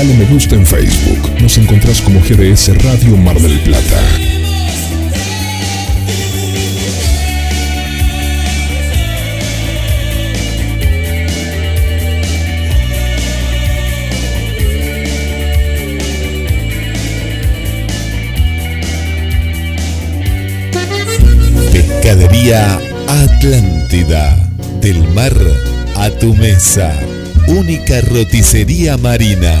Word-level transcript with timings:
Dale 0.00 0.14
me 0.14 0.24
gusta 0.24 0.54
en 0.54 0.64
Facebook. 0.64 1.42
Nos 1.42 1.58
encontrás 1.58 2.00
como 2.00 2.20
GDS 2.20 2.68
Radio 2.82 3.18
Mar 3.18 3.38
del 3.38 3.60
Plata. 3.60 4.00
Pescadería 21.70 22.80
Atlántida. 23.06 24.34
Del 24.80 25.06
mar 25.08 25.36
a 25.96 26.08
tu 26.08 26.34
mesa. 26.34 26.98
Única 27.48 28.00
roticería 28.00 28.96
marina. 28.96 29.60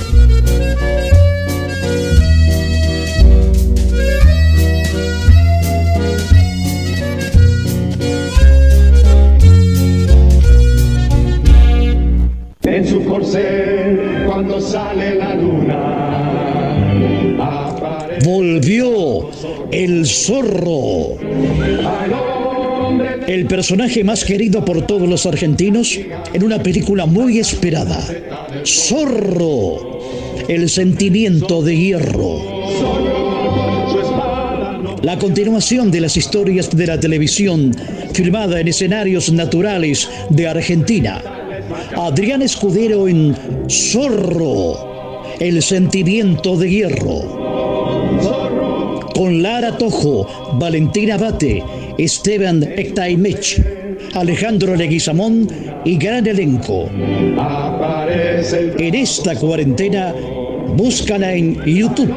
Zorro. 20.21 21.17
El 23.27 23.47
personaje 23.47 24.03
más 24.03 24.23
querido 24.23 24.63
por 24.63 24.85
todos 24.85 25.07
los 25.07 25.25
argentinos 25.25 25.97
en 26.33 26.43
una 26.43 26.61
película 26.61 27.05
muy 27.05 27.39
esperada. 27.39 27.99
Zorro. 28.65 29.99
El 30.47 30.69
sentimiento 30.69 31.61
de 31.61 31.77
hierro. 31.77 32.39
La 35.01 35.17
continuación 35.17 35.89
de 35.89 36.01
las 36.01 36.15
historias 36.17 36.69
de 36.69 36.85
la 36.85 36.99
televisión 36.99 37.73
filmada 38.13 38.59
en 38.59 38.67
escenarios 38.67 39.31
naturales 39.31 40.07
de 40.29 40.47
Argentina. 40.47 41.21
Adrián 41.95 42.43
Escudero 42.43 43.07
en 43.07 43.35
Zorro. 43.67 45.23
El 45.39 45.63
sentimiento 45.63 46.57
de 46.57 46.69
hierro. 46.69 47.40
Con 49.21 49.43
Lara 49.43 49.77
Tojo, 49.77 50.25
Valentina 50.53 51.15
Bate, 51.15 51.63
Esteban 51.99 52.63
Ectaimech, 52.63 53.61
Alejandro 54.15 54.75
Leguizamón 54.75 55.47
y 55.85 55.95
gran 55.95 56.25
elenco. 56.25 56.89
En 58.79 58.95
esta 58.95 59.35
cuarentena, 59.35 60.11
búscala 60.75 61.33
en 61.33 61.63
YouTube, 61.65 62.15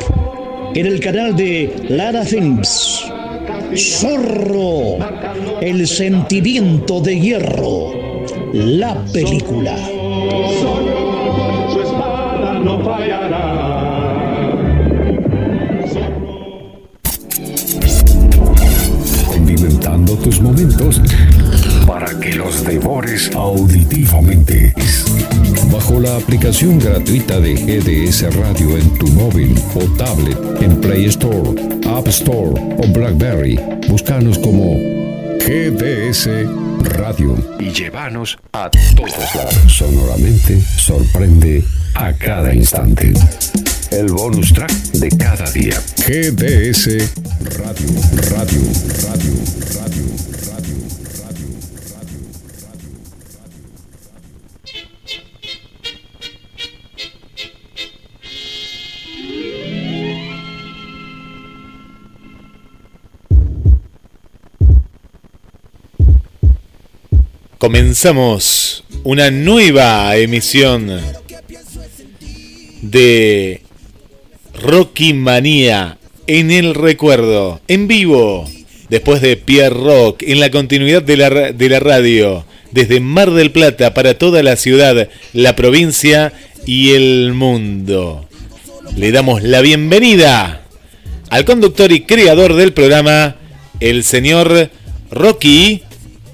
en 0.75 0.87
el 0.87 0.99
canal 0.99 1.37
de 1.37 1.75
Lara 1.91 2.25
Films. 2.25 3.05
Zorro, 3.77 4.97
el 5.61 5.87
sentimiento 5.87 7.01
de 7.01 7.21
hierro, 7.21 7.93
la 8.55 9.05
película. 9.13 9.77
su 11.71 11.81
espada 11.81 12.61
no 12.61 12.83
fallará. 12.83 13.64
Tus 20.25 20.41
momentos 20.41 21.03
para 21.87 22.19
que 22.19 22.33
los 22.33 22.65
devores 22.65 23.31
auditivamente. 23.35 24.73
Bajo 25.71 26.01
la 26.01 26.17
aplicación 26.17 26.79
gratuita 26.79 27.39
de 27.41 27.55
GDS 27.55 28.35
Radio 28.35 28.79
en 28.79 28.91
tu 28.95 29.07
móvil 29.09 29.55
o 29.75 29.81
tablet 29.99 30.39
en 30.63 30.81
Play 30.81 31.05
Store, 31.07 31.51
App 31.87 32.09
Store 32.09 32.59
o 32.79 32.89
Blackberry, 32.89 33.61
búscanos 33.89 34.39
como 34.39 34.79
GDS 35.41 36.64
Radio 36.85 37.37
y 37.59 37.71
llévanos 37.71 38.39
a 38.53 38.71
todos 38.71 39.35
lados. 39.35 39.55
Sonoramente 39.69 40.61
sorprende 40.77 41.65
a 41.95 42.13
cada 42.13 42.55
instante. 42.55 43.13
El 43.91 44.13
bonus 44.13 44.53
track 44.53 44.73
de 44.93 45.09
cada 45.17 45.51
día. 45.53 45.81
GDS 46.07 46.87
Radio, 47.59 47.89
Radio, 48.31 48.61
Radio, 49.03 49.03
Radio, 49.03 49.35
Radio, 49.73 49.75
Radio, 49.75 49.81
Radio, 49.81 50.34
Comenzamos 67.65 68.85
una 69.05 69.31
nueva 69.31 70.15
emisión 70.19 71.01
de 72.83 73.63
Rocky 74.61 75.15
Manía 75.15 75.97
en 76.27 76.51
el 76.51 76.75
recuerdo, 76.75 77.63
en 77.67 77.89
vivo, 77.89 78.47
después 78.91 79.23
de 79.23 79.39
Pierre 79.39 79.71
Rock, 79.71 80.25
en 80.25 80.41
la 80.41 80.51
continuidad 80.51 81.01
de 81.01 81.17
la, 81.17 81.31
de 81.31 81.69
la 81.71 81.81
radio, 81.81 82.45
desde 82.71 83.01
Mar 83.01 83.31
del 83.31 83.51
Plata 83.51 83.95
para 83.95 84.19
toda 84.19 84.43
la 84.43 84.57
ciudad, 84.57 85.09
la 85.33 85.57
provincia 85.57 86.35
y 86.67 86.91
el 86.91 87.33
mundo. 87.33 88.29
Le 88.95 89.11
damos 89.11 89.43
la 89.43 89.63
bienvenida 89.63 90.67
al 91.31 91.47
conductor 91.47 91.93
y 91.93 92.03
creador 92.03 92.57
del 92.57 92.75
programa, 92.75 93.37
el 93.81 94.05
señor 94.05 94.69
Rocky 95.11 95.83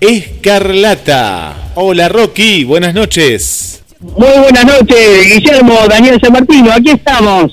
Escarlata. 0.01 1.73
Hola 1.75 2.09
Rocky, 2.09 2.65
buenas 2.65 2.95
noches. 2.95 3.83
Muy 4.01 4.39
buenas 4.43 4.65
noches, 4.65 5.27
Guillermo, 5.35 5.79
Daniel 5.89 6.19
San 6.23 6.33
Martino, 6.33 6.73
aquí 6.73 6.91
estamos. 6.91 7.53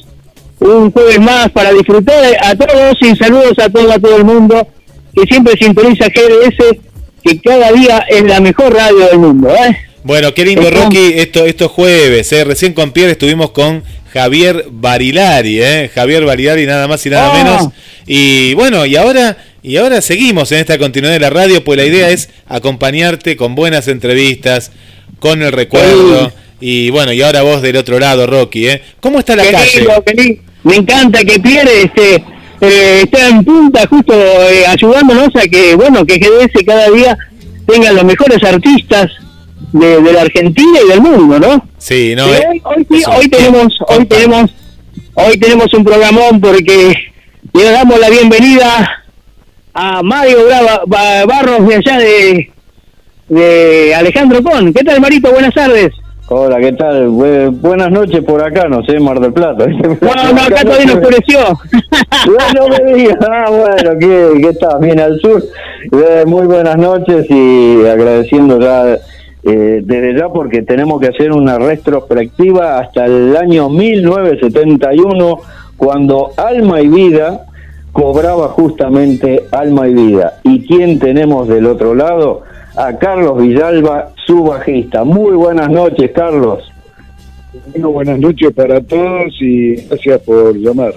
Un 0.59 0.89
jueves 0.91 1.19
más 1.19 1.49
para 1.51 1.73
disfrutar 1.73 2.23
a 2.41 2.55
todos 2.55 2.95
y 3.01 3.15
saludos 3.17 3.53
a 3.59 3.69
todo, 3.69 3.91
a 3.91 3.99
todo 3.99 4.15
el 4.17 4.23
mundo 4.23 4.65
que 5.13 5.23
siempre 5.23 5.53
sintoniza 5.59 6.05
GDS, 6.07 6.77
que 7.23 7.41
cada 7.41 7.71
día 7.73 7.99
es 8.09 8.23
la 8.23 8.39
mejor 8.39 8.73
radio 8.73 9.07
del 9.07 9.19
mundo. 9.19 9.49
¿eh? 9.49 9.77
Bueno, 10.03 10.33
qué 10.33 10.45
lindo 10.45 10.61
Estamos- 10.61 10.85
Rocky, 10.85 11.13
esto, 11.15 11.45
estos 11.45 11.69
jueves, 11.71 12.31
¿eh? 12.31 12.43
recién 12.45 12.73
con 12.73 12.91
Pierre 12.91 13.11
estuvimos 13.11 13.51
con 13.51 13.83
Javier 14.13 14.65
Barilari, 14.71 15.61
¿eh? 15.61 15.91
Javier 15.93 16.23
Barilari 16.25 16.65
nada 16.65 16.87
más 16.87 17.05
y 17.05 17.09
nada 17.09 17.29
Ah. 17.33 17.37
menos. 17.43 17.73
Y 18.07 18.53
bueno, 18.53 18.85
y 18.85 18.95
ahora, 18.95 19.37
y 19.63 19.78
ahora 19.78 20.01
seguimos 20.01 20.51
en 20.51 20.59
esta 20.59 20.78
continuidad 20.78 21.13
de 21.13 21.19
la 21.19 21.29
radio, 21.29 21.63
pues 21.63 21.78
la 21.78 21.85
idea 21.85 22.09
es 22.09 22.29
acompañarte 22.47 23.35
con 23.35 23.56
buenas 23.56 23.88
entrevistas, 23.88 24.72
con 25.19 25.41
el 25.41 25.51
recuerdo. 25.51 26.31
Y 26.59 26.90
bueno, 26.90 27.12
y 27.13 27.22
ahora 27.22 27.44
vos 27.44 27.62
del 27.62 27.78
otro 27.78 28.00
lado, 28.00 28.25
Rocky, 28.25 28.68
¿eh? 28.68 28.81
¿Cómo 29.00 29.19
está 29.19 29.35
la 29.35 29.44
Qué 29.44 29.51
calle? 29.51 29.79
lindo, 29.79 30.03
qué 30.06 30.13
lindo. 30.13 30.41
Me 30.63 30.75
encanta 30.75 31.23
que 31.23 31.40
Pierre 31.40 31.84
este, 31.84 32.16
eh, 32.62 33.01
esté 33.03 33.28
en 33.28 33.44
punta 33.44 33.85
justo 33.88 34.13
eh, 34.13 34.66
ayudándonos 34.66 35.29
a 35.35 35.47
que, 35.47 35.75
bueno, 35.75 36.06
que 36.06 36.18
GDS 36.18 36.63
cada 36.66 36.89
día 36.89 37.18
tenga 37.68 37.91
los 37.91 38.03
mejores 38.03 38.44
artistas 38.44 39.12
de, 39.72 40.01
de 40.01 40.13
la 40.13 40.22
Argentina 40.22 40.79
y 40.84 40.89
del 40.89 41.01
mundo, 41.01 41.39
¿no? 41.39 41.68
Sí, 41.78 42.13
no, 42.16 42.33
eh, 42.33 42.44
hoy, 42.63 42.86
hoy 42.89 43.03
hoy 43.06 43.30
tenemos, 43.30 43.74
hoy 43.88 44.06
tenemos, 44.06 44.51
hoy 45.13 45.38
tenemos 45.38 45.74
un 45.74 45.83
programón 45.83 46.42
porque 46.42 46.94
le 47.53 47.63
damos 47.63 48.00
la 48.00 48.10
bienvenida 48.10 49.03
a 49.79 50.01
Mario 50.01 50.38
Brava- 50.47 50.81
Ba- 50.88 51.25
Barros 51.27 51.68
de 51.68 51.75
allá 51.75 52.00
de, 52.00 52.51
de 53.29 53.94
Alejandro 53.95 54.41
Con. 54.41 54.74
¿Qué 54.74 54.83
tal, 54.83 55.00
Marito? 55.00 55.31
Buenas 55.31 55.53
tardes. 55.53 55.91
Hola, 56.29 56.57
¿qué 56.59 56.74
tal? 56.74 57.07
Bu- 57.09 57.51
buenas 57.62 57.91
noches 57.91 58.21
por 58.24 58.41
acá, 58.44 58.68
no 58.68 58.83
sé, 58.83 59.00
Mar 59.00 59.19
del 59.19 59.31
Plata. 59.33 59.65
No, 60.01 60.33
no, 60.33 60.41
acá 60.41 60.63
todavía 60.63 60.88
no 60.88 60.94
oscureció. 61.00 61.39
No, 62.27 62.68
no 62.68 62.83
me 62.83 62.94
digas, 62.95 63.18
ah, 63.21 63.45
bueno, 63.50 63.91
¿qué, 64.00 64.41
qué 64.41 64.50
estás? 64.50 64.79
Bien 64.81 65.00
al 65.00 65.19
sur. 65.19 65.41
Eh, 65.91 66.24
muy 66.25 66.45
buenas 66.47 66.75
noches 66.75 67.25
y 67.29 67.85
agradeciendo 67.85 68.59
ya 68.59 68.95
eh, 69.44 69.81
desde 69.83 70.18
ya 70.18 70.27
porque 70.29 70.63
tenemos 70.63 71.00
que 71.00 71.07
hacer 71.07 71.31
una 71.31 71.57
retrospectiva 71.59 72.79
hasta 72.79 73.06
el 73.06 73.38
año 73.38 73.69
1971 73.69 75.38
cuando 75.77 76.31
Alma 76.35 76.81
y 76.81 76.88
Vida 76.88 77.45
cobraba 78.01 78.49
justamente 78.49 79.44
Alma 79.51 79.88
y 79.88 79.95
Vida. 79.95 80.33
¿Y 80.44 80.59
quién 80.67 80.99
tenemos 80.99 81.47
del 81.47 81.65
otro 81.65 81.95
lado? 81.95 82.44
A 82.75 82.95
Carlos 82.95 83.41
Villalba, 83.41 84.09
su 84.27 84.44
bajista. 84.44 85.03
Muy 85.03 85.35
buenas 85.35 85.67
noches, 85.71 86.11
Carlos. 86.13 86.71
Bueno, 87.71 87.89
buenas 87.89 88.19
noches 88.19 88.51
para 88.53 88.81
todos 88.81 89.33
y 89.41 89.73
gracias 89.88 90.21
por 90.21 90.55
llamar. 90.55 90.94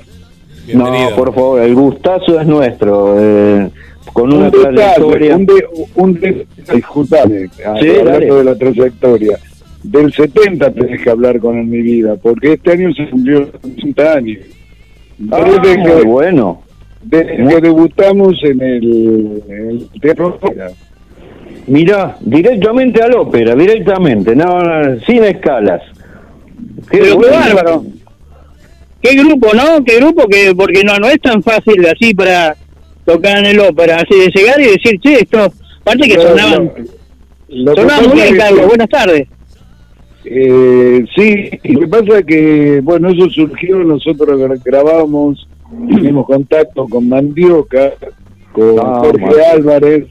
Bienvenido. 0.67 1.09
No, 1.11 1.17
por 1.17 1.35
favor, 1.35 1.63
el 1.63 1.75
gustazo 1.75 2.39
es 2.39 2.47
nuestro. 2.47 3.15
eh, 3.19 3.71
con 4.13 4.31
una 4.35 4.47
un 4.47 4.51
detalle, 4.51 4.75
trayectoria. 4.77 5.37
un, 5.37 5.47
de, 5.47 5.65
un 5.95 6.13
de- 6.21 6.47
Sí, 7.81 7.89
hablando 7.99 8.37
de 8.37 8.45
la 8.45 8.55
trayectoria. 8.57 9.39
Del 9.83 10.13
70 10.13 10.71
tenés 10.75 11.01
que 11.01 11.09
hablar 11.09 11.41
con 11.41 11.57
En 11.57 11.71
mi 11.71 11.81
vida, 11.81 12.17
porque 12.23 12.53
este 12.53 12.73
año 12.73 12.93
se 12.93 13.09
cumplió 13.09 13.49
80 13.65 14.13
años. 14.13 14.39
Ah, 15.33 15.47
que, 15.63 16.03
bueno. 16.05 16.61
Desde 17.03 17.37
que 17.37 17.61
debutamos 17.61 18.35
en 18.45 18.61
el, 18.61 19.43
en 19.49 19.69
el 19.71 20.01
Teatro 20.01 20.39
Ópera. 20.41 20.69
Mira, 21.67 22.17
directamente 22.21 23.03
al 23.03 23.15
ópera, 23.15 23.55
directamente, 23.55 24.35
no, 24.35 24.61
no, 24.61 24.99
sin 25.01 25.23
escalas. 25.25 25.83
Qué 26.91 26.99
Pero 26.99 27.21
qué 27.21 27.31
bárbaro. 27.31 27.85
Qué 29.03 29.15
grupo, 29.17 29.49
¿no? 29.55 29.83
Qué 29.85 29.97
grupo 29.99 30.27
que, 30.27 30.55
porque 30.55 30.83
no, 30.85 30.97
no 30.99 31.09
es 31.09 31.21
tan 31.21 31.43
fácil 31.43 31.87
así 31.87 32.15
para 32.15 32.57
tocar 33.05 33.39
en 33.39 33.47
el 33.47 33.61
ópera, 33.61 33.97
así 33.97 34.19
de 34.19 34.31
llegar 34.35 34.61
y 34.61 34.65
decir, 34.65 34.99
che, 35.01 35.15
esto, 35.21 35.53
aparte 35.81 36.09
que 36.09 36.21
sonaban, 36.21 36.73
lo- 37.49 37.75
sonaban 37.77 38.09
muy 38.09 38.21
bien, 38.21 38.37
Carlos, 38.37 38.67
buenas 38.67 38.89
tardes. 38.89 39.29
Eh, 40.25 41.05
sí, 41.17 41.51
lo 41.65 41.81
que 41.81 41.89
pasa 41.89 42.19
es 42.19 42.27
que, 42.27 42.81
bueno, 42.83 43.09
eso 43.11 43.29
surgió, 43.31 43.79
nosotros 43.79 44.39
gra- 44.39 44.61
grabamos, 44.63 45.47
tuvimos 45.71 46.27
contacto 46.27 46.87
con 46.87 47.09
Mandioca, 47.09 47.93
con 48.53 48.79
Ah, 48.81 49.01
Jorge. 49.05 49.45
Álvarez, 49.53 50.07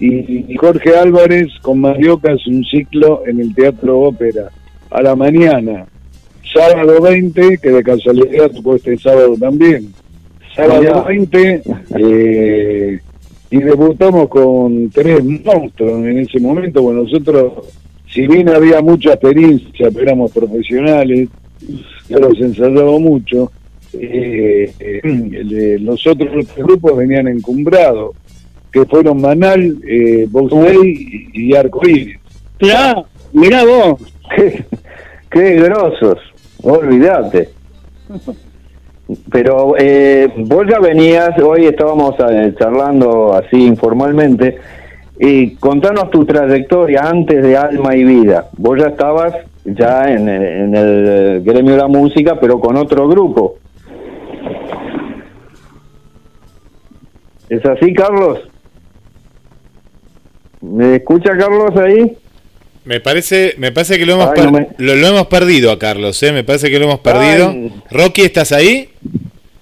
y, 0.00 0.52
y 0.52 0.56
Jorge 0.56 0.96
Álvarez 0.96 1.48
con 1.62 1.80
Mandioca 1.80 2.32
hace 2.32 2.50
un 2.50 2.64
ciclo 2.64 3.22
en 3.26 3.40
el 3.40 3.54
Teatro 3.54 4.00
Ópera, 4.00 4.50
a 4.90 5.02
la 5.02 5.14
mañana, 5.14 5.86
sábado 6.52 7.00
20, 7.02 7.58
que 7.58 7.70
de 7.70 7.82
casualidad 7.82 8.50
tocó 8.50 8.76
este 8.76 8.96
sábado 8.98 9.34
también, 9.38 9.92
sábado 10.54 10.80
Mirá. 10.80 11.02
20, 11.02 11.62
eh, 11.98 13.00
y 13.50 13.56
debutamos 13.58 14.28
con 14.28 14.90
tres 14.90 15.22
monstruos 15.24 16.04
en 16.04 16.18
ese 16.18 16.40
momento, 16.40 16.82
bueno, 16.82 17.02
nosotros 17.02 17.52
si 18.08 18.26
bien 18.28 18.48
había 18.48 18.80
mucha 18.80 19.10
experiencia, 19.14 19.88
pero 19.90 20.02
éramos 20.02 20.30
profesionales, 20.32 21.28
yo 22.08 22.18
los 22.18 22.38
ensayaba 22.40 22.96
mucho, 22.98 23.50
eh, 24.00 24.72
eh, 24.78 25.78
los 25.80 26.06
otros 26.06 26.54
grupos 26.56 26.96
venían 26.96 27.28
encumbrados, 27.28 28.16
que 28.72 28.84
fueron 28.86 29.20
Manal, 29.20 29.78
eh, 29.86 30.26
Box 30.28 30.52
Day 30.52 31.30
y, 31.32 31.48
y 31.48 31.54
Arco 31.54 31.80
Iris. 31.88 32.18
Mirá, 33.32 33.64
vos. 33.64 34.00
Qué, 34.36 34.64
qué 35.30 35.54
grosos, 35.56 36.18
olvídate. 36.62 37.50
Pero 39.30 39.74
eh, 39.78 40.32
vos 40.38 40.64
ya 40.68 40.78
venías, 40.80 41.38
hoy 41.38 41.66
estábamos 41.66 42.14
eh, 42.30 42.54
charlando 42.58 43.34
así 43.34 43.66
informalmente, 43.66 44.56
y 45.18 45.56
contanos 45.56 46.10
tu 46.10 46.24
trayectoria 46.24 47.02
antes 47.02 47.42
de 47.42 47.56
Alma 47.56 47.94
y 47.94 48.04
Vida. 48.04 48.48
Vos 48.56 48.78
ya 48.80 48.88
estabas 48.88 49.34
ya 49.64 50.04
en, 50.10 50.28
en 50.28 50.74
el 50.74 51.42
gremio 51.42 51.72
de 51.72 51.80
la 51.80 51.88
música, 51.88 52.38
pero 52.40 52.58
con 52.58 52.76
otro 52.76 53.08
grupo. 53.08 53.56
¿Es 57.48 57.64
así, 57.66 57.92
Carlos? 57.94 58.38
¿Me 60.60 60.96
escucha 60.96 61.30
Carlos 61.36 61.72
ahí? 61.76 62.16
Me 62.84 63.00
parece, 63.00 63.54
me 63.58 63.72
parece 63.72 63.98
que 63.98 64.06
lo 64.06 64.14
hemos, 64.14 64.28
Ay, 64.28 64.34
per- 64.36 64.44
no 64.46 64.52
me- 64.52 64.68
lo, 64.78 64.94
lo 64.94 65.06
hemos 65.08 65.26
perdido 65.26 65.70
a 65.70 65.78
Carlos, 65.78 66.22
¿eh? 66.22 66.32
Me 66.32 66.44
parece 66.44 66.70
que 66.70 66.78
lo 66.78 66.84
hemos 66.86 67.00
perdido. 67.00 67.48
Ay. 67.50 67.72
Rocky, 67.90 68.22
¿estás 68.22 68.52
ahí? 68.52 68.90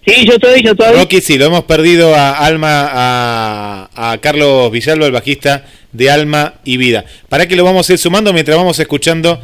Sí, 0.07 0.25
yo 0.27 0.35
estoy, 0.35 0.63
yo 0.63 0.73
estoy. 0.73 0.97
Rocky, 0.97 1.21
sí, 1.21 1.39
lo 1.39 1.47
hemos 1.47 1.65
perdido 1.65 2.15
a 2.15 2.39
Alma, 2.39 2.89
a, 2.93 4.13
a 4.13 4.19
Carlos 4.19 4.71
Villalba, 4.73 5.07
el 5.07 5.13
bajista 5.13 5.65
de 5.93 6.11
Alma 6.11 6.55
y 6.65 6.77
Vida. 6.77 7.05
¿Para 7.29 7.47
que 7.47 7.55
lo 7.55 7.63
vamos 7.65 7.89
a 7.89 7.93
ir 7.93 7.99
sumando 8.01 8.33
mientras 8.33 8.57
vamos 8.57 8.79
escuchando 8.81 9.41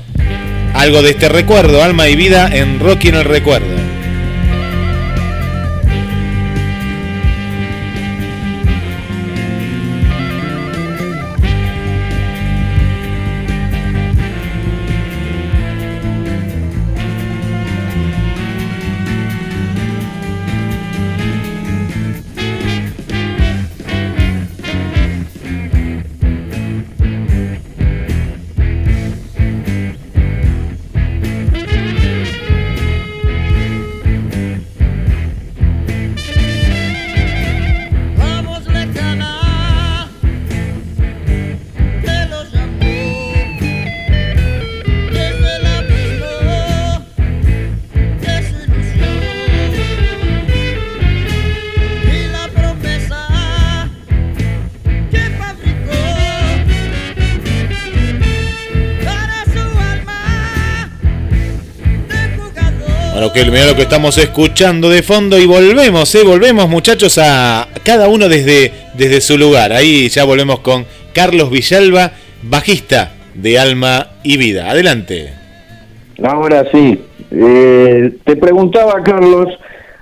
algo 0.74 1.02
de 1.02 1.10
este 1.10 1.28
recuerdo, 1.28 1.82
Alma 1.82 2.08
y 2.08 2.16
Vida 2.16 2.50
en 2.52 2.80
Rocky 2.80 3.08
en 3.08 3.14
el 3.16 3.24
recuerdo? 3.24 3.77
Lo 63.46 63.76
que 63.76 63.82
estamos 63.82 64.18
escuchando 64.18 64.90
de 64.90 65.00
fondo 65.00 65.38
y 65.38 65.46
volvemos, 65.46 66.12
¿eh? 66.16 66.24
Volvemos 66.24 66.68
muchachos 66.68 67.18
a 67.22 67.68
cada 67.84 68.08
uno 68.08 68.28
desde, 68.28 68.72
desde 68.94 69.20
su 69.20 69.38
lugar. 69.38 69.72
Ahí 69.72 70.08
ya 70.08 70.24
volvemos 70.24 70.58
con 70.58 70.84
Carlos 71.12 71.48
Villalba, 71.48 72.10
bajista 72.42 73.12
de 73.34 73.58
Alma 73.60 74.08
y 74.24 74.38
Vida. 74.38 74.68
Adelante. 74.68 75.32
Ahora 76.20 76.64
sí, 76.72 77.00
eh, 77.30 78.12
te 78.24 78.36
preguntaba 78.36 79.04
Carlos, 79.04 79.46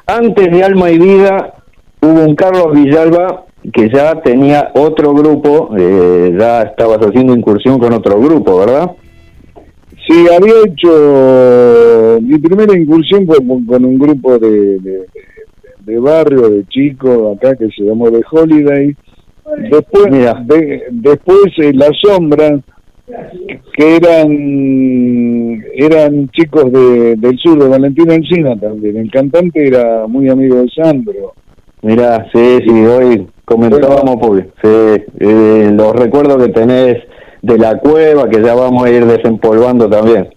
antes 0.06 0.50
de 0.50 0.64
Alma 0.64 0.90
y 0.90 0.99
Vida 0.99 1.54
hubo 2.00 2.25
un 2.25 2.34
Carlos 2.34 2.72
Villalba 2.72 3.44
que 3.70 3.90
ya 3.90 4.18
tenía 4.22 4.70
otro 4.75 5.12
grupo, 5.12 5.72
eh, 5.76 6.34
ya 6.38 6.62
estabas 6.62 7.00
haciendo 7.00 7.37
incursión 7.37 7.78
con 7.78 7.92
otro 7.92 8.18
grupo, 8.18 8.60
¿verdad? 8.60 8.92
Sí, 10.08 10.26
había 10.34 10.54
hecho 10.66 12.18
mi 12.22 12.38
primera 12.38 12.78
incursión 12.78 13.26
fue 13.26 13.36
con 13.66 13.84
un 13.84 13.98
grupo 13.98 14.38
de, 14.38 14.78
de, 14.78 15.06
de 15.80 15.98
barrio, 15.98 16.48
de 16.50 16.64
chicos 16.68 17.36
acá 17.36 17.56
que 17.56 17.68
se 17.70 17.82
llamó 17.84 18.10
The 18.10 18.20
Holiday. 18.30 18.96
Después, 19.70 20.06
de- 20.46 20.82
después 20.90 21.38
eh, 21.58 21.72
La 21.72 21.88
Sombra, 22.02 22.58
que 23.76 23.96
eran 23.96 25.62
eran 25.75 26.28
chicos 26.30 26.70
de, 26.72 27.16
del 27.16 27.38
sur, 27.38 27.58
de 27.62 27.68
Valentina 27.68 28.14
Encina 28.14 28.56
también. 28.58 28.96
El 28.96 29.10
cantante 29.10 29.66
era 29.66 30.06
muy 30.06 30.28
amigo 30.28 30.56
de 30.56 30.68
Sandro. 30.70 31.34
Mira, 31.82 32.26
sí, 32.32 32.58
sí, 32.66 32.70
hoy 32.86 33.26
comentábamos 33.44 34.16
porque 34.20 34.48
sí, 34.62 35.04
eh, 35.20 35.70
los 35.72 35.92
recuerdos 35.94 36.44
que 36.44 36.52
tenés 36.52 36.96
de 37.46 37.58
la 37.58 37.78
cueva 37.78 38.28
que 38.28 38.42
ya 38.42 38.54
vamos 38.54 38.84
a 38.84 38.90
ir 38.90 39.06
desempolvando 39.06 39.88
también. 39.88 40.28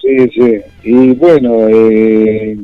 Sí, 0.00 0.28
sí. 0.34 0.56
Y 0.84 1.12
bueno, 1.14 1.68
eh, 1.68 2.56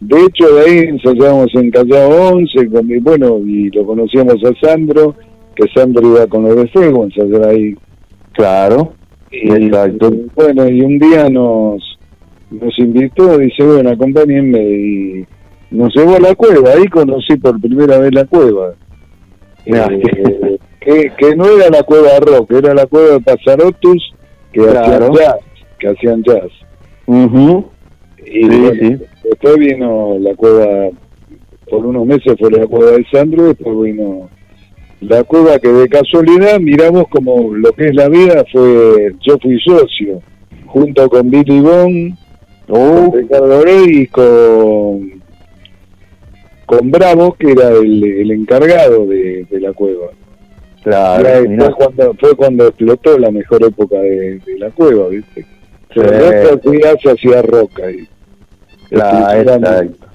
de 0.00 0.24
hecho 0.24 0.54
de 0.54 0.60
ahí 0.60 0.78
ensayábamos 0.88 1.48
en 1.54 1.70
Callao 1.70 2.34
11, 2.34 2.70
con, 2.70 2.90
y 2.90 2.98
bueno, 2.98 3.38
y 3.38 3.70
lo 3.70 3.84
conocíamos 3.84 4.36
a 4.44 4.66
Sandro, 4.66 5.16
que 5.56 5.66
Sandro 5.74 6.06
iba 6.06 6.26
con 6.28 6.44
los 6.44 6.56
de 6.56 6.68
Fuego 6.68 7.02
a 7.02 7.06
ensayar 7.06 7.48
ahí. 7.48 7.74
Claro, 8.32 8.92
Y, 9.32 9.50
exacto. 9.50 10.12
Bueno, 10.36 10.68
y 10.68 10.80
un 10.82 10.98
día 11.00 11.28
nos, 11.28 11.98
nos 12.50 12.78
invitó, 12.78 13.36
dice, 13.36 13.64
bueno, 13.64 13.90
acompáñenme, 13.90 14.62
y 14.62 15.26
nos 15.72 15.92
llevó 15.94 16.16
a 16.16 16.20
la 16.20 16.34
cueva, 16.36 16.70
ahí 16.70 16.84
conocí 16.86 17.36
por 17.36 17.60
primera 17.60 17.98
vez 17.98 18.14
la 18.14 18.24
cueva. 18.26 18.74
Eh, 19.66 20.58
que, 20.80 21.12
que 21.18 21.36
no 21.36 21.46
era 21.46 21.68
la 21.70 21.82
cueva 21.82 22.18
rock, 22.20 22.52
era 22.52 22.74
la 22.74 22.86
cueva 22.86 23.14
de 23.14 23.20
Pasarotus, 23.20 24.14
que 24.52 24.60
Claro. 24.60 25.06
hacían 25.06 25.12
jazz, 25.14 25.36
que 25.78 25.88
hacían 25.88 26.22
jazz. 26.22 26.50
Ujú. 27.06 27.66
Y 28.26 28.42
Sí, 28.42 28.48
bueno, 28.48 28.72
sí. 28.98 29.04
después 29.24 29.56
vino 29.58 30.16
la 30.18 30.34
cueva, 30.34 30.88
por 31.68 31.86
unos 31.86 32.06
meses 32.06 32.34
fue 32.38 32.50
la 32.50 32.66
cueva 32.66 32.92
de 32.92 33.04
Sandro, 33.12 33.44
después 33.44 33.80
vino 33.82 34.28
la 35.00 35.24
cueva 35.24 35.58
que 35.58 35.68
de 35.68 35.88
casualidad 35.88 36.60
miramos 36.60 37.04
como 37.10 37.54
lo 37.54 37.72
que 37.72 37.86
es 37.86 37.94
la 37.94 38.08
vida 38.08 38.44
fue, 38.52 39.14
yo 39.20 39.38
fui 39.40 39.58
socio, 39.60 40.20
junto 40.66 41.08
con 41.08 41.30
Billy 41.30 41.60
Bond, 41.60 42.14
Uh, 42.72 43.10
con 43.10 43.12
Ricardo 43.18 43.62
Rey 43.64 43.84
y 44.02 44.06
con, 44.06 45.20
con 46.66 46.90
Bravo, 46.92 47.34
que 47.36 47.50
era 47.50 47.70
el, 47.70 48.04
el 48.04 48.30
encargado 48.30 49.06
de, 49.06 49.44
de 49.50 49.60
la 49.60 49.72
cueva. 49.72 50.06
Claro, 50.82 51.28
ahí 51.28 51.56
fue, 51.56 51.72
cuando, 51.74 52.14
fue 52.18 52.34
cuando 52.36 52.66
explotó 52.68 53.18
la 53.18 53.30
mejor 53.30 53.62
época 53.64 53.98
de, 53.98 54.38
de 54.38 54.58
la 54.58 54.70
cueva, 54.70 55.08
¿viste? 55.08 55.44
Sí. 55.92 56.00
Resto 56.00 56.60
hacía, 56.64 56.96
se 57.02 57.10
hacía 57.10 57.42
roca. 57.42 57.90
Y, 57.90 58.08
Claro, 58.88 59.40
exacto. 59.54 60.06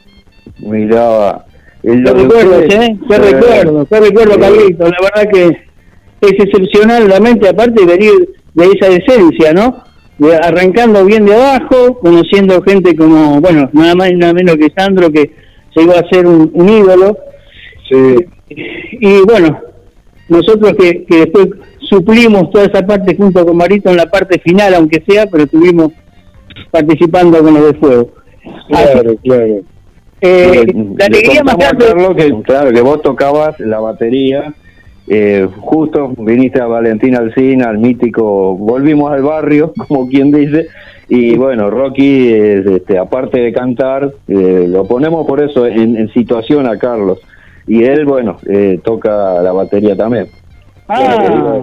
Miraba. 0.60 1.46
El 1.84 2.04
Qué 2.04 2.12
recuerdos, 2.14 2.64
¿eh? 2.74 2.98
Qué 3.08 3.18
recuerdo, 3.18 3.86
qué 3.86 4.00
recuerdo, 4.00 4.40
Carlitos. 4.40 4.90
La 4.90 4.98
verdad 5.02 5.32
que 5.32 5.46
es 6.22 6.34
excepcional 6.40 7.08
la 7.08 7.20
mente, 7.20 7.48
aparte 7.48 7.86
de 7.86 7.92
venir 7.98 8.30
de 8.54 8.66
esa 8.66 8.88
esencia, 8.88 9.54
¿no? 9.54 9.84
De- 10.18 10.36
arrancando 10.36 11.06
bien 11.06 11.26
de 11.26 11.36
abajo, 11.36 12.00
conociendo 12.00 12.62
gente 12.64 12.96
como, 12.96 13.40
bueno, 13.40 13.70
nada 13.74 13.96
más 13.96 14.10
y 14.12 14.16
nada 14.16 14.34
menos 14.34 14.56
que 14.56 14.72
Sandro, 14.76 15.12
que 15.12 15.32
llegó 15.76 15.92
a 15.94 16.08
ser 16.10 16.26
un, 16.26 16.50
un 16.54 16.70
ídolo. 16.70 17.18
Sí, 17.88 18.16
Y 18.50 19.22
bueno, 19.22 19.60
nosotros 20.29 20.74
que, 20.79 21.03
que 21.05 21.17
después 21.17 21.48
suplimos 21.79 22.50
toda 22.51 22.65
esa 22.65 22.86
parte 22.86 23.15
junto 23.15 23.46
con 23.46 23.58
Marito 23.58 23.89
en 23.89 23.98
la 23.98 24.08
parte 24.08 24.39
final, 24.39 24.74
aunque 24.74 25.03
sea, 25.08 25.27
pero 25.27 25.44
estuvimos 25.44 25.91
participando 26.72 27.39
con 27.44 27.53
los 27.53 27.65
de 27.67 27.74
fuego. 27.79 28.10
Así- 28.72 28.91
claro, 28.91 29.15
claro. 29.24 29.44
eh, 30.22 30.63
Le- 30.65 30.74
la 30.74 30.96
le 30.98 31.05
alegría 31.05 31.44
más 31.44 31.58
grande 31.58 31.86
Carlos 31.86 32.15
que, 32.15 32.41
claro, 32.44 32.72
que 32.72 32.82
vos 32.82 33.01
tocabas 33.01 33.60
la 33.60 33.79
batería, 33.79 34.53
eh, 35.08 35.48
justo 35.58 36.13
viniste 36.17 36.60
a 36.62 36.65
Valentín 36.67 37.15
Alcina, 37.15 37.70
al 37.70 37.77
mítico, 37.77 38.55
volvimos 38.58 39.12
al 39.12 39.22
barrio, 39.22 39.74
como 39.88 40.08
quien 40.08 40.32
dice, 40.32 40.67
y 41.10 41.36
bueno, 41.36 41.70
Rocky, 41.70 42.29
eh, 42.34 42.63
este, 42.77 42.98
aparte 42.98 43.39
de 43.39 43.53
cantar, 43.53 44.12
eh, 44.27 44.65
lo 44.67 44.88
ponemos 44.88 45.27
por 45.27 45.41
eso 45.44 45.67
en, 45.67 45.96
en 45.98 46.12
situación 46.13 46.67
a 46.67 46.77
Carlos, 46.79 47.20
y 47.68 47.84
él, 47.84 48.06
bueno, 48.06 48.38
eh, 48.48 48.80
toca 48.84 49.42
la 49.42 49.52
batería 49.52 49.96
también. 49.96 50.28
Ah, 50.88 51.62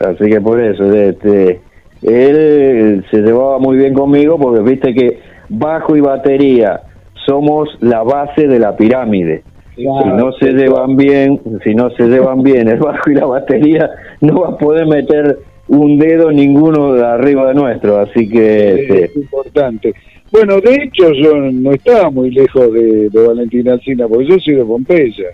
Así 0.00 0.28
que 0.28 0.40
por 0.40 0.60
eso, 0.60 0.92
este, 0.92 1.60
él 2.02 3.04
se 3.10 3.18
llevaba 3.18 3.58
muy 3.58 3.76
bien 3.76 3.94
conmigo 3.94 4.38
porque 4.38 4.62
viste 4.62 4.94
que 4.94 5.20
bajo 5.48 5.96
y 5.96 6.00
batería 6.00 6.80
somos 7.26 7.68
la 7.80 8.02
base 8.02 8.46
de 8.46 8.58
la 8.58 8.76
pirámide. 8.76 9.42
Si 9.76 9.84
no 9.84 10.32
se 10.32 10.52
llevan 10.52 10.96
bien, 10.96 11.40
si 11.64 11.74
no 11.74 11.90
se 11.90 12.04
llevan 12.04 12.42
bien 12.42 12.68
el 12.68 12.78
bajo 12.78 13.10
y 13.10 13.14
la 13.14 13.26
batería, 13.26 13.90
no 14.20 14.40
va 14.40 14.48
a 14.50 14.56
poder 14.56 14.86
meter 14.86 15.38
un 15.66 15.98
dedo 15.98 16.30
ninguno 16.30 16.92
de 16.92 17.04
arriba 17.04 17.48
de 17.48 17.54
nuestro. 17.54 17.98
Así 17.98 18.28
que, 18.28 18.74
este, 18.74 19.04
es 19.06 19.16
importante. 19.16 19.94
Bueno, 20.34 20.60
de 20.60 20.74
hecho 20.74 21.12
yo 21.12 21.32
no 21.36 21.70
estaba 21.70 22.10
muy 22.10 22.28
lejos 22.32 22.72
de, 22.72 23.08
de 23.08 23.26
Valentín 23.28 23.68
Alcina, 23.68 24.08
porque 24.08 24.26
yo 24.26 24.36
soy 24.40 24.54
de 24.54 24.64
Pompeya, 24.64 25.28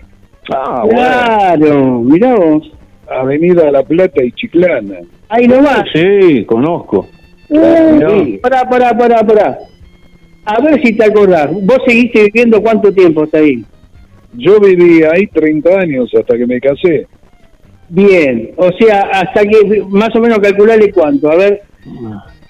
ah, 0.53 0.83
bueno. 0.83 0.99
claro, 0.99 2.01
mirá 2.01 2.35
vos. 2.35 2.71
Avenida 3.09 3.71
La 3.71 3.81
Plata 3.81 4.23
y 4.23 4.31
Chiclana. 4.31 4.99
Ahí 5.27 5.47
nomás. 5.47 5.85
Sí, 5.91 6.45
conozco. 6.45 7.07
Uh, 7.49 8.39
pará, 8.43 8.69
pará, 8.69 8.95
pará, 8.95 9.25
pará. 9.25 9.57
A 10.45 10.61
ver 10.61 10.79
si 10.83 10.95
te 10.95 11.05
acordás. 11.05 11.49
¿Vos 11.51 11.79
seguiste 11.87 12.25
viviendo 12.25 12.61
cuánto 12.61 12.93
tiempo 12.93 13.23
hasta 13.23 13.39
ahí? 13.39 13.65
Yo 14.33 14.59
viví 14.59 15.01
ahí 15.01 15.25
30 15.25 15.79
años 15.79 16.11
hasta 16.13 16.37
que 16.37 16.45
me 16.45 16.61
casé. 16.61 17.07
Bien, 17.89 18.51
o 18.55 18.69
sea, 18.79 19.09
hasta 19.11 19.45
que 19.45 19.83
más 19.89 20.15
o 20.15 20.19
menos 20.19 20.37
calcularle 20.37 20.91
cuánto. 20.91 21.31
A 21.31 21.37
ver, 21.37 21.63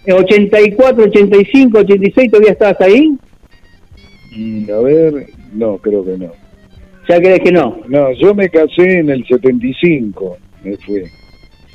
84, 0.08 1.04
85, 1.04 1.78
86, 1.80 2.32
¿todavía 2.32 2.52
estabas 2.52 2.82
ahí? 2.82 3.14
Mm, 4.36 4.72
A 4.72 4.80
ver, 4.82 5.28
no, 5.54 5.78
creo 5.78 6.04
que 6.04 6.18
no. 6.18 6.32
¿Ya 7.10 7.20
crees 7.20 7.40
que 7.42 7.52
no? 7.52 7.82
No, 7.88 8.12
yo 8.14 8.34
me 8.34 8.50
casé 8.50 9.00
en 9.00 9.10
el 9.10 9.26
75, 9.26 10.38
me 10.64 10.78
fui. 10.78 11.04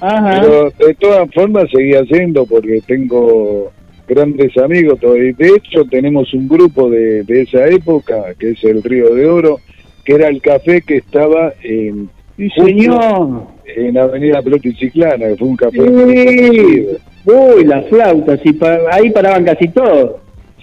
Ajá. 0.00 0.40
Pero 0.40 0.70
de 0.88 0.94
todas 0.94 1.28
formas 1.34 1.70
seguía 1.70 2.02
yendo 2.02 2.46
porque 2.46 2.80
tengo 2.86 3.72
grandes 4.08 4.56
amigos 4.58 5.00
todavía. 5.00 5.32
De 5.36 5.48
hecho, 5.48 5.84
tenemos 5.90 6.32
un 6.32 6.48
grupo 6.48 6.88
de, 6.90 7.22
de 7.24 7.42
esa 7.42 7.66
época, 7.66 8.34
que 8.38 8.50
es 8.50 8.64
el 8.64 8.82
Río 8.82 9.14
de 9.14 9.26
Oro, 9.26 9.60
que 10.04 10.14
era 10.14 10.28
el 10.28 10.40
café 10.40 10.80
que 10.82 10.98
estaba 10.98 11.52
en, 11.62 12.08
Sí, 12.36 12.48
señor. 12.56 13.42
en 13.76 13.98
Avenida 13.98 14.40
Plata 14.42 14.68
y 14.68 14.74
Chiclana, 14.74 15.26
que 15.28 15.36
fue 15.36 15.48
un 15.48 15.56
café 15.56 15.78
Sí. 15.80 16.86
Uy, 17.24 17.64
las 17.64 17.86
flautas, 17.88 18.38
y 18.44 18.52
pa- 18.52 18.78
ahí 18.92 19.10
paraban 19.10 19.44
casi 19.44 19.68
todos. 19.68 20.16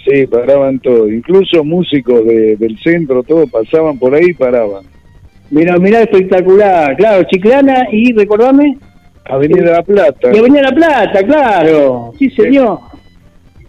Sí, 0.06 0.26
paraban 0.28 0.80
todo. 0.80 1.10
Incluso 1.12 1.64
músicos 1.64 2.26
de- 2.26 2.56
del 2.58 2.78
centro, 2.80 3.24
todos 3.24 3.50
pasaban 3.50 3.98
por 4.00 4.14
ahí 4.16 4.28
y 4.30 4.34
paraban. 4.34 4.84
Mira, 5.52 5.78
mira, 5.78 6.02
espectacular. 6.02 6.96
Claro, 6.96 7.24
Chiclana 7.30 7.88
y, 7.92 8.14
recordame, 8.14 8.78
Avenida 9.26 9.72
La 9.74 9.84
Plata. 9.84 10.32
y 10.34 10.38
Avenida 10.38 10.62
La 10.64 10.72
Plata, 10.72 11.24
claro. 11.26 12.12
Sí, 12.20 12.30
señor. 12.32 12.80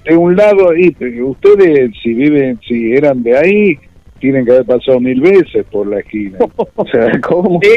de 0.05 0.15
un 0.17 0.37
lado, 0.37 0.77
y 0.77 0.95
ustedes 1.23 1.91
si 2.03 2.13
viven, 2.13 2.61
si 2.69 2.93
eran 2.93 3.23
de 3.23 3.39
ahí, 3.39 3.79
tienen 4.25 4.45
que 4.47 4.53
haber 4.53 4.65
pasado 4.65 4.99
mil 5.01 5.21
veces 5.21 5.67
por 5.71 5.87
la 5.87 5.99
esquina. 6.01 6.39
O 6.77 6.87
sea, 6.87 7.21
¿cómo? 7.21 7.61
Sí, 7.63 7.71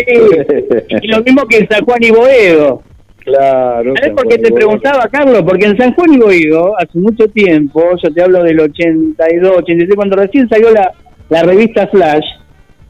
y 1.02 1.08
lo 1.08 1.22
mismo 1.22 1.46
que 1.46 1.58
en 1.58 1.68
San 1.70 1.84
Juan 1.84 2.00
y 2.02 2.10
Boedo. 2.12 2.82
Claro. 3.26 3.94
¿Sabes 3.98 4.14
por 4.16 4.28
qué 4.30 4.38
te 4.38 4.52
preguntaba, 4.54 5.08
Carlos? 5.12 5.44
Porque 5.46 5.66
en 5.66 5.78
San 5.78 5.94
Juan 5.94 6.14
y 6.14 6.18
Boedo, 6.18 6.74
hace 6.80 6.98
mucho 6.98 7.28
tiempo, 7.28 7.84
yo 8.02 8.14
te 8.14 8.22
hablo 8.24 8.42
del 8.44 8.60
82, 8.62 9.58
83, 9.58 9.96
cuando 9.96 10.16
recién 10.16 10.48
salió 10.48 10.72
la, 10.72 10.94
la 11.30 11.44
revista 11.44 11.88
Flash, 11.88 12.24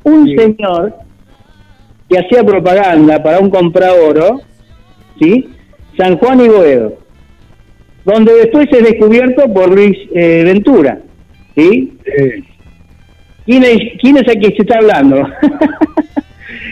un 0.04 0.28
Sí. 0.28 0.38
señor 0.38 0.94
que 2.10 2.20
hacía 2.20 2.44
propaganda 2.44 3.22
para 3.24 3.40
un 3.40 3.50
comprador, 3.50 4.42
¿sí? 5.20 5.50
San 5.98 6.18
Juan 6.20 6.40
y 6.42 6.48
Boedo, 6.48 6.94
donde 8.06 8.34
después 8.36 8.68
es 8.72 8.84
descubierto 8.84 9.52
por 9.52 9.74
Luis 9.74 9.98
eh, 10.14 10.44
Ventura, 10.46 11.00
¿sí? 11.56 11.98
Sí. 12.06 12.44
¿Quién 13.48 13.64
es, 13.64 13.78
¿Quién 14.02 14.18
es 14.18 14.28
el 14.28 14.40
que 14.42 14.56
se 14.56 14.62
está 14.62 14.78
hablando? 14.78 15.26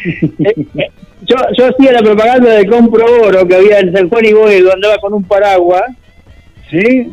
Eh, 0.07 0.53
eh, 0.77 0.91
yo, 1.23 1.35
yo 1.57 1.65
hacía 1.65 1.93
la 1.93 2.03
propaganda 2.03 2.51
de 2.51 2.67
Compro 2.67 3.05
Oro 3.23 3.47
que 3.47 3.55
había 3.55 3.79
en 3.79 3.91
San 3.91 4.07
Juan 4.07 4.23
y 4.23 4.33
Boedo, 4.33 4.71
andaba 4.71 4.99
con 4.99 5.15
un 5.15 5.23
paraguas, 5.23 5.81
¿sí? 6.69 7.11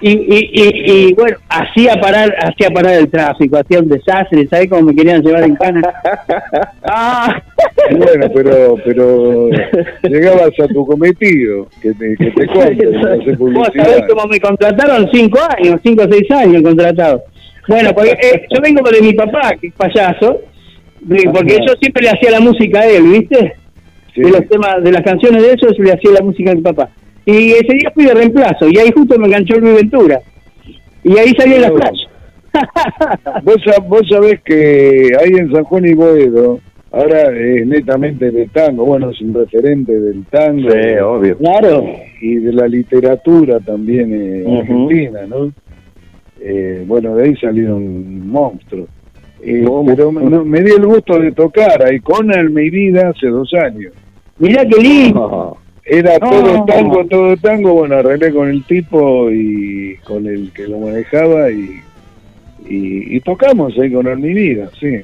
Y, 0.00 0.10
y, 0.10 0.50
y, 0.52 0.92
y, 1.10 1.14
bueno, 1.14 1.36
hacía 1.48 1.94
parar, 2.00 2.34
hacía 2.42 2.70
parar 2.70 2.94
el 2.94 3.08
tráfico, 3.08 3.56
hacía 3.56 3.78
un 3.78 3.88
desastre, 3.88 4.48
¿sabes 4.48 4.68
cómo 4.68 4.82
me 4.82 4.96
querían 4.96 5.22
llevar 5.22 5.44
en 5.44 5.54
cana? 5.54 5.94
ah, 6.82 7.40
Bueno, 7.92 8.26
pero 8.34 8.74
pero 8.84 9.48
llegabas 10.02 10.50
a 10.60 10.66
tu 10.66 10.84
cometido, 10.84 11.68
que 11.80 11.94
te, 11.94 12.16
que 12.16 12.30
te 12.32 13.36
Vos 13.36 13.68
sabés 13.76 14.02
cómo 14.08 14.26
me 14.26 14.40
contrataron 14.40 15.08
cinco 15.12 15.38
años, 15.56 15.80
cinco 15.84 16.02
o 16.02 16.08
seis 16.10 16.28
años 16.32 16.62
contratado. 16.62 17.22
Bueno, 17.68 17.90
porque 17.94 18.10
eh, 18.12 18.42
yo 18.54 18.60
vengo 18.62 18.82
de 18.90 19.00
mi 19.00 19.12
papá, 19.14 19.52
que 19.60 19.68
es 19.68 19.74
payaso, 19.74 20.40
de- 21.00 21.30
porque 21.32 21.56
yo 21.66 21.74
siempre 21.80 22.02
le 22.02 22.10
hacía 22.10 22.30
la 22.30 22.40
música 22.40 22.80
a 22.80 22.86
él, 22.86 23.04
¿viste? 23.04 23.54
Sí. 24.14 24.20
De 24.22 24.30
los 24.30 24.46
temas, 24.48 24.82
de 24.82 24.92
las 24.92 25.02
canciones 25.02 25.42
de 25.42 25.48
ellos, 25.52 25.78
le 25.78 25.92
hacía 25.92 26.10
la 26.12 26.22
música 26.22 26.52
a 26.52 26.54
mi 26.54 26.60
papá. 26.62 26.90
Y 27.26 27.52
ese 27.52 27.74
día 27.74 27.90
fui 27.94 28.04
de 28.04 28.14
reemplazo, 28.14 28.68
y 28.68 28.78
ahí 28.78 28.90
justo 28.94 29.18
me 29.18 29.26
enganchó 29.26 29.56
Luis 29.58 29.76
Ventura. 29.76 30.20
Y 31.02 31.18
ahí 31.18 31.32
salió 31.38 31.58
la 31.58 31.70
Claro. 31.70 31.76
flash. 31.76 32.00
Vos, 33.42 33.56
vos 33.88 34.02
sabés 34.08 34.40
que 34.44 35.10
ahí 35.20 35.30
en 35.38 35.50
San 35.52 35.64
Juan 35.64 35.86
y 35.86 35.94
Boedo, 35.94 36.60
ahora 36.92 37.22
es 37.36 37.66
netamente 37.66 38.30
de 38.30 38.46
tango, 38.48 38.84
bueno, 38.84 39.10
es 39.10 39.20
un 39.20 39.34
referente 39.34 39.92
del 39.98 40.24
tango 40.26 40.70
Sí, 40.70 40.78
obvio. 41.02 41.36
claro. 41.38 41.84
y 42.20 42.36
de 42.36 42.52
la 42.52 42.68
literatura 42.68 43.58
también 43.58 44.12
eh, 44.14 44.58
argentina, 44.60 45.20
¿no? 45.28 45.52
Eh, 46.46 46.84
bueno, 46.86 47.16
de 47.16 47.24
ahí 47.24 47.36
salieron 47.36 48.28
monstruos. 48.28 48.88
Eh, 49.42 49.64
pero 49.86 50.12
me, 50.12 50.24
no- 50.28 50.44
me 50.44 50.60
di 50.62 50.72
el 50.72 50.84
gusto 50.84 51.18
de 51.18 51.32
tocar 51.32 51.82
ahí 51.82 52.00
con 52.00 52.30
Almeida 52.34 53.08
hace 53.08 53.28
dos 53.28 53.50
años. 53.54 53.92
Mirá 54.38 54.66
qué 54.66 54.76
lindo. 54.82 55.56
Ah, 55.56 55.60
Era 55.86 56.18
No. 56.18 56.30
todo 56.30 56.64
tango, 56.66 57.04
todo 57.06 57.36
tango, 57.38 57.72
bueno, 57.74 57.96
arreglé 57.96 58.32
con 58.32 58.48
el 58.48 58.62
tipo 58.64 59.30
y 59.30 59.96
con 60.06 60.26
el 60.26 60.50
que 60.52 60.66
lo 60.68 60.78
manejaba 60.80 61.50
y, 61.50 61.80
y, 62.68 63.16
y 63.16 63.20
tocamos 63.20 63.72
ahí 63.78 63.90
con 63.92 64.06
Almeida, 64.06 64.70
sí. 64.80 64.96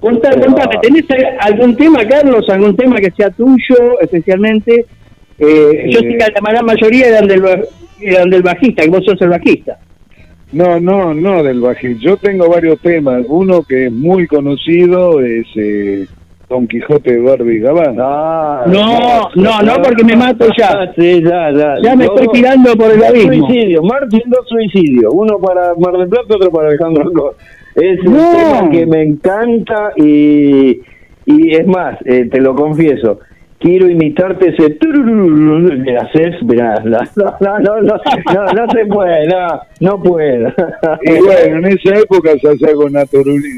Contá- 0.00 0.40
contame, 0.40 0.76
¿tenés 0.82 1.04
algún 1.40 1.74
tema, 1.76 2.06
Carlos, 2.06 2.48
algún 2.48 2.76
tema 2.76 2.96
que 2.98 3.10
sea 3.10 3.30
tuyo 3.30 4.00
especialmente? 4.00 4.86
Eh, 5.40 5.86
yo 5.90 5.98
sé 6.00 6.08
que 6.08 6.52
la 6.52 6.62
mayoría 6.62 7.08
eran 7.08 7.26
del, 7.26 7.42
eran 8.00 8.30
del 8.30 8.42
bajista, 8.42 8.82
que 8.84 8.90
vos 8.90 9.04
sos 9.04 9.20
el 9.22 9.30
bajista. 9.30 9.78
No, 10.52 10.80
no, 10.80 11.12
no 11.14 11.42
del 11.42 11.60
bajista. 11.60 12.00
Yo 12.02 12.16
tengo 12.16 12.48
varios 12.48 12.78
temas. 12.80 13.24
Uno 13.28 13.62
que 13.62 13.86
es 13.86 13.92
muy 13.92 14.26
conocido 14.26 15.20
es 15.20 15.46
eh, 15.56 16.06
Don 16.48 16.66
Quijote 16.66 17.12
de 17.14 17.20
Barbie 17.20 17.58
Gabán. 17.60 17.96
Ah, 18.00 18.64
No, 18.66 19.28
no, 19.34 19.60
no, 19.62 19.82
porque 19.82 20.04
me 20.04 20.16
mato 20.16 20.46
ya. 20.56 20.90
Sí, 20.96 21.22
ya, 21.22 21.50
ya. 21.52 21.74
Ya 21.82 21.94
me 21.96 22.04
estoy 22.04 22.28
tirando 22.32 22.74
por 22.76 22.90
el 22.90 22.98
dos 22.98 23.08
abismo. 23.08 23.32
suicidios, 23.46 23.84
Martín, 23.84 24.22
dos 24.26 24.48
suicidios. 24.48 25.12
Uno 25.14 25.38
para 25.38 25.74
Mar 25.78 25.98
del 25.98 26.08
Plata, 26.08 26.34
otro 26.34 26.50
para 26.50 26.68
Alejandro 26.68 27.02
Alcor. 27.04 27.36
Es 27.74 28.00
un 28.00 28.14
tema 28.14 28.70
que 28.70 28.86
me 28.86 29.02
encanta 29.02 29.92
y, 29.96 30.80
y 31.26 31.54
es 31.54 31.66
más, 31.66 31.98
eh, 32.06 32.26
te 32.30 32.40
lo 32.40 32.54
confieso. 32.54 33.20
Quiero 33.60 33.90
imitarte 33.90 34.50
ese 34.50 34.78
¿le 35.84 35.96
haces? 35.96 36.42
Mirá, 36.42 36.80
no, 36.84 36.98
no, 37.16 37.28
no, 37.40 37.58
no, 37.60 37.80
no, 37.82 37.96
no, 38.34 38.44
no 38.52 38.70
se 38.70 38.86
puede, 38.86 39.26
no, 39.26 39.60
no 39.80 40.02
puedo. 40.02 40.48
Y 41.02 41.18
bueno, 41.18 41.58
en 41.58 41.66
esa 41.66 41.98
época 41.98 42.30
se 42.40 42.48
hacía 42.52 42.72
con, 42.74 42.92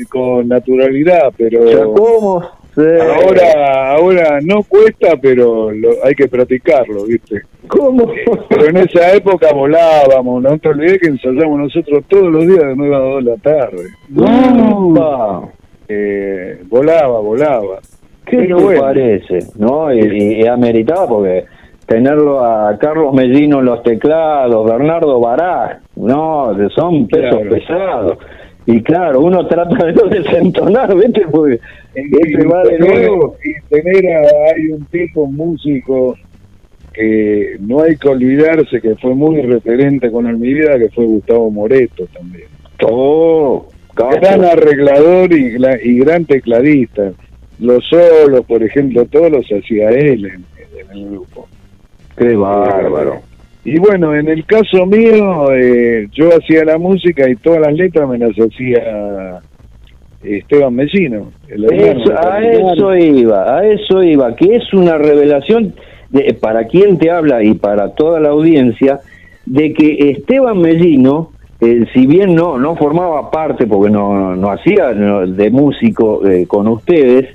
con 0.09 0.49
naturalidad, 0.49 1.30
pero 1.37 1.92
¿Cómo? 1.92 2.42
Sí. 2.75 2.83
ahora 2.83 3.90
ahora 3.95 4.38
no 4.42 4.62
cuesta, 4.62 5.16
pero 5.21 5.73
lo- 5.73 6.02
hay 6.04 6.14
que 6.14 6.28
practicarlo, 6.28 7.04
¿viste? 7.04 7.42
¿Cómo? 7.66 8.11
Pero 8.49 8.66
en 8.69 8.76
esa 8.78 9.12
época 9.12 9.52
volábamos, 9.52 10.40
no 10.42 10.57
te 10.59 10.69
olvides 10.69 10.99
que 11.00 11.09
ensayamos 11.09 11.59
nosotros 11.59 12.04
todos 12.09 12.33
los 12.33 12.47
días 12.47 12.61
de 12.64 12.75
9 12.76 12.95
a 12.95 12.99
2 13.00 13.25
de 13.25 13.30
la 13.33 13.37
tarde. 13.38 13.85
Upa. 14.16 15.49
Eh, 15.88 16.62
volaba, 16.69 17.19
volaba. 17.21 17.80
¿Qué 18.26 18.36
Pero 18.38 18.56
te 18.58 18.62
bueno. 18.64 18.80
parece? 18.80 19.38
¿No? 19.58 19.92
Y, 19.92 20.40
y, 20.42 20.46
ameritaba 20.46 21.08
porque 21.08 21.44
tenerlo 21.86 22.44
a 22.44 22.78
Carlos 22.78 23.12
Mellino 23.14 23.58
en 23.60 23.64
los 23.64 23.82
teclados, 23.82 24.64
Bernardo 24.70 25.18
Baraj, 25.20 25.78
no, 25.96 26.54
son 26.70 27.08
pesos 27.08 27.40
Claro. 27.40 27.50
pesados. 27.50 28.18
Y 28.66 28.82
claro, 28.82 29.20
uno 29.22 29.46
trata 29.48 29.84
de 29.86 29.92
no 29.94 30.04
desentonar, 30.04 30.94
¿viste? 30.94 31.22
Porque 31.30 31.58
este 31.94 32.46
va 32.46 32.62
de 32.62 32.78
nuevo. 32.78 33.36
y 33.44 33.68
tener 33.74 34.16
a, 34.16 34.20
hay 34.54 34.66
un 34.70 34.84
tipo 34.86 35.26
músico 35.26 36.14
que 36.92 37.56
no 37.60 37.82
hay 37.82 37.96
que 37.96 38.08
olvidarse 38.08 38.80
que 38.80 38.94
fue 38.96 39.14
muy 39.14 39.40
referente 39.42 40.10
con 40.10 40.26
el 40.26 40.36
mi 40.36 40.52
vida 40.54 40.78
que 40.78 40.88
fue 40.90 41.04
Gustavo 41.06 41.50
Moreto 41.50 42.04
también 42.12 42.44
Oh, 42.82 43.66
gran 43.96 44.44
arreglador 44.44 45.32
y, 45.32 45.52
gla- 45.56 45.78
y 45.82 45.98
gran 46.00 46.24
tecladista 46.24 47.12
los 47.61 47.85
solos 47.88 48.45
por 48.47 48.62
ejemplo 48.62 49.05
todos 49.07 49.31
los 49.31 49.47
hacía 49.47 49.90
él 49.90 50.26
en, 50.26 50.45
en 50.90 50.99
el 50.99 51.11
grupo 51.11 51.47
Qué 52.17 52.35
bárbaro. 52.35 53.17
y 53.64 53.79
bueno 53.79 54.14
en 54.14 54.29
el 54.29 54.45
caso 54.45 54.87
mío 54.87 55.52
eh, 55.52 56.09
yo 56.12 56.29
hacía 56.37 56.64
la 56.64 56.79
música 56.79 57.29
y 57.29 57.37
todas 57.37 57.61
las 57.61 57.75
letras 57.75 58.09
me 58.09 58.19
las 58.19 58.33
hacía 58.33 59.40
Esteban 60.23 60.75
Mellino 60.75 61.31
Eso- 61.49 62.14
a 62.19 62.43
eso 62.43 62.95
iba, 62.97 63.57
a 63.59 63.67
eso 63.67 64.02
iba, 64.02 64.35
que 64.37 64.57
es 64.57 64.73
una 64.75 64.99
revelación 64.99 65.73
de, 66.11 66.35
para 66.35 66.64
quien 66.67 66.99
te 66.99 67.11
habla 67.11 67.43
y 67.43 67.55
para 67.55 67.95
toda 67.95 68.21
la 68.21 68.29
audiencia, 68.31 69.00
de 69.47 69.73
que 69.73 70.11
Esteban 70.11 70.61
Mellino, 70.61 71.31
eh, 71.61 71.87
si 71.95 72.07
bien 72.07 72.35
no 72.35 72.59
no 72.59 72.76
formaba 72.76 73.31
parte, 73.31 73.67
porque 73.67 73.90
no, 73.90 74.37
no 74.37 74.50
hacía 74.50 74.93
no, 74.93 75.26
de 75.26 75.50
músico 75.50 76.26
eh, 76.29 76.47
con 76.47 76.69
ustedes, 76.69 77.29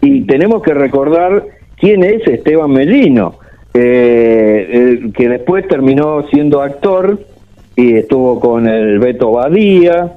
y 0.00 0.22
tenemos 0.22 0.62
que 0.62 0.74
recordar 0.74 1.44
quién 1.76 2.02
es 2.04 2.26
Esteban 2.26 2.70
Mellino, 2.70 3.34
eh, 3.74 4.68
eh, 5.04 5.10
que 5.14 5.28
después 5.28 5.66
terminó 5.68 6.26
siendo 6.28 6.62
actor 6.62 7.18
y 7.76 7.94
estuvo 7.94 8.40
con 8.40 8.66
el 8.68 8.98
Beto 8.98 9.32
Badía, 9.32 10.14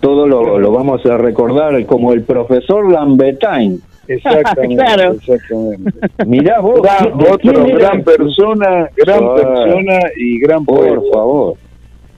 todo 0.00 0.26
lo, 0.26 0.58
lo 0.58 0.72
vamos 0.72 1.04
a 1.06 1.16
recordar 1.18 1.84
como 1.86 2.12
el 2.12 2.22
profesor 2.22 2.90
Lambertain. 2.90 3.80
Exactamente, 4.08 4.76
Claro. 4.84 5.12
exactamente. 5.12 5.90
Mirá 6.26 6.60
vos, 6.60 6.80
Gran- 6.82 7.68
gran 7.78 8.02
persona, 8.02 8.88
gran 8.96 9.24
Ah. 9.24 9.34
persona 9.36 9.98
y 10.16 10.38
gran 10.40 10.64
poeta. 10.64 10.94
Por 10.96 11.10
favor. 11.12 11.54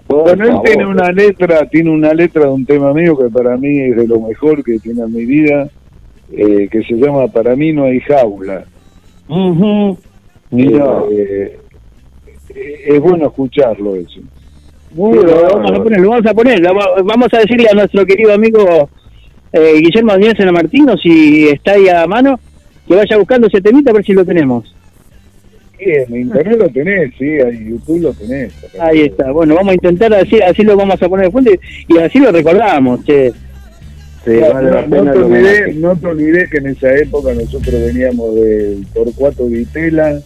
Por 0.07 0.23
Bueno, 0.23 0.45
él 0.45 0.51
favor. 0.53 0.65
tiene 0.67 0.87
una 0.87 1.13
letra, 1.13 1.69
tiene 1.69 1.91
una 1.91 2.13
letra 2.15 2.43
de 2.45 2.51
un 2.51 2.65
tema 2.67 2.93
mío 2.95 3.17
que 3.19 3.29
para 3.31 3.57
mí 3.57 3.79
es 3.81 3.97
de 3.97 4.07
lo 4.09 4.21
mejor 4.21 4.63
que 4.65 4.79
tiene 4.79 5.03
en 5.03 5.13
mi 5.13 5.25
vida, 5.25 5.69
eh, 6.31 6.69
que 6.71 6.83
se 6.83 6.95
llama 6.95 7.29
Para 7.29 7.57
mí 7.57 7.73
no 7.73 7.85
hay 7.85 8.01
jaula. 8.01 8.65
Ujú. 9.29 9.99
Mirá. 10.51 11.03
Eh, 11.11 11.59
eh, 12.55 12.83
es 12.87 13.01
bueno 13.01 13.27
escucharlo 13.27 13.97
eso. 13.97 14.21
Muy 14.95 15.13
bien, 15.13 15.27
lo 15.27 15.43
vamos 15.43 15.71
a 15.71 15.83
poner, 15.83 16.01
lo 16.01 16.11
vamos 16.11 16.27
a 16.27 16.35
poner. 16.35 16.61
Lo 16.61 16.75
Vamos 17.05 17.29
a 17.33 17.39
decirle 17.39 17.69
a 17.71 17.75
nuestro 17.75 18.05
querido 18.05 18.33
amigo 18.33 18.91
eh, 19.53 19.81
Guillermo 19.81 20.13
Daniel 20.13 20.37
Sena 20.37 20.53
Martino, 20.53 20.97
si 20.97 21.49
está 21.49 21.73
ahí 21.73 21.89
a 21.89 22.07
mano, 22.07 22.39
que 22.87 22.95
vaya 22.95 23.17
buscando 23.17 23.47
ese 23.47 23.61
temita 23.61 23.91
a 23.91 23.95
ver 23.95 24.05
si 24.05 24.13
lo 24.13 24.25
tenemos. 24.25 24.75
Sí, 25.79 25.85
en 25.87 26.17
internet 26.17 26.59
lo 26.59 26.69
tenés, 26.69 27.13
sí, 27.19 27.25
en 27.25 27.71
YouTube 27.71 28.03
lo 28.03 28.13
tenés. 28.13 28.53
Ahí 28.79 29.01
está. 29.01 29.33
Bueno, 29.33 29.55
vamos 29.55 29.73
a 29.73 29.75
intentar 29.75 30.13
así, 30.15 30.41
así 30.41 30.63
lo 30.63 30.77
vamos 30.77 31.03
a 31.03 31.09
poner 31.09 31.27
de 31.27 31.33
fuente 31.33 31.61
y 31.89 31.99
así 31.99 32.19
lo 32.19 32.31
recordamos. 32.31 33.05
Che. 33.05 33.33
Sí, 34.25 34.31
No, 34.41 34.53
vale 34.55 34.71
la 34.71 34.83
no, 34.83 34.91
pena 34.91 35.03
no 35.03 35.13
te 35.13 35.19
olvidé, 35.19 35.51
homenaje. 35.51 35.73
no 35.75 35.97
te 35.97 36.07
olvidé 36.07 36.49
que 36.49 36.59
en 36.59 36.67
esa 36.69 36.95
época 36.97 37.33
nosotros 37.35 37.73
veníamos 37.75 38.35
del 38.37 38.87
Torcuato 38.95 39.47
Vitela, 39.47 40.21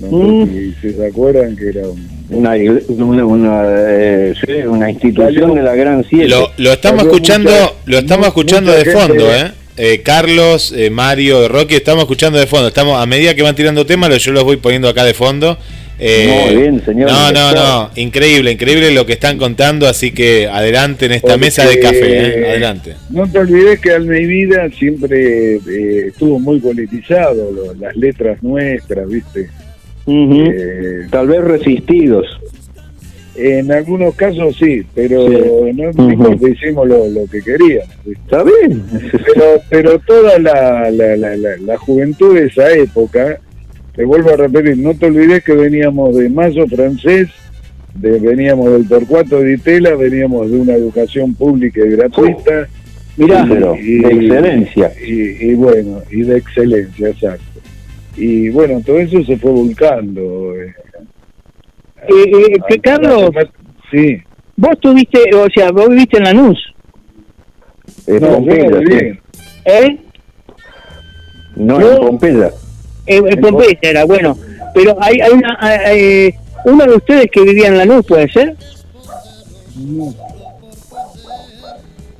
no 0.00 0.08
sé 0.08 0.14
Mm. 0.16 0.46
si, 0.52 0.74
si 0.80 0.94
se 0.94 1.06
acuerdan 1.06 1.56
que 1.56 1.68
era 1.68 1.88
un... 1.88 2.14
Una, 2.30 2.52
una, 2.88 3.24
una, 3.26 3.62
eh, 3.68 4.34
una 4.66 4.90
institución 4.90 5.54
de 5.54 5.62
la 5.62 5.74
Gran 5.76 6.02
Siete. 6.08 6.26
Lo, 6.28 6.50
lo 6.56 6.72
estamos 6.72 7.04
escuchando, 7.04 7.50
mucha- 7.50 7.72
lo 7.84 7.98
estamos 7.98 8.26
escuchando 8.28 8.72
de 8.72 8.84
fondo, 8.86 9.30
¿eh? 9.32 9.52
Eh, 9.76 10.00
Carlos, 10.02 10.72
eh, 10.74 10.88
Mario, 10.88 11.48
Rocky, 11.48 11.74
estamos 11.74 12.04
escuchando 12.04 12.38
de 12.38 12.46
fondo. 12.46 12.68
Estamos 12.68 13.00
a 13.00 13.04
medida 13.06 13.34
que 13.34 13.42
van 13.42 13.54
tirando 13.54 13.84
temas, 13.84 14.16
yo 14.22 14.32
los 14.32 14.42
voy 14.42 14.56
poniendo 14.56 14.88
acá 14.88 15.04
de 15.04 15.12
fondo. 15.14 15.58
Eh, 15.98 16.46
Muy 16.52 16.56
bien, 16.62 16.84
señor 16.84 17.08
No, 17.10 17.30
no, 17.32 17.48
director. 17.50 17.54
no, 17.56 17.90
increíble, 17.94 18.50
increíble 18.52 18.90
lo 18.92 19.06
que 19.06 19.12
están 19.12 19.38
contando, 19.38 19.86
así 19.86 20.10
que 20.12 20.48
adelante 20.48 21.06
en 21.06 21.12
esta 21.12 21.28
Porque, 21.28 21.40
mesa 21.40 21.66
de 21.68 21.78
café, 21.78 22.40
¿eh? 22.40 22.48
adelante. 22.50 22.94
No 23.10 23.30
te 23.30 23.38
olvides 23.38 23.78
que 23.78 23.92
Alma 23.92 24.14
Vida 24.14 24.68
siempre 24.76 25.54
eh, 25.56 26.06
estuvo 26.08 26.40
muy 26.40 26.58
politizado, 26.58 27.52
lo- 27.52 27.74
las 27.74 27.94
letras 27.96 28.42
nuestras, 28.42 29.08
¿viste? 29.08 29.48
Eh, 30.06 31.06
Tal 31.10 31.28
vez 31.28 31.40
resistidos. 31.42 32.26
en 33.36 33.72
algunos 33.72 34.14
casos 34.14 34.54
sí, 34.56 34.82
pero 34.94 35.26
Sí. 35.28 35.72
no 35.74 35.90
importa, 36.12 36.48
hicimos 36.48 36.86
lo, 36.86 37.08
lo 37.08 37.26
que 37.26 37.40
queríamos. 37.42 37.88
¿viste? 38.04 38.20
¿Está 38.22 38.42
bien? 38.44 38.82
Pero, 39.10 39.62
pero 39.68 39.98
toda 40.00 40.38
la, 40.38 40.88
la, 40.92 41.16
la, 41.16 41.36
la, 41.36 41.56
la 41.58 41.76
juventud 41.78 42.34
de 42.38 42.46
esa 42.46 42.70
época, 42.72 43.40
te 43.96 44.04
vuelvo 44.04 44.30
a 44.30 44.36
repetir, 44.36 44.78
no 44.78 44.94
te 44.94 45.06
olvides 45.06 45.44
que 45.44 45.52
veníamos 45.54 46.16
de 46.16 46.28
Mazo 46.28 46.66
francés, 46.66 47.28
de, 47.94 48.18
veníamos 48.18 48.72
del 48.72 48.88
Torcuato 48.88 49.40
de 49.40 49.54
Itela, 49.54 49.94
veníamos 49.94 50.50
de 50.50 50.58
una 50.58 50.74
educación 50.74 51.34
pública 51.34 51.80
y 51.84 51.90
gratuita. 51.90 52.68
Mirá, 53.16 53.46
pero 53.48 53.74
de 53.74 53.98
excelencia. 53.98 54.92
Y, 55.06 55.50
y 55.50 55.54
bueno, 55.54 56.02
y 56.10 56.22
de 56.22 56.38
excelencia, 56.38 57.08
exacto. 57.10 57.44
Y 58.16 58.48
bueno, 58.50 58.80
todo 58.84 58.98
eso 58.98 59.22
se 59.24 59.36
fue 59.36 59.52
volcando. 59.52 60.54
eh. 60.60 60.74
Eh, 62.08 62.12
eh, 62.32 62.56
que 62.68 62.78
Carlos, 62.80 63.30
Sí, 63.90 64.18
vos 64.56 64.78
tuviste, 64.80 65.20
o 65.36 65.46
sea, 65.54 65.70
vos 65.70 65.88
viviste 65.88 66.16
en 66.18 66.24
Lanús, 66.24 66.58
Eh, 68.08 68.18
no, 68.20 68.28
Pompeya, 68.34 68.70
no 68.70 68.78
sí. 68.80 69.18
¿eh? 69.66 69.98
No, 71.54 71.80
Yo- 71.80 71.92
en 71.92 71.98
Pompeya. 71.98 72.50
Eh, 73.06 73.22
en 73.26 73.40
Pompeya 73.40 73.78
era, 73.82 74.04
bueno. 74.04 74.36
Pero 74.74 74.96
hay, 75.00 75.20
hay 75.20 75.30
una, 75.32 75.58
eh, 75.92 76.34
uno 76.64 76.84
de 76.84 76.94
ustedes 76.96 77.26
que 77.30 77.42
vivía 77.42 77.68
en 77.68 77.78
Lanús, 77.78 78.04
¿puede 78.06 78.28
ser? 78.28 78.56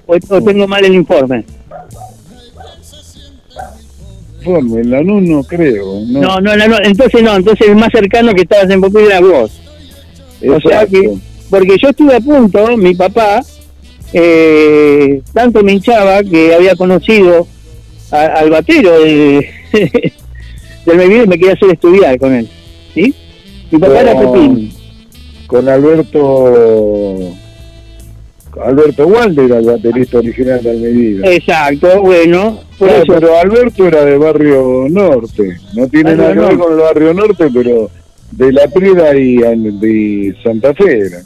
O, 0.06 0.14
o 0.28 0.42
tengo 0.42 0.66
mal 0.68 0.84
el 0.84 0.94
informe. 0.94 1.44
Informe, 4.40 4.80
en 4.82 4.90
Lanús 4.90 5.22
no 5.22 5.42
creo. 5.44 6.00
No, 6.06 6.20
No, 6.20 6.40
no, 6.40 6.56
no, 6.56 6.68
no, 6.68 6.76
entonces 6.84 7.22
no, 7.22 7.34
entonces 7.36 7.68
el 7.68 7.76
más 7.76 7.90
cercano 7.90 8.34
que 8.34 8.42
estabas 8.42 8.70
en 8.70 8.80
Pompeya 8.80 9.06
era 9.18 9.20
vos. 9.20 9.50
O 10.46 10.60
sea 10.60 10.82
Exacto. 10.82 10.90
que, 10.90 11.14
porque 11.48 11.76
yo 11.78 11.88
estuve 11.88 12.14
a 12.16 12.20
punto, 12.20 12.76
mi 12.76 12.94
papá, 12.94 13.42
eh, 14.12 15.22
tanto 15.32 15.62
me 15.62 15.72
hinchaba 15.72 16.22
que 16.22 16.54
había 16.54 16.76
conocido 16.76 17.46
a- 18.10 18.26
al 18.26 18.50
batero 18.50 19.00
de, 19.00 19.48
del 20.86 20.96
Melville 20.98 21.24
y 21.24 21.26
me 21.26 21.38
quería 21.38 21.54
hacer 21.54 21.70
estudiar 21.70 22.18
con 22.18 22.32
él. 22.34 22.48
¿Sí? 22.94 23.14
Mi 23.70 23.78
papá 23.78 24.00
era 24.00 24.18
Pepín. 24.20 24.72
con 25.46 25.68
Alberto 25.68 27.18
Alberto 28.64 29.06
Walde 29.08 29.44
era 29.46 29.58
el 29.58 29.66
baterista 29.66 30.18
original 30.18 30.62
de 30.62 30.70
Almeida. 30.70 31.28
Exacto, 31.32 32.00
bueno, 32.02 32.60
por 32.78 32.88
Claro, 32.88 33.02
eso. 33.02 33.12
pero 33.14 33.38
Alberto 33.38 33.86
era 33.88 34.04
de 34.04 34.16
Barrio 34.16 34.86
Norte, 34.90 35.56
no 35.74 35.88
tiene 35.88 36.10
Ah, 36.12 36.14
nada 36.14 36.32
que 36.34 36.38
ver 36.40 36.56
con 36.58 36.72
el 36.72 36.78
Barrio 36.78 37.14
Norte, 37.14 37.48
pero 37.52 37.90
de 38.30 38.52
La 38.52 38.68
Prida 38.68 39.16
y 39.16 39.36
de 39.38 40.36
Santa 40.44 40.72
Fe 40.74 40.98
era. 40.98 41.18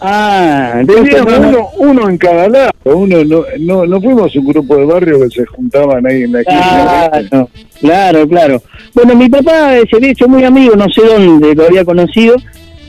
Ah, 0.00 0.76
entonces 0.80 1.14
uno, 1.22 1.68
uno 1.78 2.08
en 2.08 2.16
cada 2.18 2.48
lado, 2.48 2.70
uno 2.84 3.24
no, 3.24 3.44
no, 3.58 3.86
no 3.86 4.00
fuimos 4.00 4.34
un 4.34 4.46
grupo 4.46 4.76
de 4.76 4.84
barrio 4.86 5.20
que 5.20 5.28
se 5.30 5.46
juntaban 5.46 6.06
ahí 6.06 6.22
en 6.22 6.32
la 6.32 6.40
esquina. 6.40 7.10
¿viste? 7.12 7.28
Claro, 7.30 7.48
claro, 7.80 8.28
claro. 8.28 8.62
Bueno, 8.94 9.14
mi 9.14 9.28
papá 9.28 9.74
se 9.90 9.96
había 9.96 10.10
hecho 10.12 10.28
muy 10.28 10.44
amigo, 10.44 10.74
no 10.76 10.86
sé 10.88 11.02
dónde 11.02 11.54
lo 11.54 11.66
había 11.66 11.84
conocido, 11.84 12.36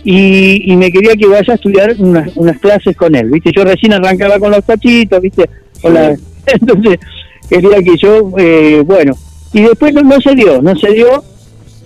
y, 0.03 0.71
y 0.71 0.75
me 0.77 0.91
quería 0.91 1.15
que 1.15 1.27
vaya 1.27 1.51
a 1.53 1.55
estudiar 1.55 1.95
unas, 1.99 2.29
unas 2.35 2.57
clases 2.59 2.95
con 2.95 3.13
él, 3.15 3.29
¿viste? 3.29 3.51
Yo 3.55 3.63
recién 3.63 3.93
arrancaba 3.93 4.39
con 4.39 4.51
los 4.51 4.63
tachitos, 4.65 5.21
¿viste? 5.21 5.49
Con 5.81 5.93
la- 5.93 6.15
entonces 6.45 6.97
quería 7.49 7.77
que 7.83 7.97
yo, 7.97 8.31
eh, 8.37 8.81
bueno, 8.85 9.13
y 9.53 9.61
después 9.63 9.93
no, 9.93 10.01
no 10.01 10.19
se 10.21 10.33
dio, 10.33 10.61
no 10.61 10.75
se 10.77 10.91
dio 10.93 11.23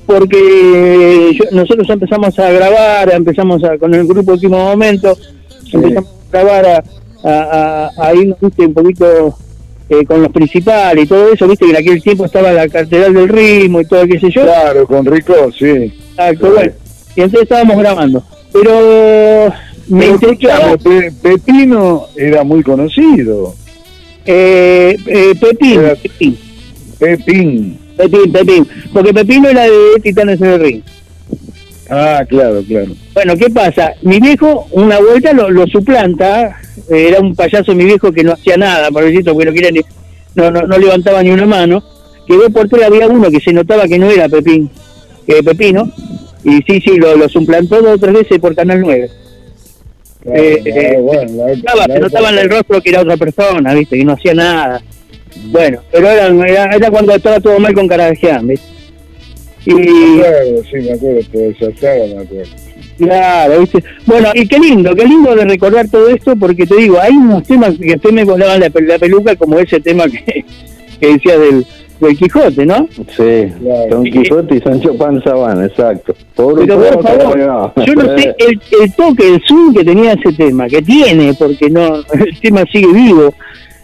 porque 0.05 1.31
yo- 1.33 1.45
nosotros 1.51 1.89
empezamos 1.89 2.37
a 2.39 2.51
grabar, 2.51 3.13
empezamos 3.13 3.63
a, 3.63 3.77
con 3.77 3.93
el 3.93 4.05
grupo 4.07 4.33
Último 4.33 4.57
Momento, 4.57 5.17
empezamos 5.71 6.09
a 6.09 6.31
grabar, 6.31 6.65
a, 6.65 6.83
a, 7.23 7.89
a- 7.97 8.07
a 8.07 8.13
irnos, 8.15 8.37
¿viste? 8.39 8.65
Un 8.65 8.73
poquito 8.73 9.37
eh, 9.89 10.03
con 10.05 10.21
los 10.21 10.31
principales 10.31 11.05
y 11.05 11.07
todo 11.07 11.31
eso, 11.33 11.47
¿viste? 11.47 11.65
Que 11.65 11.71
en 11.71 11.77
aquel 11.77 12.01
tiempo 12.01 12.25
estaba 12.25 12.51
la 12.51 12.67
catedral 12.67 13.13
del 13.13 13.29
ritmo 13.29 13.81
y 13.81 13.85
todo, 13.85 14.05
qué 14.07 14.19
sé 14.19 14.29
yo. 14.31 14.43
Claro, 14.43 14.85
con 14.87 15.05
Rico, 15.05 15.33
sí. 15.57 15.93
Exacto, 16.11 16.51
bueno. 16.51 16.71
Y 17.15 17.21
entonces 17.21 17.43
estábamos 17.43 17.77
grabando. 17.77 18.23
Pero 18.51 19.53
me 19.87 20.07
interesaba 20.07 20.77
Pe- 20.77 21.11
Pepino 21.21 22.07
era 22.15 22.43
muy 22.43 22.63
conocido. 22.63 23.53
eh, 24.25 24.97
eh, 25.05 25.33
Pepín, 25.39 25.79
Era- 25.79 25.95
Pepín, 25.95 26.37
Pepín. 26.99 27.79
Pepín, 27.97 28.31
Pepín. 28.31 28.67
Porque 28.93 29.13
Pepino 29.13 29.49
era 29.49 29.63
de 29.63 29.71
Titanes 30.03 30.39
en 30.41 30.47
el 30.47 30.59
Ring. 30.59 30.81
Ah, 31.89 32.23
claro, 32.27 32.63
claro. 32.67 32.87
Bueno, 33.13 33.35
¿qué 33.37 33.49
pasa? 33.49 33.91
Mi 34.01 34.19
viejo 34.19 34.67
una 34.71 34.99
vuelta 34.99 35.33
lo, 35.33 35.49
lo 35.51 35.67
suplanta, 35.67 36.59
eh, 36.89 37.07
era 37.09 37.19
un 37.19 37.35
payaso 37.35 37.75
mi 37.75 37.85
viejo 37.85 38.11
que 38.11 38.23
no 38.23 38.33
hacía 38.33 38.57
nada, 38.57 38.89
por 38.89 39.03
decirlo, 39.03 39.33
porque 39.33 39.45
no, 39.45 39.53
quería 39.53 39.71
ni- 39.71 39.81
no, 40.33 40.49
no, 40.51 40.63
no 40.63 40.77
levantaba 40.77 41.21
ni 41.21 41.29
una 41.29 41.45
mano. 41.45 41.83
Quedó 42.27 42.49
por 42.49 42.67
tres, 42.67 42.85
había 42.85 43.07
uno 43.07 43.29
que 43.29 43.39
se 43.39 43.53
notaba 43.53 43.87
que 43.87 43.99
no 43.99 44.09
era 44.09 44.27
Pepín, 44.27 44.67
que 45.27 45.43
Pepino, 45.43 45.91
y 46.43 46.55
sí, 46.63 46.81
sí, 46.81 46.97
lo, 46.97 47.15
lo 47.17 47.29
suplantó 47.29 47.79
dos 47.81 47.95
o 47.95 47.97
tres 47.99 48.13
veces 48.13 48.39
por 48.39 48.55
Canal 48.55 48.81
9. 48.81 49.09
Claro, 50.23 50.39
Eh, 50.41 50.63
ah, 50.65 50.69
eh, 50.69 50.97
bueno, 50.99 51.31
la- 51.45 51.55
Notaba, 51.55 51.83
se 51.85 51.99
notaba 51.99 52.29
en 52.31 52.37
el 52.39 52.49
rostro 52.49 52.81
que 52.81 52.89
era 52.89 53.01
otra 53.01 53.15
persona, 53.17 53.73
¿viste? 53.75 53.95
Que 53.95 54.03
no 54.05 54.13
hacía 54.13 54.33
nada. 54.33 54.81
Bueno, 55.45 55.79
pero 55.91 56.09
era, 56.09 56.27
era, 56.27 56.75
era 56.75 56.91
cuando 56.91 57.15
estaba 57.15 57.39
todo 57.39 57.59
mal 57.59 57.73
con 57.73 57.87
Carajeán, 57.87 58.47
¿viste? 58.47 58.65
Y, 59.65 59.73
Claro, 59.73 60.63
sí, 60.69 60.77
me 60.77 60.91
acuerdo, 60.93 61.21
toda 61.31 61.45
esa 61.45 61.79
saga 61.79 62.05
me 62.07 62.21
acuerdo. 62.21 62.51
Claro, 62.97 63.59
¿viste? 63.61 63.83
Bueno, 64.05 64.29
y 64.33 64.47
qué 64.47 64.59
lindo, 64.59 64.95
qué 64.95 65.05
lindo 65.05 65.35
de 65.35 65.45
recordar 65.45 65.89
todo 65.89 66.09
esto, 66.09 66.35
porque 66.35 66.65
te 66.65 66.75
digo, 66.75 66.99
hay 67.01 67.13
unos 67.13 67.43
temas 67.43 67.77
que 67.77 67.87
después 67.87 68.13
me 68.13 68.23
volaban 68.23 68.59
la, 68.59 68.71
la 68.73 68.99
peluca, 68.99 69.35
como 69.35 69.57
ese 69.59 69.79
tema 69.79 70.05
que, 70.05 70.45
que 70.99 71.07
decía 71.07 71.37
del, 71.37 71.65
del 71.99 72.17
Quijote, 72.17 72.65
¿no? 72.65 72.87
Sí, 73.15 73.51
Claro. 73.59 73.87
Don 73.89 74.03
Quijote 74.03 74.55
y 74.55 74.59
Sancho 74.59 74.95
Panza 74.97 75.33
van, 75.33 75.63
exacto. 75.65 76.15
Pobre 76.35 76.65
Pero 76.65 76.79
por 76.79 77.03
favor, 77.03 77.37
no. 77.37 77.73
yo 77.85 77.93
no 77.95 78.17
sé 78.17 78.35
el, 78.37 78.61
el 78.81 78.93
toque, 78.93 79.27
el 79.27 79.41
zoom 79.47 79.73
que 79.73 79.83
tenía 79.83 80.13
ese 80.13 80.33
tema, 80.33 80.67
que 80.67 80.81
tiene, 80.81 81.33
porque 81.33 81.69
no 81.69 81.97
el 82.13 82.39
tema 82.39 82.63
sigue 82.71 82.91
vivo. 82.93 83.33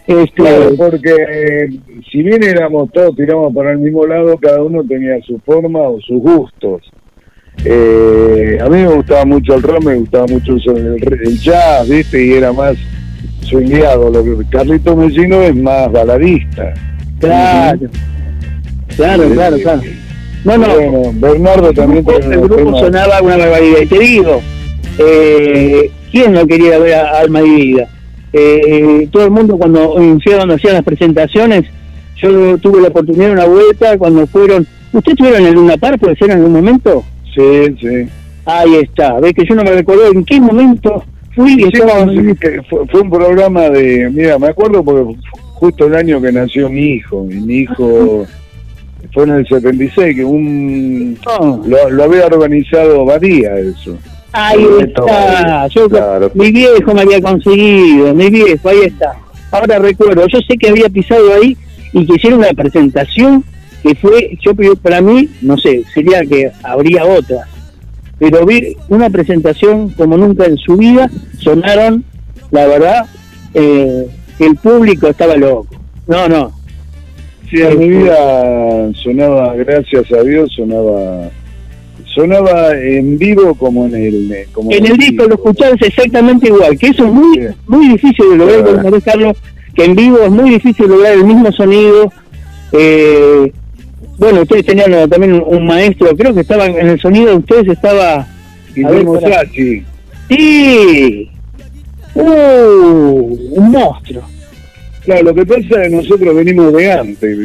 Este, 0.06 0.32
Claro, 0.34 0.70
porque 0.76 1.10
eh, 1.30 1.68
si 2.10 2.22
bien 2.22 2.42
éramos 2.42 2.90
todos, 2.92 3.14
tiramos 3.16 3.54
para 3.54 3.72
el 3.72 3.78
mismo 3.78 4.04
lado, 4.06 4.36
cada 4.38 4.62
uno 4.62 4.82
tenía 4.84 5.20
su 5.26 5.38
forma 5.40 5.78
o 5.80 6.00
sus 6.00 6.20
gustos. 6.20 6.82
Eh, 7.64 8.58
a 8.60 8.68
mí 8.68 8.76
me 8.82 8.88
gustaba 8.88 9.24
mucho 9.24 9.54
el 9.54 9.62
rock, 9.62 9.84
me 9.84 9.94
gustaba 9.96 10.26
mucho 10.26 10.54
el, 10.74 10.96
el 11.24 11.38
jazz, 11.38 11.88
¿viste? 11.88 12.24
Y 12.24 12.32
era 12.32 12.52
más 12.52 12.76
swingueado. 13.42 14.10
Lo 14.10 14.24
que 14.24 14.44
Carlito 14.50 14.96
Mellino 14.96 15.40
es 15.42 15.54
más 15.54 15.92
baladista. 15.92 16.74
claro, 17.20 17.78
claro, 18.96 19.28
claro, 19.30 19.56
claro. 19.58 19.82
No, 20.44 20.58
no, 20.58 20.66
Bueno, 20.74 21.02
Bernardo 21.14 21.72
también 21.72 22.04
el 22.08 22.40
grupo 22.40 22.56
temas- 22.56 22.80
sonaba 22.80 23.22
una 23.22 23.36
barbaridad. 23.36 23.78
Y 23.82 23.86
te 23.86 23.98
digo, 24.00 24.40
eh, 24.98 25.90
¿quién 26.10 26.32
no 26.32 26.44
quería 26.46 26.78
ver 26.78 26.94
a 26.94 27.20
Alma 27.20 27.42
y 27.42 27.50
Vida? 27.66 27.88
Eh, 28.32 29.08
todo 29.10 29.24
el 29.24 29.30
mundo 29.30 29.58
cuando 29.58 29.94
cuando 29.94 30.54
hacían 30.54 30.74
las 30.74 30.84
presentaciones, 30.84 31.64
yo 32.16 32.56
tuve 32.58 32.80
la 32.80 32.88
oportunidad 32.88 33.26
de 33.26 33.32
una 33.32 33.46
vuelta 33.46 33.98
cuando 33.98 34.26
fueron. 34.26 34.66
¿Ustedes 34.92 35.18
estuvieron 35.18 35.46
en 35.46 35.54
Luna 35.54 35.76
Park, 35.76 35.98
puede 36.00 36.16
ser 36.16 36.30
en 36.30 36.38
algún 36.38 36.52
momento? 36.52 37.04
Sí, 37.34 37.76
sí. 37.80 38.08
Ahí 38.44 38.74
está, 38.76 39.18
ves 39.20 39.32
que 39.34 39.44
yo 39.46 39.54
no 39.54 39.64
me 39.64 39.72
recuerdo 39.72 40.12
en 40.12 40.24
qué 40.24 40.40
momento 40.40 41.04
fui 41.34 41.62
estaba... 41.62 42.04
sí, 42.10 42.34
fue, 42.68 42.86
fue 42.88 43.00
un 43.00 43.10
programa 43.10 43.70
de, 43.70 44.10
mira, 44.10 44.38
me 44.38 44.48
acuerdo 44.48 44.84
porque 44.84 45.16
justo 45.54 45.86
el 45.86 45.94
año 45.94 46.20
que 46.20 46.32
nació 46.32 46.68
mi 46.68 46.94
hijo, 46.94 47.26
y 47.30 47.40
mi 47.40 47.54
hijo 47.58 48.26
fue 49.12 49.24
en 49.24 49.30
el 49.30 49.46
76, 49.46 50.16
que 50.16 50.24
un 50.24 51.16
No, 51.24 51.62
lo, 51.66 51.90
lo 51.90 52.04
había 52.04 52.26
organizado 52.26 53.04
Badía 53.04 53.56
eso. 53.58 53.96
Ahí 54.32 54.66
está, 54.80 55.66
yo, 55.68 55.88
claro. 55.88 56.30
mi 56.34 56.50
viejo 56.50 56.94
me 56.94 57.02
había 57.02 57.20
conseguido, 57.20 58.14
mi 58.14 58.30
viejo, 58.30 58.68
ahí 58.68 58.80
está. 58.84 59.14
Ahora 59.50 59.78
recuerdo, 59.78 60.26
yo 60.26 60.38
sé 60.46 60.56
que 60.56 60.70
había 60.70 60.88
pisado 60.88 61.34
ahí 61.34 61.56
y 61.92 62.06
que 62.06 62.14
hicieron 62.14 62.40
una 62.40 62.52
presentación 62.52 63.44
que 63.82 63.94
fue, 63.94 64.38
yo 64.40 64.54
para 64.76 65.00
mí, 65.00 65.28
no 65.42 65.58
sé, 65.58 65.84
sería 65.92 66.24
que 66.24 66.50
habría 66.62 67.04
otra, 67.04 67.46
pero 68.18 68.46
vi 68.46 68.76
una 68.88 69.10
presentación 69.10 69.90
como 69.90 70.16
nunca 70.16 70.46
en 70.46 70.56
su 70.56 70.76
vida, 70.76 71.10
sonaron, 71.38 72.04
la 72.50 72.66
verdad, 72.66 73.06
eh, 73.54 74.06
que 74.38 74.46
el 74.46 74.56
público 74.56 75.08
estaba 75.08 75.36
loco. 75.36 75.68
No, 76.06 76.28
no, 76.28 76.52
Sí, 77.52 77.60
en 77.60 77.78
mi 77.78 77.88
vida 77.90 78.90
sonaba, 78.94 79.54
gracias 79.56 80.10
a 80.10 80.22
Dios, 80.22 80.50
sonaba 80.56 81.28
sonaba 82.14 82.76
en 82.76 83.18
vivo 83.18 83.54
como 83.54 83.86
en 83.86 83.94
el 83.94 84.46
como 84.52 84.70
en 84.70 84.86
el 84.86 84.96
disco 84.96 85.24
lo 85.24 85.34
escuchabas 85.34 85.80
exactamente 85.80 86.48
igual, 86.48 86.78
que 86.78 86.88
eso 86.88 87.06
es 87.06 87.12
muy, 87.12 87.38
Sí. 87.38 87.46
muy 87.66 87.88
difícil 87.88 88.30
de 88.30 88.36
lograr, 88.36 88.80
Claro. 88.80 89.00
Carlos, 89.04 89.36
que 89.74 89.84
en 89.84 89.96
vivo 89.96 90.18
es 90.18 90.30
muy 90.30 90.50
difícil 90.50 90.86
lograr 90.88 91.14
el 91.14 91.24
mismo 91.24 91.50
sonido. 91.52 92.12
Eh, 92.72 93.52
bueno, 94.18 94.42
ustedes 94.42 94.66
tenían 94.66 94.92
eh, 94.94 95.08
también 95.08 95.42
un, 95.44 95.66
maestro, 95.66 96.14
creo 96.16 96.34
que 96.34 96.40
estaba 96.40 96.66
en 96.66 96.88
el 96.88 97.00
sonido 97.00 97.30
de 97.30 97.36
ustedes 97.36 97.68
estaba... 97.68 98.26
Guillermo 98.74 99.16
a 99.16 99.20
ver. 99.20 99.34
Sacchi. 99.34 99.84
¡Sí! 100.28 101.30
¡Uh! 102.14 103.38
Un 103.52 103.70
monstruo. 103.70 104.22
Claro, 105.04 105.24
lo 105.24 105.34
que 105.34 105.46
pasa 105.46 105.60
es 105.60 105.66
que 105.68 105.88
nosotros 105.96 106.34
venimos 106.34 106.72
de 106.72 106.92
antes. 106.92 107.38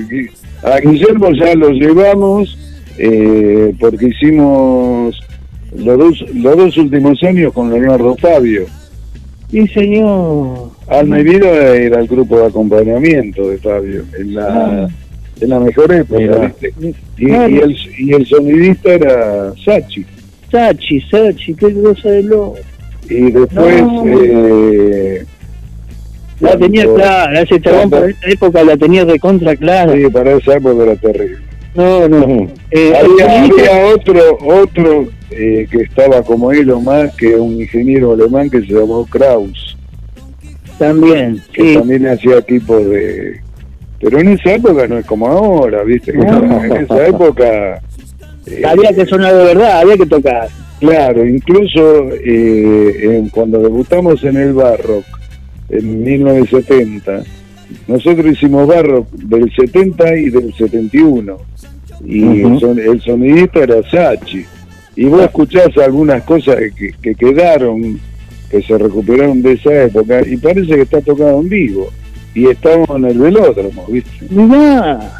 A 0.64 0.80
Guillermo 0.80 1.32
ya 1.32 1.56
lo 1.56 1.70
llevamos 1.70 2.58
eh, 2.98 3.74
porque 3.80 4.08
hicimos 4.08 5.20
los 5.76 5.98
dos, 5.98 6.26
los 6.34 6.58
dos 6.58 6.78
últimos 6.78 7.22
años 7.24 7.54
con 7.54 7.72
Leonardo 7.72 8.16
Fabio. 8.18 8.66
Sí, 9.52 9.68
señor. 9.70 10.72
Alma 10.88 11.20
y 11.20 11.24
Vida 11.24 11.76
era 11.76 12.00
el 12.02 12.08
grupo 12.08 12.40
de 12.40 12.48
acompañamiento 12.48 13.50
de 13.50 13.58
Fabio 13.60 14.04
en 14.20 14.36
la, 14.36 14.48
Ah. 14.50 14.88
en 15.40 15.50
la 15.50 15.60
mejor 15.60 15.94
época. 15.94 16.52
¿viste? 16.60 16.74
Y, 17.18 17.28
y 17.28 17.32
el, 17.60 17.78
y 17.98 18.14
el 18.14 18.26
sonidista 18.26 18.94
era 18.94 19.54
Sachi. 19.64 20.06
Sachi, 20.52 21.02
Sachi, 21.02 21.54
qué 21.54 21.74
cosa 21.74 22.10
de 22.10 22.24
loco. 22.24 22.56
Y 23.10 23.32
después... 23.32 23.82
No. 23.84 24.04
eh, 24.08 25.26
La 26.42 26.58
tenía 26.58 26.86
clara, 26.94 27.42
ese 27.42 27.60
chabón 27.62 27.90
para 27.90 28.08
esa 28.10 28.30
época 28.30 28.64
la 28.64 28.76
tenía 28.78 29.06
de 29.06 29.18
contra 29.20 29.56
clara. 29.56 29.94
Sí, 29.94 30.04
para 30.12 30.34
esa 30.36 30.56
época 30.58 30.84
era 30.84 30.96
terrible. 30.98 31.38
No, 31.78 32.10
no. 32.10 32.48
Eh, 32.72 32.94
había, 32.96 33.86
otro 33.94 34.38
otro 34.42 35.08
eh, 35.32 35.68
que 35.70 35.84
estaba 35.84 36.22
como 36.24 36.52
él 36.52 36.70
o 36.72 36.82
más 36.82 37.16
que 37.16 37.36
un 37.36 37.62
ingeniero 37.62 38.14
alemán 38.14 38.50
que 38.50 38.62
se 38.62 38.74
llamó 38.74 39.06
Kraus 39.06 39.78
También, 40.80 41.42
que 41.54 41.62
sí. 41.62 41.74
también 41.78 42.08
hacía 42.08 42.38
equipos 42.40 42.84
de 42.90 43.40
pero 44.00 44.20
en 44.20 44.28
esa 44.30 44.54
época 44.54 44.88
no 44.88 44.98
es 45.00 45.06
como 45.06 45.28
ahora 45.28 45.84
viste 45.84 46.14
No. 46.14 46.64
en 46.66 46.72
esa 46.84 47.08
época 47.08 47.82
eh, 48.48 48.62
Había 48.66 48.94
que 48.94 49.06
sonar 49.06 49.36
de 49.36 49.44
verdad, 49.44 49.80
había 49.82 49.98
que 49.98 50.06
tocar. 50.08 50.48
claro 50.80 51.26
incluso 51.26 52.10
eh, 52.14 52.92
en- 53.04 53.30
cuando 53.30 53.60
debutamos 53.60 54.24
en 54.24 54.38
el 54.38 54.54
Barrock 54.54 55.06
en 55.70 56.04
1970 56.04 57.24
nosotros 57.88 58.26
hicimos 58.34 58.68
Barrock 58.68 59.10
del 59.12 59.52
70 59.54 60.16
y 60.18 60.30
del 60.30 60.54
71 60.54 61.38
y 62.06 62.24
Ujú. 62.24 62.48
el, 62.54 62.60
son- 62.60 62.80
el 62.80 63.02
sonidista 63.02 63.60
era 63.64 63.76
Sachi. 63.90 64.46
Y 64.96 65.06
vos 65.06 65.22
escuchás 65.22 65.76
algunas 65.78 66.24
cosas 66.24 66.56
que, 66.78 66.92
que 67.02 67.14
quedaron, 67.16 68.00
que 68.50 68.62
se 68.64 68.78
recuperaron 68.78 69.42
de 69.44 69.54
esa 69.54 69.84
época, 69.84 70.22
y 70.28 70.38
parece 70.38 70.76
que 70.76 70.82
está 70.82 71.02
tocado 71.02 71.40
en 71.42 71.50
vivo. 71.50 71.88
Y 72.34 72.48
estamos 72.48 72.90
en 72.92 73.06
el 73.06 73.18
velódromo, 73.20 73.86
¿viste? 73.90 74.26
Mirá, 74.30 75.20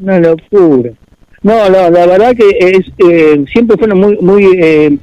una 0.00 0.18
locura. 0.20 0.90
No, 1.42 1.68
no, 1.70 1.90
la 1.90 2.06
verdad 2.06 2.34
que 2.36 2.48
es 2.58 2.80
eh, 3.08 3.44
siempre 3.52 3.76
fueron 3.76 4.00
muy 4.00 4.16
muy 4.20 4.44
eh, 4.60 4.96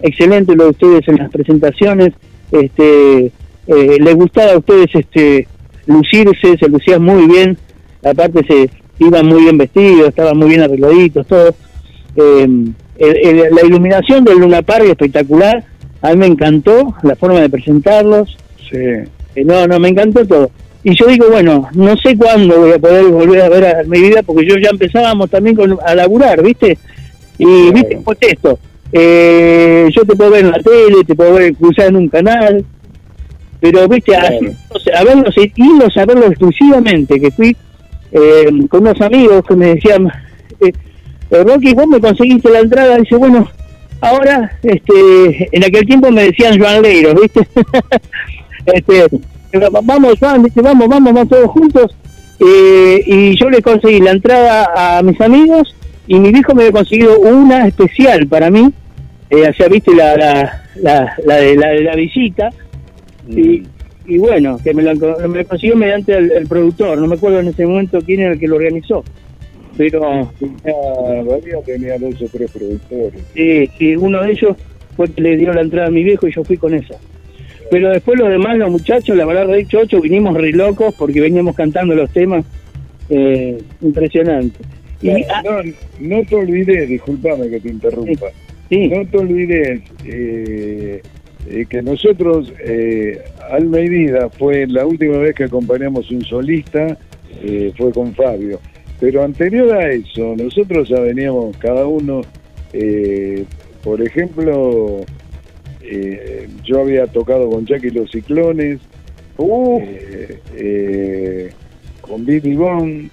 excelentes 0.00 0.56
lo 0.56 0.64
de 0.64 0.70
ustedes 0.70 1.08
en 1.08 1.16
las 1.16 1.30
presentaciones. 1.30 2.12
Este, 2.50 3.26
eh, 3.66 3.96
les 4.00 4.14
gustaba 4.16 4.52
a 4.52 4.58
ustedes 4.58 4.86
este 4.94 5.46
lucirse, 5.88 6.56
se 6.58 6.68
lucían 6.68 7.02
muy 7.02 7.26
bien. 7.26 7.58
Aparte 8.04 8.44
se 8.46 8.70
iban 9.04 9.26
muy 9.26 9.42
bien 9.42 9.58
vestidos, 9.58 10.08
estaban 10.08 10.36
muy 10.38 10.48
bien 10.50 10.62
arregladitos, 10.62 11.26
todo. 11.26 11.48
Eh, 12.16 12.46
el- 12.98 13.16
el- 13.26 13.54
la 13.54 13.64
iluminación 13.66 14.24
del 14.24 14.38
Luna 14.38 14.62
Park 14.62 14.84
espectacular. 14.86 15.64
A 16.02 16.10
mí 16.10 16.16
me 16.16 16.26
encantó 16.26 16.94
la 17.02 17.16
forma 17.16 17.40
de 17.40 17.48
presentarlos. 17.50 18.36
Sí. 18.70 18.76
Eh, 19.34 19.44
no, 19.44 19.66
no, 19.66 19.78
me 19.80 19.88
encantó 19.88 20.24
todo. 20.26 20.50
Y 20.84 20.94
yo 20.94 21.06
digo, 21.06 21.26
bueno, 21.30 21.68
no 21.74 21.96
sé 21.96 22.16
cuándo 22.16 22.60
voy 22.60 22.72
a 22.72 22.78
poder 22.78 23.04
volver 23.06 23.42
a 23.42 23.48
ver 23.48 23.64
a 23.66 23.82
mi 23.84 24.00
vida, 24.00 24.22
porque 24.22 24.46
yo 24.48 24.56
ya 24.62 24.70
empezábamos 24.70 25.28
también 25.28 25.56
con, 25.56 25.76
a 25.84 25.94
laburar, 25.94 26.42
¿viste? 26.42 26.78
Y, 27.36 27.72
¿viste? 27.72 28.00
Pues 28.04 28.18
esto, 28.20 28.58
eh, 28.92 29.88
yo 29.94 30.02
te 30.04 30.16
puedo 30.16 30.30
ver 30.30 30.44
en 30.44 30.50
la 30.52 30.58
tele, 30.60 31.04
te 31.06 31.14
puedo 31.14 31.34
ver 31.34 31.54
cruzar 31.54 31.86
en 31.88 31.96
un 31.96 32.08
canal, 32.08 32.64
pero, 33.60 33.88
¿viste? 33.88 34.16
Así, 34.16 34.48
o 34.68 34.78
sea, 34.78 35.00
a 35.00 35.04
verlos, 35.04 35.34
irlos 35.36 35.96
a 35.96 36.04
verlos 36.06 36.30
exclusivamente, 36.30 37.20
que 37.20 37.30
fui 37.30 37.56
eh, 38.12 38.46
con 38.68 38.82
unos 38.82 39.00
amigos 39.00 39.42
que 39.46 39.56
me 39.56 39.74
decían, 39.74 40.06
eh, 40.60 40.72
eh, 41.30 41.44
Rocky, 41.44 41.74
vos 41.74 41.86
me 41.86 42.00
conseguiste 42.00 42.50
la 42.50 42.60
entrada, 42.60 42.96
dice, 42.96 43.16
bueno, 43.16 43.48
ahora, 44.00 44.58
este, 44.62 45.48
en 45.52 45.64
aquel 45.64 45.86
tiempo 45.86 46.10
me 46.10 46.24
decían 46.24 46.58
Joan 46.58 46.82
Leiros, 46.82 47.20
¿viste? 47.20 47.46
este, 48.66 49.06
vamos, 49.70 50.18
Juan, 50.18 50.42
dice, 50.42 50.60
vamos, 50.62 50.88
vamos, 50.88 51.12
vamos 51.12 51.28
todos 51.28 51.50
juntos. 51.50 51.96
Eh, 52.40 53.02
y 53.04 53.36
yo 53.36 53.50
le 53.50 53.60
conseguí 53.62 54.00
la 54.00 54.12
entrada 54.12 54.98
a 54.98 55.02
mis 55.02 55.20
amigos 55.20 55.74
y 56.06 56.20
mi 56.20 56.28
hijo 56.28 56.54
me 56.54 56.62
había 56.62 56.72
conseguido 56.72 57.18
una 57.18 57.66
especial 57.66 58.26
para 58.28 58.50
mí. 58.50 58.70
Eh, 59.30 59.48
o 59.48 59.52
sea, 59.54 59.68
viste 59.68 59.94
la, 59.94 60.16
la, 60.16 60.62
la, 60.76 61.14
la 61.26 61.36
de, 61.36 61.56
la 61.56 61.68
de 61.68 61.82
la 61.82 61.96
visita. 61.96 62.50
Y, 63.28 63.62
y 64.06 64.18
bueno, 64.18 64.58
que 64.62 64.72
me 64.74 64.82
lo, 64.82 64.94
me 65.28 65.38
lo 65.42 65.46
consiguió 65.46 65.76
mediante 65.76 66.14
el, 66.14 66.32
el 66.32 66.46
productor. 66.46 66.98
No 66.98 67.06
me 67.06 67.16
acuerdo 67.16 67.40
en 67.40 67.48
ese 67.48 67.66
momento 67.66 68.00
quién 68.04 68.20
era 68.20 68.32
el 68.32 68.38
que 68.40 68.48
lo 68.48 68.56
organizó. 68.56 69.04
Pero 69.76 70.00
Bahía 70.00 71.62
tenía 71.64 71.98
dos 71.98 72.20
o 72.20 72.26
tres 72.32 72.50
productores. 72.50 73.20
Sí, 73.34 73.70
sí, 73.78 73.96
uno 73.96 74.22
de 74.22 74.32
ellos 74.32 74.56
fue 74.96 75.06
el 75.06 75.12
que 75.12 75.20
le 75.22 75.36
dio 75.36 75.52
la 75.52 75.60
entrada 75.60 75.86
a 75.86 75.90
mi 75.90 76.02
viejo 76.02 76.26
y 76.26 76.32
yo 76.32 76.42
fui 76.42 76.56
con 76.56 76.74
esa. 76.74 76.96
Pero 77.70 77.90
después 77.90 78.18
los 78.18 78.30
demás, 78.30 78.56
los 78.56 78.70
muchachos, 78.70 79.16
la 79.16 79.26
verdad, 79.26 79.46
de 79.46 79.66
Chocho, 79.66 80.00
vinimos 80.00 80.34
re 80.34 80.52
locos 80.52 80.94
porque 80.98 81.20
veníamos 81.20 81.54
cantando 81.54 81.94
los 81.94 82.10
temas. 82.10 82.44
Eh, 83.10 83.58
impresionante. 83.80 84.58
Y, 85.00 85.10
ah, 85.10 85.42
No, 85.44 85.62
no 86.00 86.24
te 86.24 86.34
olvides, 86.34 86.88
discúlpame 86.88 87.48
que 87.48 87.60
te 87.60 87.68
interrumpa. 87.68 88.26
sí, 88.68 88.88
No 88.88 89.06
te 89.06 89.16
olvides 89.18 89.80
eh, 90.04 91.02
eh, 91.46 91.66
que 91.68 91.82
nosotros, 91.82 92.52
eh, 92.64 93.20
Alma 93.50 93.80
y 93.80 93.88
Vida, 93.88 94.28
fue 94.30 94.66
la 94.66 94.86
última 94.86 95.18
vez 95.18 95.34
que 95.34 95.44
acompañamos 95.44 96.10
un 96.10 96.24
solista, 96.24 96.98
eh, 97.42 97.72
fue 97.76 97.92
con 97.92 98.14
Fabio. 98.14 98.60
Pero 99.00 99.22
anterior 99.22 99.72
a 99.74 99.90
eso, 99.92 100.34
nosotros 100.36 100.88
ya 100.88 101.00
veníamos 101.00 101.56
cada 101.58 101.86
uno, 101.86 102.22
eh, 102.72 103.44
por 103.84 104.02
ejemplo, 104.02 105.00
eh, 105.82 106.48
yo 106.64 106.80
había 106.80 107.06
tocado 107.06 107.48
con 107.48 107.64
Jackie 107.64 107.90
los 107.90 108.10
Ciclones, 108.10 108.80
eh, 110.56 111.50
con 112.00 112.26
Billy 112.26 112.54
Bond, 112.54 113.10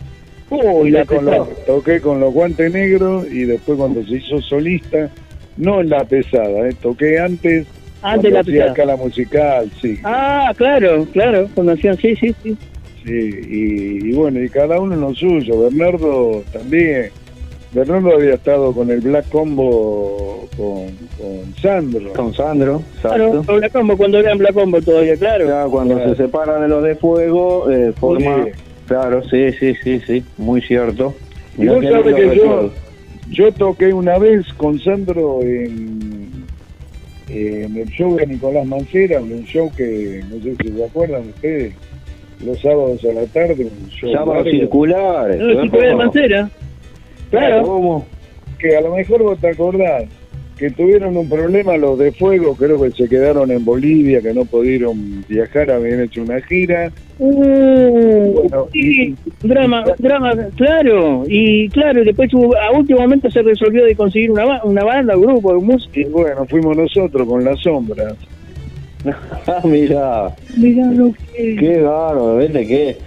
la 0.49 1.05
toqué, 1.05 1.05
con 1.05 1.25
los, 1.25 1.65
toqué 1.65 2.01
con 2.01 2.19
los 2.19 2.33
guantes 2.33 2.73
negros 2.73 3.27
y 3.31 3.43
después 3.43 3.77
cuando 3.77 4.03
se 4.05 4.15
hizo 4.15 4.41
solista, 4.41 5.09
no 5.57 5.81
en 5.81 5.89
la 5.89 6.03
pesada, 6.05 6.67
eh, 6.67 6.75
toqué 6.81 7.19
antes, 7.19 7.67
Antes 8.05 8.21
cuando 8.21 8.29
la 8.31 8.39
hacía 8.41 8.53
pesada. 8.53 8.71
acá 8.71 8.85
la 8.85 8.95
musical, 8.97 9.71
sí. 9.81 9.99
Ah, 10.03 10.53
claro, 10.55 11.05
claro, 11.11 11.47
cuando 11.53 11.73
hacían, 11.73 11.97
sí, 11.97 12.15
sí, 12.15 12.35
sí. 12.43 12.57
Sí, 13.03 13.11
y, 13.11 14.09
y 14.09 14.13
bueno, 14.13 14.41
y 14.43 14.49
cada 14.49 14.79
uno 14.79 14.95
en 14.95 15.01
lo 15.01 15.13
suyo. 15.13 15.61
Bernardo 15.61 16.43
también. 16.51 17.09
Bernardo 17.71 18.13
había 18.15 18.35
estado 18.35 18.71
con 18.73 18.89
el 18.89 19.01
Black 19.01 19.27
Combo 19.29 20.47
con, 20.55 20.87
con 21.17 21.53
Sandro. 21.61 22.13
Con 22.13 22.33
Sandro, 22.33 22.81
Claro, 23.01 23.25
exacto. 23.27 23.45
con 23.47 23.57
Black 23.57 23.71
Combo, 23.73 23.97
cuando 23.97 24.19
era 24.19 24.31
en 24.31 24.37
Black 24.37 24.53
Combo 24.53 24.81
todavía, 24.81 25.17
claro. 25.17 25.45
Ya 25.47 25.65
cuando 25.65 25.95
Claro. 25.95 26.15
se 26.15 26.23
separan 26.23 26.61
de 26.61 26.67
los 26.69 26.83
de 26.83 26.95
fuego, 26.95 27.69
eh, 27.69 27.91
forma. 27.99 28.45
Sí. 28.45 28.51
Claro, 28.87 29.21
sí, 29.29 29.51
sí, 29.59 29.73
sí, 29.83 29.99
sí, 30.07 30.23
muy 30.37 30.61
cierto. 30.61 31.13
Y 31.57 31.67
vos 31.67 31.83
sabés 31.83 32.15
que 32.15 32.35
yo, 32.37 32.71
yo 33.29 33.51
toqué 33.51 33.93
una 33.93 34.17
vez 34.19 34.45
con 34.57 34.79
Sandro 34.79 35.41
en, 35.41 36.14
en 37.29 37.77
el 37.77 37.87
show 37.89 38.15
de 38.15 38.27
Nicolás 38.27 38.65
Mancera, 38.65 39.21
un 39.21 39.43
show 39.45 39.71
que 39.75 40.23
no 40.29 40.41
sé 40.41 40.55
si 40.61 40.71
se 40.71 40.83
acuerdan 40.83 41.29
ustedes, 41.29 41.73
los 42.43 42.59
sábados 42.61 43.03
a 43.05 43.13
la 43.13 43.25
tarde, 43.27 43.65
un 43.65 43.89
show 43.89 44.11
Sábados 44.11 44.47
circulares. 44.49 45.39
No, 45.39 45.79
de 45.79 45.95
Mancera. 45.95 46.49
Claro. 47.29 47.63
¿Cómo? 47.63 48.05
que 48.57 48.75
a 48.75 48.81
lo 48.81 48.95
mejor 48.95 49.23
vos 49.23 49.39
te 49.39 49.49
acordás 49.49 50.05
que 50.57 50.69
tuvieron 50.71 51.17
un 51.17 51.27
problema 51.27 51.75
los 51.77 51.99
de 51.99 52.11
fuego, 52.13 52.55
creo 52.55 52.81
que 52.81 52.91
se 52.91 53.09
quedaron 53.09 53.51
en 53.51 53.65
Bolivia, 53.65 54.21
que 54.21 54.33
no 54.33 54.45
pudieron 54.45 55.23
viajar, 55.27 55.69
habían 55.69 56.01
hecho 56.01 56.21
una 56.21 56.39
gira. 56.41 56.91
Uh, 57.19 58.33
Bueno, 58.33 58.67
sí, 58.71 59.15
drama, 59.43 59.83
drama, 59.97 60.33
claro. 60.55 61.23
Y 61.27 61.69
claro, 61.69 62.01
y 62.01 62.05
después 62.05 62.33
hubo- 62.33 62.55
a 62.57 62.71
último 62.71 62.99
momento 63.01 63.29
se 63.29 63.41
resolvió 63.41 63.83
de 63.85 63.95
conseguir 63.95 64.31
una, 64.31 64.45
ba- 64.45 64.61
una 64.63 64.83
banda, 64.83 65.17
un 65.17 65.23
grupo 65.25 65.53
de 65.53 65.59
música. 65.59 65.99
Y 65.99 66.05
bueno, 66.05 66.45
fuimos 66.45 66.75
nosotros 66.77 67.27
con 67.27 67.43
las 67.43 67.59
sombras. 67.61 68.15
Ah, 69.47 69.61
mira, 69.63 70.31
Mirá 70.57 70.87
lo 70.91 71.11
que... 71.13 71.55
qué 71.57 71.79
bárbaro, 71.79 72.37
¿viste? 72.37 72.65
Qué, 72.65 72.97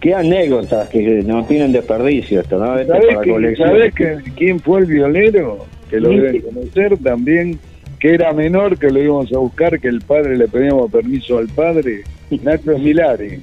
qué 0.00 0.12
anécdotas 0.14 0.88
que 0.88 1.22
no 1.22 1.44
tienen 1.46 1.70
desperdicio 1.70 2.40
esto, 2.40 2.58
¿no? 2.58 2.66
¿Sabés, 2.66 2.86
para 2.88 3.20
que, 3.20 3.30
colección. 3.30 3.68
¿Sabés 3.68 3.94
que, 3.94 4.16
quién 4.36 4.58
fue 4.58 4.80
el 4.80 4.86
violero? 4.86 5.64
Que 5.90 6.00
lo 6.00 6.08
deben 6.10 6.42
conocer 6.42 6.98
también, 6.98 7.58
que 7.98 8.14
era 8.14 8.32
menor, 8.32 8.78
que 8.78 8.90
lo 8.90 9.02
íbamos 9.02 9.32
a 9.32 9.38
buscar, 9.38 9.78
que 9.80 9.88
el 9.88 10.00
padre 10.00 10.36
le 10.36 10.48
pedíamos 10.48 10.90
permiso 10.90 11.38
al 11.38 11.48
padre, 11.48 12.02
Nacho 12.42 12.78
Milari. 12.78 13.40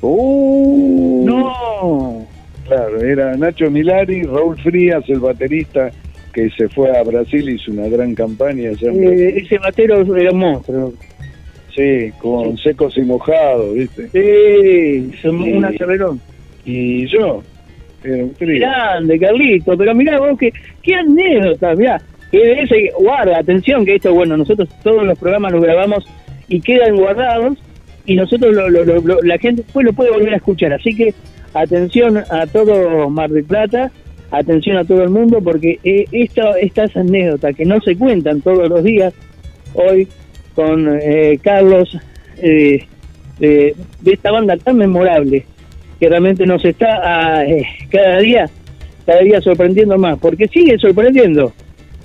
Uh, 0.00 1.24
No. 1.24 2.26
Claro, 2.66 3.00
era 3.00 3.36
Nacho 3.36 3.70
Milari, 3.70 4.22
Raúl 4.22 4.56
Frías, 4.58 5.04
el 5.08 5.20
baterista 5.20 5.90
que 6.32 6.48
se 6.50 6.68
fue 6.68 6.96
a 6.96 7.02
Brasil, 7.02 7.48
hizo 7.48 7.70
una 7.72 7.88
gran 7.88 8.14
campaña. 8.14 8.70
Eh, 8.70 9.34
ese 9.36 9.58
batero 9.58 10.16
era 10.16 10.30
un 10.30 10.38
monstruo. 10.38 10.92
Sí, 11.74 12.10
con 12.18 12.56
secos 12.58 12.96
y 12.98 13.02
mojados, 13.02 13.74
¿viste? 13.74 14.08
Sí, 14.10 15.28
un 15.28 15.64
acerrerón. 15.64 16.20
Y 16.64 17.06
yo, 17.06 17.42
Grande, 18.60 19.18
Carlito, 19.18 19.76
pero 19.76 19.94
mirá 19.94 20.18
vos, 20.18 20.38
que, 20.38 20.52
qué 20.82 20.94
anécdota, 20.94 21.74
mirá. 21.74 22.00
Que 22.30 22.38
de 22.38 22.62
ese, 22.62 22.90
guarda, 22.98 23.38
atención, 23.38 23.84
que 23.84 23.96
esto, 23.96 24.14
bueno, 24.14 24.36
nosotros 24.36 24.68
todos 24.82 25.04
los 25.04 25.18
programas 25.18 25.52
los 25.52 25.62
grabamos 25.62 26.04
y 26.48 26.60
quedan 26.60 26.96
guardados 26.96 27.58
y 28.06 28.16
nosotros, 28.16 28.54
lo- 28.54 28.68
lo- 28.70 28.84
lo- 28.84 29.22
la 29.22 29.38
gente 29.38 29.62
después 29.62 29.84
lo 29.86 29.92
puede 29.92 30.10
volver 30.10 30.32
a 30.32 30.36
escuchar. 30.36 30.72
Así 30.72 30.94
que 30.96 31.14
atención 31.54 32.18
a 32.30 32.46
todo 32.46 33.08
Mar 33.10 33.30
del 33.30 33.44
Plata, 33.44 33.90
atención 34.30 34.78
a 34.78 34.84
todo 34.84 35.02
el 35.02 35.10
mundo, 35.10 35.40
porque 35.42 35.78
eh, 35.84 36.06
esta, 36.10 36.58
estas 36.58 36.96
anécdotas 36.96 37.54
que 37.54 37.66
no 37.66 37.80
se 37.80 37.96
cuentan 37.96 38.40
todos 38.40 38.68
los 38.68 38.82
días, 38.82 39.12
hoy 39.74 40.08
con 40.54 40.98
eh, 41.02 41.38
Carlos, 41.42 41.98
eh, 42.38 42.84
eh, 43.40 43.74
de 44.00 44.12
esta 44.12 44.30
banda 44.32 44.56
tan 44.56 44.76
memorable, 44.78 45.44
que 46.02 46.08
realmente 46.08 46.44
nos 46.46 46.64
está 46.64 46.98
ah, 47.00 47.44
eh, 47.46 47.62
cada 47.88 48.18
día 48.18 48.50
cada 49.06 49.20
día 49.20 49.40
sorprendiendo 49.40 49.96
más, 49.98 50.18
porque 50.18 50.48
sigue 50.48 50.76
sorprendiendo, 50.78 51.52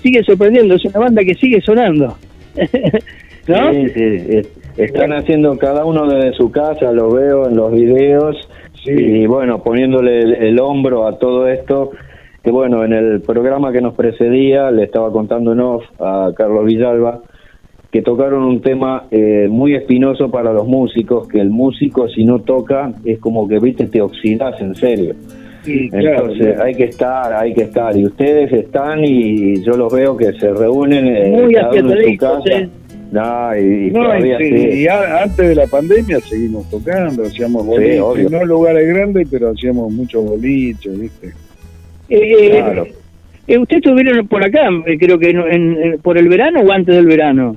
sigue 0.04 0.22
sorprendiendo, 0.24 0.76
es 0.76 0.86
una 0.86 1.00
banda 1.00 1.24
que 1.24 1.34
sigue 1.34 1.60
sonando. 1.62 2.16
¿No? 3.48 3.74
Sí, 3.74 3.90
sí, 3.90 4.04
es- 4.30 4.50
están 4.78 5.14
haciendo 5.14 5.58
cada 5.58 5.84
uno 5.84 6.08
desde 6.08 6.34
su 6.34 6.52
casa, 6.52 6.92
lo 6.92 7.10
veo 7.12 7.48
en 7.50 7.56
los 7.56 7.72
videos, 7.72 8.36
Sí. 8.84 8.92
y 8.92 9.26
bueno, 9.26 9.64
poniéndole 9.64 10.20
el, 10.20 10.34
el 10.36 10.60
hombro 10.60 11.08
a 11.08 11.18
todo 11.18 11.48
esto, 11.48 11.90
que 12.44 12.52
bueno, 12.52 12.86
en 12.86 12.94
el 12.94 13.22
programa 13.22 13.72
que 13.72 13.82
nos 13.82 13.96
precedía, 13.96 14.70
le 14.70 14.84
estaba 14.84 15.12
contando 15.12 15.54
en 15.54 15.60
off 15.60 15.84
a 16.00 16.32
Carlos 16.38 16.66
Villalba, 16.66 17.22
que 17.92 18.02
tocaron 18.02 18.44
un 18.44 18.62
tema 18.62 19.06
eh, 19.12 19.48
muy 19.50 19.74
espinoso 19.76 20.30
para 20.30 20.52
los 20.54 20.68
músicos, 20.68 21.28
que 21.28 21.40
el 21.40 21.50
músico 21.50 22.08
si 22.10 22.24
no 22.26 22.40
toca 22.40 22.92
es 23.06 23.20
como 23.20 23.48
que, 23.48 23.60
viste, 23.60 23.86
te 23.88 24.02
oxidas 24.02 24.60
en 24.62 24.76
serio. 24.76 25.16
Sí, 25.64 25.90
claro, 25.90 26.10
Entonces 26.22 26.48
claro. 26.48 26.64
hay 26.64 26.76
que 26.76 26.84
estar, 26.86 27.34
hay 27.34 27.54
que 27.54 27.62
estar. 27.64 27.98
Y 27.98 28.06
ustedes 28.06 28.52
están 28.54 29.04
y 29.04 29.62
yo 29.64 29.74
los 29.74 29.92
veo 29.92 30.16
que 30.16 30.32
se 30.34 30.54
reúnen 30.54 31.08
eh, 31.08 31.30
Muy 31.30 31.54
cada 31.54 31.72
uno 31.72 31.92
en 31.94 32.12
su 32.12 32.18
casa. 32.18 32.42
eh. 32.50 32.70
No, 33.12 33.58
y, 33.58 33.90
No, 33.92 34.02
y, 34.02 34.04
todavía 34.04 34.38
sí, 34.38 34.50
sí. 34.50 34.80
y 34.82 34.88
a- 34.88 35.24
antes 35.24 35.48
de 35.48 35.56
la 35.56 35.68
pandemia 35.68 36.20
seguimos 36.20 36.70
tocando, 36.70 37.24
hacíamos 37.24 37.66
boliches, 37.66 38.02
obvio. 38.02 38.30
no 38.30 38.42
en 38.42 38.48
lugares 38.50 38.88
grandes, 38.88 39.28
pero 39.32 39.50
hacíamos 39.52 39.92
muchos 39.94 40.26
boliches, 40.26 41.00
¿viste? 41.00 41.32
Eh, 42.10 42.50
Claro. 42.52 42.86
eh, 43.48 43.58
¿Ustedes 43.58 43.82
estuvieron 43.86 44.28
por 44.28 44.44
acá, 44.44 44.70
eh, 44.86 44.98
creo 44.98 45.18
que 45.18 45.30
en- 45.30 45.40
en- 45.40 45.78
en- 45.84 46.00
por 46.02 46.18
el 46.18 46.28
verano 46.28 46.60
o 46.62 46.72
antes 46.72 46.96
del 46.96 47.06
verano? 47.06 47.56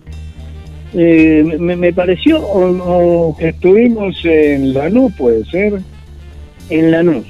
Eh, 0.95 1.45
me, 1.59 1.77
me 1.77 1.93
pareció, 1.93 2.41
o, 2.41 2.67
o 3.31 3.37
Estuvimos 3.39 4.17
en 4.25 4.75
Lanús, 4.75 5.13
puede 5.17 5.45
ser, 5.45 5.81
en 6.69 6.91
Lanús. 6.91 7.27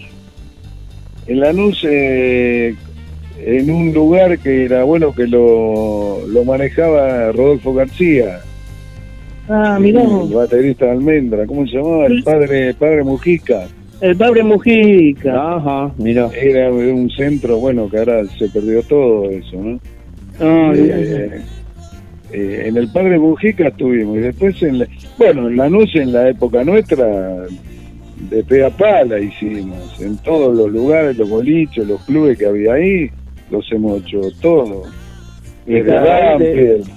en 1.26 1.40
Lanús, 1.40 1.84
eh, 1.88 2.74
en 3.44 3.70
un 3.70 3.92
lugar 3.92 4.38
que 4.38 4.64
era 4.64 4.84
bueno 4.84 5.14
que 5.14 5.26
lo, 5.26 6.26
lo 6.26 6.44
manejaba 6.44 7.32
Rodolfo 7.32 7.74
García, 7.74 8.40
Ah, 9.52 9.78
mirá, 9.80 10.02
el 10.04 10.32
baterista 10.32 10.84
de 10.86 10.92
Almendra, 10.92 11.44
¿cómo 11.44 11.66
se 11.66 11.76
llamaba? 11.76 12.06
El 12.06 12.22
padre, 12.22 12.72
padre 12.74 13.02
Mujica. 13.02 13.66
el 14.00 14.16
padre 14.16 14.44
Mujica. 14.44 15.56
Ajá, 15.56 15.92
mira. 15.98 16.30
Era 16.40 16.70
un 16.72 17.10
centro, 17.10 17.58
bueno, 17.58 17.90
que 17.90 17.98
ahora 17.98 18.24
se 18.38 18.48
perdió 18.48 18.80
todo 18.84 19.28
eso, 19.28 19.56
¿no? 19.56 19.80
Ah, 20.38 20.72
mirá. 20.72 20.96
Eh, 21.00 21.42
eh, 22.32 22.64
en 22.66 22.76
el 22.76 22.88
Padre 22.88 23.18
Mujica 23.18 23.68
estuvimos 23.68 24.16
y 24.16 24.20
después 24.20 24.62
en 24.62 24.78
la, 24.80 24.86
bueno 25.18 25.48
en 25.48 25.56
Lanús 25.56 25.94
en 25.96 26.12
la 26.12 26.28
época 26.28 26.64
nuestra 26.64 27.06
de 28.30 28.44
pe 28.44 28.64
a 28.64 28.70
pala 28.70 29.18
hicimos 29.18 30.00
en 30.00 30.16
todos 30.18 30.54
los 30.56 30.70
lugares 30.70 31.16
los 31.16 31.28
boliches 31.28 31.86
los 31.86 32.02
clubes 32.04 32.38
que 32.38 32.46
había 32.46 32.74
ahí 32.74 33.10
los 33.50 33.70
hemos 33.72 34.02
hecho 34.02 34.20
todos 34.40 34.88
desde 35.66 35.92
Banfield. 35.94 36.88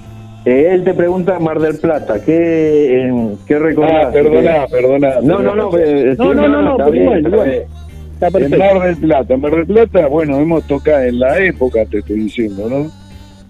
Eh, 0.46 0.68
él 0.74 0.84
te 0.84 0.94
pregunta 0.94 1.40
Mar 1.40 1.58
del 1.60 1.78
Plata, 1.78 2.22
¿qué, 2.22 3.06
eh, 3.08 3.14
qué 3.48 3.60
recordás? 3.60 4.08
ah 4.08 4.12
perdona 4.12 4.68
perdona 4.68 5.22
No, 5.22 5.40
no, 5.40 5.56
no. 5.56 5.72
No, 5.72 6.34
no, 6.34 6.48
no, 6.50 6.62
no, 6.62 6.72
está 6.72 6.90
bien, 6.90 7.04
igual, 7.04 7.18
está 7.20 7.30
igual. 7.30 7.50
bien. 7.50 7.64
Está 8.14 8.28
en 8.28 8.34
perfecto. 8.34 8.58
Mar 8.58 8.84
del 8.86 8.98
Plata 8.98 9.34
en 9.34 9.42
Mar 9.42 9.52
del 9.56 9.66
Plata 9.66 10.08
bueno 10.08 10.40
hemos 10.40 10.64
tocado 10.68 11.04
en 11.04 11.20
la 11.20 11.40
época 11.40 11.86
te 11.86 12.00
estoy 12.00 12.16
diciendo 12.18 12.68
no 12.70 12.92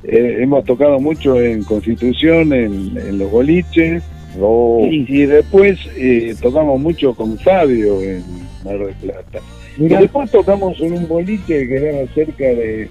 Eh, 0.05 0.37
hemos 0.41 0.65
tocado 0.65 0.99
mucho 0.99 1.39
en 1.41 1.63
Constitución 1.63 2.51
en, 2.53 2.97
en 2.97 3.17
los 3.19 3.31
boliches 3.31 4.03
Oh, 4.41 4.85
Y, 4.89 5.05
y 5.07 5.25
después 5.27 5.77
eh, 5.95 6.33
tocamos 6.41 6.79
mucho 6.81 7.13
con 7.13 7.37
Fabio 7.37 8.01
en 8.01 8.23
Mar 8.65 8.79
del 8.79 8.95
Plata. 8.95 9.39
Y 9.77 9.83
después 9.87 10.31
tocamos 10.31 10.79
en 10.81 10.93
un 10.93 11.07
boliche 11.07 11.67
que 11.67 11.67
quedaba 11.67 12.07
cerca 12.15 12.43
de, 12.43 12.89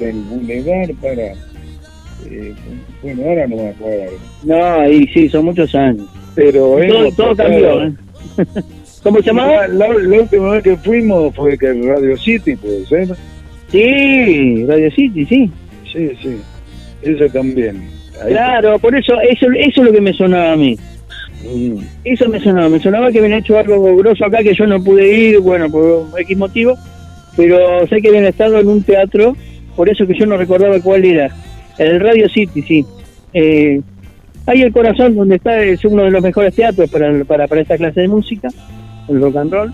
del 0.00 0.16
Boulevard 0.28 0.90
para... 1.00 1.22
eh, 2.28 2.54
bueno, 3.02 3.22
ahora 3.24 3.46
no 3.46 3.56
me 3.56 3.68
acuerdo. 3.68 4.12
No, 4.42 4.88
y 4.90 5.06
sí, 5.14 5.28
son 5.28 5.44
muchos 5.44 5.72
años. 5.76 6.06
Pero 6.34 6.76
Todo, 6.88 7.12
todo 7.12 7.36
cambió, 7.36 7.84
¿eh? 7.84 7.92
¿Cómo 9.04 9.18
se 9.18 9.26
llamaba? 9.26 9.68
La, 9.68 9.88
la- 9.88 9.94
la 9.94 10.20
última 10.22 10.50
vez 10.50 10.64
que 10.64 10.76
fuimos 10.76 11.34
fue 11.36 11.56
que 11.56 11.72
Radio 11.72 12.16
City, 12.18 12.56
puede 12.56 12.84
ser. 12.86 13.08
Sí, 13.70 14.64
Radio 14.66 14.90
City, 14.90 15.24
sí. 15.26 15.50
Sí, 15.92 16.10
sí. 16.22 16.36
Ese 17.02 17.28
también. 17.30 17.88
Ahí- 18.22 18.32
Claro, 18.32 18.78
por 18.78 18.94
eso, 18.94 19.14
eso, 19.20 19.46
eso 19.56 19.80
es 19.80 19.86
lo 19.86 19.92
que 19.92 20.00
me 20.00 20.12
sonaba 20.12 20.52
a 20.52 20.56
mí. 20.56 20.76
Mm. 21.44 21.78
Eso 22.04 22.28
me 22.28 22.38
sonaba, 22.40 22.68
me 22.68 22.80
sonaba 22.80 23.10
que 23.10 23.18
habían 23.18 23.38
hecho 23.38 23.58
algo 23.58 23.96
grosso 23.96 24.24
acá 24.26 24.42
que 24.42 24.54
yo 24.54 24.66
no 24.66 24.82
pude 24.82 25.10
ir, 25.12 25.38
bueno, 25.40 25.70
por 25.70 26.08
X 26.20 26.36
motivo, 26.36 26.76
pero 27.36 27.86
sé 27.86 28.02
que 28.02 28.08
habían 28.08 28.26
estado 28.26 28.58
en 28.60 28.68
un 28.68 28.82
teatro, 28.82 29.34
por 29.74 29.88
eso 29.88 30.06
que 30.06 30.18
yo 30.18 30.26
no 30.26 30.36
recordaba 30.36 30.78
cuál 30.80 31.04
era. 31.06 31.30
El 31.78 31.98
Radio 32.00 32.28
City, 32.28 32.60
sí. 32.62 32.84
Eh, 33.32 33.80
ahí 34.44 34.60
el 34.60 34.72
corazón, 34.72 35.16
donde 35.16 35.36
está, 35.36 35.62
es 35.62 35.82
uno 35.86 36.02
de 36.02 36.10
los 36.10 36.22
mejores 36.22 36.54
teatros 36.54 36.90
para, 36.90 37.24
para, 37.24 37.46
para 37.48 37.62
esta 37.62 37.78
clase 37.78 38.02
de 38.02 38.08
música, 38.08 38.48
el 39.08 39.20
rock 39.22 39.36
and 39.36 39.52
roll. 39.52 39.72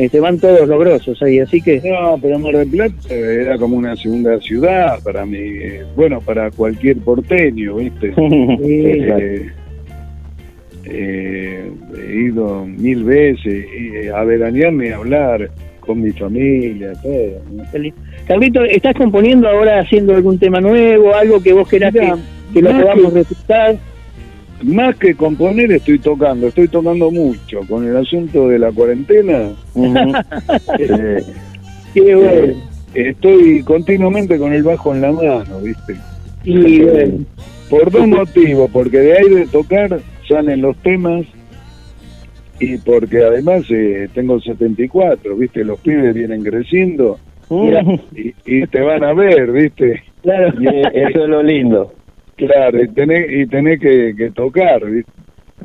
Este, 0.00 0.18
van 0.18 0.38
todos 0.38 0.66
los 0.66 0.80
grosos 0.80 1.22
ahí, 1.22 1.40
así 1.40 1.60
que... 1.60 1.78
No, 1.84 2.18
pero 2.22 2.38
Mar 2.38 2.56
del 2.56 2.68
Plata 2.68 3.14
era 3.14 3.58
como 3.58 3.76
una 3.76 3.94
segunda 3.96 4.40
ciudad 4.40 4.98
para 5.02 5.26
mí, 5.26 5.36
eh, 5.38 5.84
bueno, 5.94 6.22
para 6.22 6.50
cualquier 6.50 6.96
porteño, 6.98 7.76
¿viste? 7.76 8.14
Eh, 8.62 9.50
eh, 10.86 11.70
he 11.98 12.14
ido 12.14 12.64
mil 12.64 13.04
veces 13.04 13.66
y 13.78 14.08
a 14.08 14.24
veranear 14.24 14.72
ni 14.72 14.88
hablar 14.88 15.50
con 15.80 16.00
mi 16.00 16.10
familia, 16.12 16.92
todo. 17.02 17.42
¿no? 17.52 17.62
Carlito, 18.26 18.64
¿estás 18.64 18.94
componiendo 18.94 19.48
ahora 19.48 19.80
haciendo 19.80 20.14
algún 20.14 20.38
tema 20.38 20.60
nuevo, 20.60 21.14
algo 21.14 21.42
que 21.42 21.52
vos 21.52 21.68
querás 21.68 21.92
que, 21.92 22.62
lo 22.62 22.70
podamos 22.70 23.12
que-? 23.12 23.78
Más 24.62 24.96
que 24.96 25.14
componer 25.14 25.72
estoy 25.72 25.98
tocando, 25.98 26.48
estoy 26.48 26.68
tocando 26.68 27.10
mucho 27.10 27.60
con 27.68 27.86
el 27.86 27.96
asunto 27.96 28.48
de 28.48 28.58
la 28.58 28.70
cuarentena. 28.70 29.52
eh, 30.78 31.24
bueno. 31.94 32.54
estoy 32.94 33.62
continuamente 33.62 34.38
con 34.38 34.52
el 34.52 34.62
bajo 34.62 34.94
en 34.94 35.00
la 35.00 35.12
mano, 35.12 35.60
¿viste? 35.62 35.96
Y 36.44 36.80
Por 37.68 37.90
dos 37.90 38.06
motivos, 38.06 38.70
porque 38.70 38.98
de 38.98 39.18
ahí 39.18 39.28
de 39.28 39.46
tocar 39.46 40.00
salen 40.28 40.62
los 40.62 40.76
temas 40.78 41.24
y 42.58 42.76
porque 42.78 43.24
además 43.24 43.64
eh, 43.70 44.08
tengo 44.14 44.40
74, 44.40 45.36
¿viste? 45.36 45.64
Los 45.64 45.80
pibes 45.80 46.14
vienen 46.14 46.42
creciendo 46.42 47.18
y, 47.50 48.34
y 48.46 48.66
te 48.66 48.80
van 48.80 49.02
a 49.02 49.12
ver, 49.12 49.50
¿viste? 49.50 50.02
claro. 50.22 50.52
y, 50.60 50.68
eh, 50.68 50.82
eso 50.94 51.24
es 51.24 51.28
lo 51.28 51.42
lindo. 51.42 51.92
Claro, 52.46 52.82
y 52.82 52.88
tenés, 52.88 53.26
y 53.30 53.46
tenés 53.46 53.80
que, 53.80 54.14
que 54.16 54.30
tocar, 54.30 54.84
¿viste? 54.84 55.10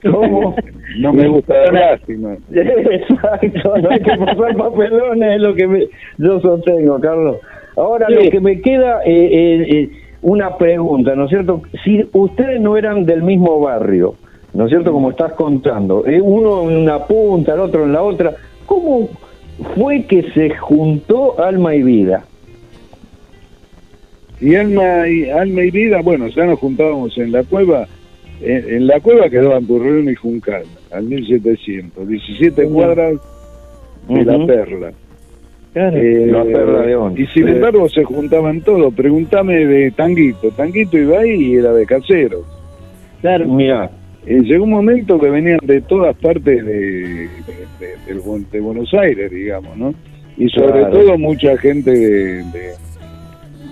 ¿Cómo? 0.09 0.55
No 0.99 1.11
me 1.11 1.27
gusta 1.27 1.53
dar 1.55 1.73
lástima. 1.73 2.37
Exacto, 2.53 3.77
no 3.77 3.89
hay 3.89 3.99
que 3.99 4.11
pasar 4.17 4.55
papelones, 4.57 5.35
es 5.35 5.41
lo 5.41 5.55
que 5.55 5.67
me- 5.67 5.87
yo 6.17 6.39
sostengo, 6.41 6.99
Carlos. 6.99 7.37
Ahora, 7.75 8.07
Sí. 8.09 8.15
lo 8.25 8.31
que 8.31 8.39
me 8.39 8.61
queda, 8.61 9.01
eh, 9.03 9.25
eh, 9.31 9.67
eh, 9.69 9.89
una 10.21 10.57
pregunta, 10.57 11.15
¿no 11.15 11.25
es 11.25 11.29
cierto? 11.31 11.63
Si 11.83 12.07
ustedes 12.13 12.61
no 12.61 12.77
eran 12.77 13.05
del 13.05 13.23
mismo 13.23 13.59
barrio, 13.59 14.15
¿no 14.53 14.65
es 14.65 14.69
cierto? 14.69 14.91
Como 14.93 15.09
estás 15.09 15.33
contando, 15.33 16.05
eh, 16.05 16.21
uno 16.21 16.69
en 16.69 16.77
una 16.77 16.99
punta, 17.05 17.53
el 17.55 17.59
otro 17.59 17.83
en 17.83 17.93
la 17.93 18.01
otra, 18.03 18.33
¿cómo 18.65 19.09
fue 19.75 20.03
que 20.05 20.23
se 20.33 20.49
juntó 20.55 21.41
alma 21.43 21.75
y 21.75 21.83
vida? 21.83 22.23
Y 24.41 24.55
alma 24.55 25.07
y, 25.07 25.29
alma 25.29 25.63
y 25.63 25.71
vida, 25.71 26.01
bueno, 26.01 26.27
ya 26.27 26.45
nos 26.45 26.59
juntábamos 26.59 27.17
en 27.17 27.31
la 27.31 27.43
cueva. 27.43 27.87
En, 28.41 28.69
en 28.75 28.87
la 28.87 28.99
cueva 28.99 29.29
quedó 29.29 29.55
Ampurreón 29.55 30.09
y 30.09 30.15
Juncal, 30.15 30.63
al 30.91 31.03
1700, 31.05 32.07
17 32.07 32.63
cuadras 32.65 33.15
de 34.09 34.25
la. 34.25 34.45
Perla. 34.45 34.91
Claro. 35.73 35.97
Eh, 35.97 36.27
La 36.27 36.43
Perla 36.43 36.81
de 36.83 36.95
Once. 36.95 37.21
Y 37.21 37.27
sin 37.27 37.47
embargo 37.49 37.87
se 37.89 38.03
juntaban 38.03 38.61
todos. 38.61 38.93
Pregúntame 38.93 39.65
de 39.65 39.91
Tanguito. 39.91 40.49
Tanguito 40.51 40.97
iba 40.97 41.19
ahí 41.19 41.31
y 41.31 41.55
era 41.55 41.73
de 41.73 41.85
casero. 41.85 42.43
claro. 43.21 43.45
Mira, 43.47 43.89
Eh, 44.27 44.41
llegó 44.41 44.63
un 44.63 44.71
momento 44.71 45.19
que 45.19 45.29
venían 45.29 45.59
de 45.63 45.81
todas 45.81 46.15
partes 46.17 46.65
de, 46.65 47.27
de- 47.29 47.29
de- 48.51 48.59
Buenos 48.59 48.91
Aires, 48.95 49.29
digamos, 49.29 49.77
¿no? 49.77 49.93
Y 50.35 50.49
sobre 50.49 50.79
Claro. 50.79 50.91
todo 50.97 51.17
mucha 51.19 51.55
gente 51.57 51.91
de, 51.91 52.43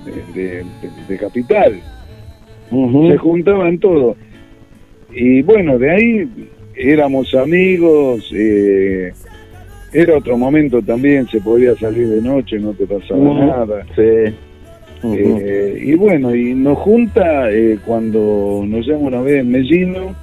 de, 0.06 0.64
de- 1.08 1.18
Capital. 1.18 1.80
Se 3.10 3.18
juntaban 3.18 3.78
todos. 3.78 4.18
Y 5.14 5.42
bueno, 5.44 5.78
de 5.78 5.92
ahí 5.92 6.30
éramos 6.76 7.34
amigos. 7.36 8.32
eh, 8.34 9.12
era 9.94 10.18
otro 10.18 10.38
momento 10.38 10.82
también, 10.82 11.28
se 11.28 11.40
podía 11.40 11.76
salir 11.76 12.08
de 12.10 12.22
noche, 12.22 12.58
no 12.60 12.74
te 12.74 12.88
pasaba 12.88 13.22
nada. 13.46 13.86
Sí. 13.96 14.34
Eh, 15.06 15.84
y 15.86 15.94
bueno, 15.96 16.34
y 16.34 16.54
nos 16.56 16.78
junta 16.80 17.52
eh, 17.52 17.78
cuando 17.86 18.64
nos 18.66 18.88
llama 18.88 19.08
una 19.08 19.22
vez 19.22 19.46
Mellino. 19.46 20.16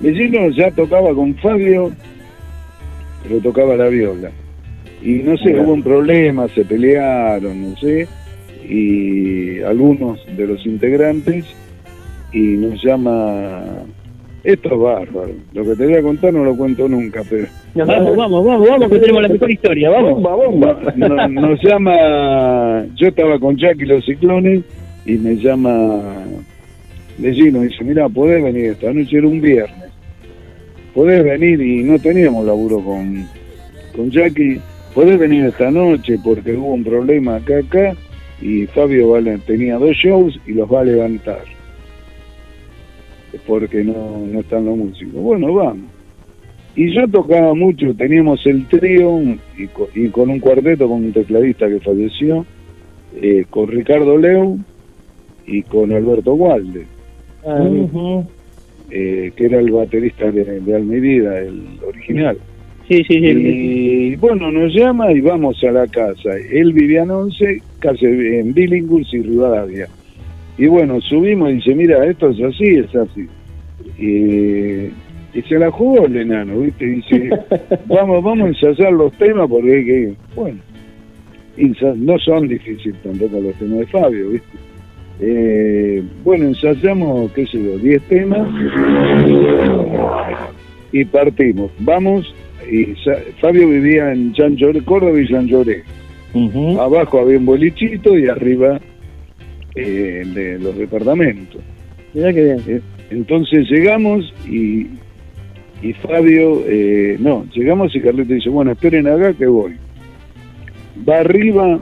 Mellino 0.00 0.48
ya 0.50 0.70
tocaba 0.70 1.12
con 1.14 1.34
Fabio, 1.34 1.90
pero 3.22 3.40
tocaba 3.40 3.76
la 3.76 3.88
viola. 3.88 4.30
Y 5.02 5.16
no 5.16 5.36
sé, 5.36 5.58
hubo 5.60 5.74
un 5.74 5.82
problema, 5.82 6.48
se 6.48 6.64
pelearon, 6.64 7.70
no 7.72 7.76
sé, 7.76 8.06
y 8.70 9.60
algunos 9.62 10.24
de 10.36 10.46
los 10.46 10.64
integrantes, 10.66 11.44
y 12.32 12.38
nos 12.56 12.82
llama. 12.82 13.62
Esto 14.42 14.72
es 14.72 14.78
bárbaro. 14.80 15.32
Lo 15.52 15.64
que 15.64 15.76
te 15.76 15.84
voy 15.84 15.94
a 15.96 16.02
contar 16.02 16.32
no 16.32 16.44
lo 16.44 16.56
cuento 16.56 16.88
nunca, 16.88 17.22
pero. 17.28 17.46
Vamos, 17.74 18.16
vamos, 18.16 18.44
vamos, 18.46 18.68
vamos, 18.68 18.88
que 18.90 18.98
tenemos 19.00 19.22
la 19.22 19.28
mejor 19.28 19.50
historia, 19.56 19.90
vamos. 19.90 20.14
Bomba, 20.22 20.34
bomba. 20.34 20.92
No- 20.96 21.28
nos 21.28 21.62
llama, 21.62 22.86
yo 22.96 23.08
estaba 23.08 23.38
con 23.38 23.56
Jack 23.56 23.80
y 23.80 23.84
los 23.84 24.04
ciclones 24.04 24.62
y 25.04 25.12
me 25.18 25.34
llama 25.36 26.00
Mellino, 27.18 27.60
dice, 27.60 27.84
mira, 27.84 28.08
podés 28.08 28.42
venir 28.42 28.66
esta 28.70 28.92
noche, 28.92 29.18
era 29.18 29.26
un 29.26 29.40
viernes, 29.40 29.90
podés 30.94 31.22
venir 31.24 31.60
y 31.60 31.82
no 31.82 31.98
teníamos 31.98 32.44
laburo 32.46 32.80
con, 32.80 33.26
con 33.94 34.10
Jackie, 34.10 34.58
podés 34.94 35.18
venir 35.18 35.44
esta 35.46 35.70
noche 35.70 36.16
porque 36.24 36.52
hubo 36.56 36.72
un 36.74 36.84
problema 36.84 37.36
acá, 37.36 37.58
acá 37.58 37.94
y 38.40 38.66
Fabio 38.66 39.10
tenía 39.46 39.76
dos 39.76 39.96
shows 39.96 40.38
y 40.46 40.52
los 40.52 40.70
va 40.72 40.80
a 40.80 40.84
levantar 40.84 41.42
porque 43.46 43.84
no, 43.84 44.26
no 44.26 44.40
están 44.40 44.64
los 44.64 44.76
músicos. 44.76 45.14
Bueno, 45.22 45.52
vamos. 45.54 45.84
Y 46.74 46.92
yo 46.94 47.06
tocaba 47.08 47.54
mucho, 47.54 47.94
teníamos 47.94 48.44
el 48.46 48.66
trío 48.66 49.20
y, 49.56 49.66
co- 49.68 49.88
y 49.94 50.08
con 50.08 50.30
un 50.30 50.40
cuarteto 50.40 50.88
con 50.88 51.04
un 51.04 51.12
tecladista 51.12 51.68
que 51.68 51.80
falleció, 51.80 52.44
eh, 53.20 53.44
con 53.50 53.68
Ricardo 53.68 54.16
Leu 54.16 54.58
y 55.46 55.62
con 55.62 55.92
Alberto 55.92 56.34
Walde, 56.34 56.86
Ujú. 57.44 58.24
eh, 58.90 59.32
que 59.36 59.44
era 59.46 59.58
el 59.60 59.70
baterista 59.72 60.30
de, 60.30 60.60
de 60.60 61.00
Vida, 61.00 61.38
el 61.40 61.62
original. 61.86 62.38
Sí, 62.90 63.04
sí, 63.04 63.20
sí. 63.20 63.28
Y 63.28 64.16
bueno, 64.16 64.50
nos 64.50 64.74
llama 64.74 65.12
y 65.12 65.20
vamos 65.20 65.62
a 65.62 65.70
la 65.70 65.86
casa. 65.86 66.30
Él 66.50 66.72
vivía 66.72 67.04
en 67.04 67.12
11, 67.12 67.62
casi 67.78 68.04
en 68.04 68.52
Billinghurst 68.52 69.14
y 69.14 69.22
Rivadavia. 69.22 69.86
Y 70.58 70.66
bueno, 70.66 71.00
subimos 71.00 71.50
y 71.50 71.54
dice, 71.54 71.72
mira, 71.76 72.04
esto 72.04 72.30
es 72.30 72.42
así, 72.42 72.64
es 72.64 72.92
así. 72.96 73.28
Y, 73.96 75.38
y 75.38 75.42
se 75.48 75.56
la 75.56 75.70
jugó 75.70 76.04
el 76.04 76.16
enano, 76.16 76.58
¿viste? 76.58 76.84
Y 76.84 76.94
dice, 76.96 77.30
vamos, 77.86 78.24
vamos 78.24 78.46
a 78.46 78.48
ensayar 78.48 78.92
los 78.92 79.12
temas 79.12 79.48
porque 79.48 79.72
hay 79.72 79.84
que, 79.84 80.14
bueno, 80.34 80.58
no 81.94 82.18
son 82.18 82.48
difíciles 82.48 83.00
tampoco 83.04 83.40
los 83.40 83.54
temas 83.54 83.78
de 83.78 83.86
Fabio, 83.86 84.30
¿viste? 84.30 84.58
Eh, 85.20 86.02
bueno, 86.24 86.46
ensayamos, 86.46 87.30
qué 87.34 87.46
sé 87.46 87.62
yo, 87.62 87.78
10 87.78 88.02
temas 88.08 88.48
y 90.90 91.04
partimos. 91.04 91.70
Vamos, 91.78 92.34
y 92.70 92.94
Sa- 93.04 93.18
Fabio 93.40 93.68
vivía 93.68 94.12
en 94.12 94.34
San 94.34 94.56
Lloré, 94.56 94.80
Córdoba 94.82 95.20
y 95.20 95.26
San 95.28 95.46
Lloré. 95.46 95.82
Abajo 96.78 97.20
había 97.20 97.38
un 97.38 97.46
bolichito 97.46 98.16
y 98.16 98.28
arriba 98.28 98.80
eh, 99.74 100.22
de 100.34 100.58
los 100.58 100.76
departamentos. 100.76 101.60
Mirá 102.14 102.32
que 102.32 102.44
bien. 102.44 102.62
Eh, 102.68 102.80
Entonces 103.10 103.68
llegamos 103.68 104.32
y, 104.48 104.86
y 105.82 105.92
Fabio, 105.94 106.62
eh, 106.66 107.16
no, 107.18 107.44
llegamos 107.52 107.94
y 107.96 108.00
Carlito 108.00 108.32
dice, 108.34 108.48
bueno, 108.50 108.70
esperen 108.72 109.08
acá 109.08 109.32
que 109.32 109.46
voy. 109.46 109.72
Va 111.08 111.18
arriba, 111.20 111.80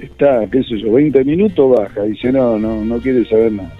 está, 0.00 0.46
qué 0.50 0.62
sé 0.62 0.78
yo, 0.78 0.92
20 0.92 1.24
minutos, 1.24 1.76
baja, 1.76 2.02
dice, 2.04 2.32
no, 2.32 2.58
no, 2.58 2.82
no 2.84 2.98
quiere 2.98 3.24
saber 3.26 3.52
nada. 3.52 3.74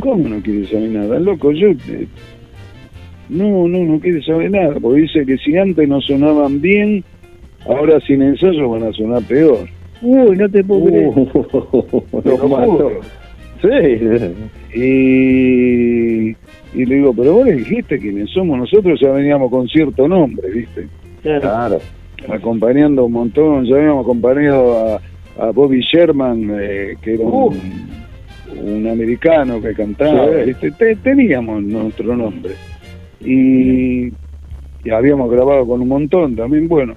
¿Cómo 0.00 0.28
no 0.28 0.40
quiere 0.42 0.66
saber 0.66 0.90
nada? 0.90 1.18
Loco, 1.20 1.52
yo... 1.52 1.68
eh, 1.68 2.06
no, 3.34 3.68
no, 3.68 3.78
no 3.84 4.00
quiere 4.00 4.22
saber 4.22 4.50
nada, 4.50 4.74
porque 4.80 5.02
dice 5.02 5.26
que 5.26 5.36
si 5.38 5.56
antes 5.56 5.86
no 5.88 6.00
sonaban 6.00 6.60
bien, 6.60 7.04
ahora 7.66 8.00
sin 8.00 8.22
ensayo 8.22 8.68
van 8.70 8.84
a 8.84 8.92
sonar 8.92 9.22
peor. 9.24 9.68
Uy, 10.02 10.36
no 10.36 10.48
te 10.48 10.62
puedo 10.64 10.84
creer. 10.86 11.04
Lo 12.24 12.36
juro. 12.38 13.00
Sí. 13.62 14.78
Y, 15.04 16.28
y 16.74 16.84
le 16.86 16.94
digo, 16.96 17.14
pero 17.14 17.34
vos 17.34 17.46
le 17.46 17.56
dijiste 17.56 17.98
quiénes 17.98 18.30
somos, 18.30 18.58
nosotros 18.58 18.98
ya 19.00 19.10
veníamos 19.10 19.50
con 19.50 19.68
cierto 19.68 20.06
nombre, 20.08 20.50
¿viste? 20.50 20.86
Claro. 21.22 21.40
Claro. 21.40 21.78
Acompañando 22.28 23.04
un 23.04 23.12
montón, 23.12 23.64
ya 23.66 23.76
habíamos 23.76 24.04
acompañado 24.04 24.94
a, 24.96 25.00
a 25.46 25.50
Bobby 25.50 25.80
Sherman, 25.80 26.50
eh, 26.60 26.94
que 27.02 27.14
era 27.14 27.24
un, 27.24 27.58
un 28.62 28.86
americano 28.88 29.60
que 29.60 29.72
cantaba, 29.74 30.26
Sí. 30.28 30.46
¿viste? 30.46 30.70
Te- 30.72 30.96
teníamos 30.96 31.62
nuestro 31.62 32.16
nombre. 32.16 32.52
Y, 33.24 34.12
y 34.84 34.90
habíamos 34.90 35.30
grabado 35.30 35.66
con 35.66 35.80
un 35.80 35.88
montón 35.88 36.36
también, 36.36 36.68
bueno. 36.68 36.94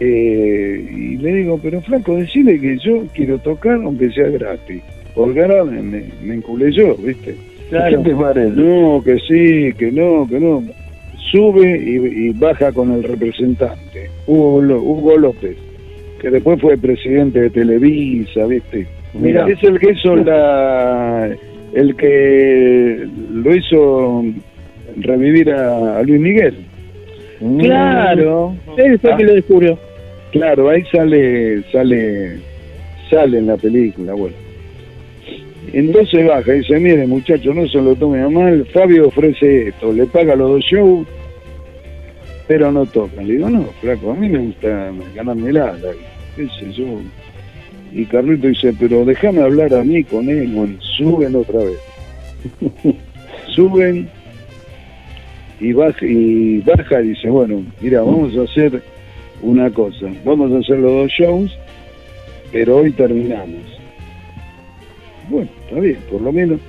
Eh, 0.00 0.90
y 0.94 1.16
le 1.16 1.34
digo, 1.34 1.58
pero 1.62 1.80
flaco, 1.80 2.16
decirle 2.16 2.60
que 2.60 2.78
yo 2.78 3.04
quiero 3.14 3.38
tocar 3.38 3.80
aunque 3.82 4.10
sea 4.10 4.28
gratis. 4.28 4.82
Porque 5.14 5.42
ahora 5.42 5.64
me, 5.64 5.82
me, 5.82 6.04
me 6.22 6.34
enculé 6.34 6.70
yo, 6.72 6.94
¿viste? 6.96 7.34
Claro. 7.70 8.02
¿Qué 8.02 8.10
te 8.10 8.16
parece? 8.16 8.50
No, 8.54 9.02
que 9.02 9.18
sí, 9.18 9.72
que 9.76 9.90
no, 9.90 10.26
que 10.28 10.38
no. 10.38 10.62
Sube 11.30 11.78
y, 11.78 12.28
y 12.28 12.30
baja 12.30 12.72
con 12.72 12.92
el 12.92 13.02
representante, 13.02 14.08
Hugo, 14.26 14.58
Hugo 14.58 15.18
López, 15.18 15.56
que 16.20 16.30
después 16.30 16.58
fue 16.60 16.78
presidente 16.78 17.40
de 17.40 17.50
Televisa, 17.50 18.46
¿viste? 18.46 18.86
Mira. 19.12 19.46
Es 19.46 19.62
el 19.62 19.78
que 19.78 19.92
hizo 19.92 20.16
la. 20.16 21.28
el 21.74 21.96
que 21.96 23.06
lo 23.30 23.54
hizo 23.54 24.24
revivir 24.96 25.50
a, 25.50 25.98
a 25.98 26.02
Luis 26.02 26.20
Miguel. 26.20 26.54
Mm. 27.40 27.58
Claro. 27.60 28.56
Él 28.76 28.98
fue 28.98 29.16
que 29.16 29.24
lo 29.24 29.34
descubrió. 29.34 29.78
Claro, 30.32 30.68
ahí 30.68 30.82
sale, 30.92 31.62
sale, 31.72 32.38
sale 33.08 33.38
en 33.38 33.46
la 33.46 33.56
película, 33.56 34.12
bueno. 34.14 34.34
Entonces 35.72 36.26
baja 36.26 36.54
y 36.54 36.58
dice, 36.58 36.78
mire 36.80 37.06
muchacho, 37.06 37.52
no 37.52 37.66
se 37.68 37.80
lo 37.80 37.94
tome 37.94 38.22
a 38.22 38.28
mal, 38.28 38.64
Fabio 38.72 39.08
ofrece 39.08 39.68
esto, 39.68 39.92
le 39.92 40.06
paga 40.06 40.34
los 40.34 40.50
dos 40.50 40.64
shows, 40.64 41.06
pero 42.46 42.72
no 42.72 42.86
toca. 42.86 43.22
Le 43.22 43.34
digo, 43.34 43.50
no, 43.50 43.64
flaco, 43.80 44.12
a 44.12 44.14
mí 44.14 44.28
me 44.30 44.38
gusta 44.38 44.90
ganarme 45.14 45.52
la, 45.52 45.72
la- 45.74 45.92
qué 46.36 46.46
sé 46.58 46.72
yo. 46.72 47.00
Y 47.92 48.04
Carlito 48.06 48.48
dice, 48.48 48.74
pero 48.78 49.04
déjame 49.04 49.42
hablar 49.42 49.72
a 49.74 49.82
mí 49.84 50.04
con 50.04 50.28
él, 50.28 50.48
bueno, 50.48 50.74
suben 50.80 51.34
otra 51.36 51.60
vez. 51.60 51.78
suben 53.48 54.08
y 55.60 55.72
baja, 55.72 56.04
y 56.06 56.58
baja 56.60 57.00
y 57.02 57.08
dice, 57.08 57.28
bueno, 57.30 57.62
mira, 57.80 58.02
vamos 58.02 58.36
a 58.36 58.42
hacer 58.42 58.82
una 59.42 59.70
cosa, 59.70 60.06
vamos 60.24 60.52
a 60.52 60.58
hacer 60.58 60.78
los 60.78 60.92
dos 60.92 61.10
shows, 61.12 61.58
pero 62.52 62.78
hoy 62.78 62.92
terminamos. 62.92 63.62
Bueno, 65.28 65.48
está 65.66 65.80
bien, 65.80 65.98
por 66.10 66.20
lo 66.22 66.32
menos. 66.32 66.60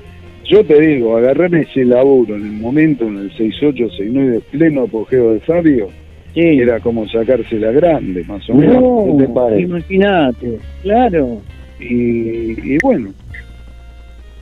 Yo 0.46 0.64
te 0.66 0.80
digo, 0.82 1.16
agarrar 1.16 1.54
ese 1.54 1.86
laburo 1.86 2.36
en 2.36 2.42
el 2.42 2.52
momento, 2.54 3.06
en 3.06 3.18
el 3.20 3.32
68, 3.32 3.90
69, 3.92 4.32
de 4.32 4.40
pleno 4.40 4.84
apogeo 4.84 5.34
de 5.34 5.40
Fabio, 5.42 5.90
Sí. 6.34 6.42
era 6.42 6.80
como 6.80 7.08
sacarse 7.08 7.58
la 7.60 7.72
grande, 7.72 8.24
más 8.26 8.48
o 8.50 8.54
menos. 8.54 8.82
No, 8.82 9.58
imagínate. 9.58 10.60
Claro. 10.84 11.42
Y, 11.80 12.74
y 12.76 12.78
bueno, 12.84 13.10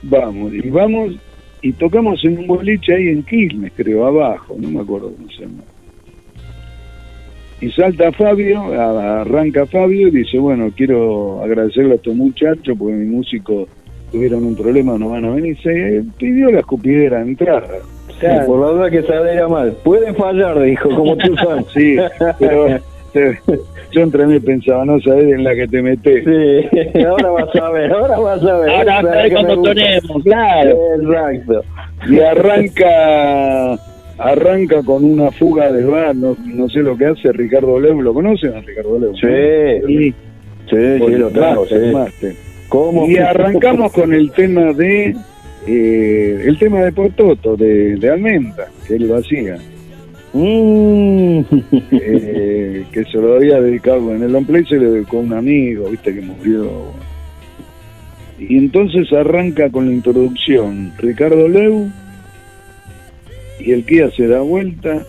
vamos, 0.02 0.52
y 0.52 0.68
vamos, 0.68 1.14
y 1.62 1.72
tocamos 1.72 2.24
en 2.24 2.38
un 2.38 2.46
boliche 2.46 2.94
ahí 2.94 3.08
en 3.08 3.22
Quilmes, 3.22 3.72
creo, 3.76 4.06
abajo, 4.06 4.56
no 4.58 4.70
me 4.70 4.80
acuerdo 4.80 5.12
cómo 5.12 5.30
se 5.30 5.42
llama. 5.42 5.62
Y 7.60 7.70
salta 7.72 8.12
Fabio, 8.12 8.62
arranca 8.72 9.66
Fabio 9.66 10.08
y 10.08 10.10
dice, 10.12 10.38
bueno, 10.38 10.70
quiero 10.76 11.42
agradecerle 11.42 11.92
a 11.92 11.96
estos 11.96 12.14
muchachos 12.14 12.76
porque 12.78 12.94
mis 12.94 13.08
músicos 13.08 13.68
tuvieron 14.12 14.44
un 14.44 14.54
problema, 14.54 14.96
no 14.96 15.10
van 15.10 15.24
a 15.24 15.30
venir. 15.30 15.58
Se 15.60 16.04
pidió 16.16 16.52
la 16.52 16.60
escupidera 16.60 17.18
de 17.18 17.30
entrada. 17.30 17.68
Claro. 18.20 18.46
Por 18.46 18.60
la 18.60 18.66
duda 18.68 18.90
que 18.90 19.02
saliera 19.02 19.48
mal. 19.48 19.76
Pueden 19.84 20.14
fallar, 20.14 20.60
dijo, 20.60 20.88
como 20.90 21.16
tú 21.16 21.34
sabes. 21.42 21.66
Sí, 21.74 21.96
pero 22.38 22.78
yo 23.92 24.02
entre 24.02 24.26
mí 24.26 24.38
pensaba, 24.40 24.84
no 24.84 25.00
sabés 25.00 25.24
en 25.32 25.44
la 25.44 25.54
que 25.54 25.66
te 25.66 25.82
metés. 25.82 26.24
Sí, 26.24 27.00
ahora 27.04 27.30
vas 27.30 27.56
a 27.56 27.70
ver, 27.70 27.92
ahora 27.92 28.18
vas 28.18 28.42
a 28.42 28.58
ver. 28.58 28.70
Ahora 28.70 29.02
sabes 29.02 29.24
me 29.24 29.30
cuando 29.30 29.56
gusta. 29.56 29.74
tonemos, 29.74 30.22
claro. 30.22 30.76
Exacto. 31.00 31.64
y 32.08 32.20
arranca 32.20 33.78
arranca 34.18 34.82
con 34.82 35.04
una 35.04 35.30
fuga 35.30 35.70
del 35.70 35.86
bar, 35.86 36.14
no, 36.16 36.36
no 36.44 36.68
sé 36.68 36.80
lo 36.80 36.96
que 36.96 37.06
hace 37.06 37.32
Ricardo 37.32 37.78
Leu, 37.78 38.02
¿lo 38.02 38.12
conocen 38.12 38.52
a 38.54 38.60
Ricardo 38.60 38.98
Leu? 38.98 39.14
Sí, 39.14 39.86
Sí, 39.86 40.14
sí, 40.70 40.98
sí, 41.06 41.12
lo 41.14 41.30
tengo, 41.30 41.66
Master, 41.92 42.32
sí. 42.32 42.38
¿Cómo? 42.68 43.08
Y 43.08 43.16
arrancamos 43.16 43.92
con 43.92 44.12
el 44.12 44.30
tema 44.32 44.72
de 44.72 45.14
eh, 45.66 46.42
el 46.46 46.58
tema 46.58 46.80
de 46.80 46.92
Pototo, 46.92 47.56
de, 47.56 47.96
de 47.96 48.10
Almenda, 48.10 48.68
que 48.86 48.96
él 48.96 49.08
lo 49.08 49.16
hacía, 49.16 49.56
Mm. 50.32 51.40
eh, 51.90 52.86
que 52.92 53.04
se 53.04 53.18
lo 53.18 53.36
había 53.36 53.60
dedicado 53.60 54.14
en 54.14 54.22
el 54.22 54.34
on 54.34 54.44
play, 54.44 54.64
se 54.66 54.76
lo 54.76 54.92
dedicó 54.92 55.18
a 55.18 55.20
un 55.20 55.32
amigo, 55.32 55.88
viste 55.90 56.14
que 56.14 56.20
murió. 56.20 56.92
Y 58.38 58.56
entonces 58.56 59.12
arranca 59.12 59.70
con 59.70 59.86
la 59.86 59.92
introducción 59.92 60.92
Ricardo 60.98 61.48
Leu 61.48 61.90
y 63.58 63.72
el 63.72 63.84
Kia 63.84 64.10
se 64.12 64.28
da 64.28 64.40
vuelta, 64.40 65.04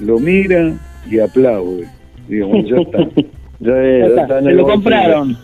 lo 0.00 0.18
mira 0.18 0.72
y 1.10 1.18
aplaude. 1.18 1.86
Digo, 2.28 2.48
bueno, 2.48 2.68
ya 2.68 2.76
está. 2.76 2.98
Ya, 3.60 3.72
está, 3.80 4.42
Se 4.42 4.50
lo 4.50 4.64
compraron. 4.66 5.38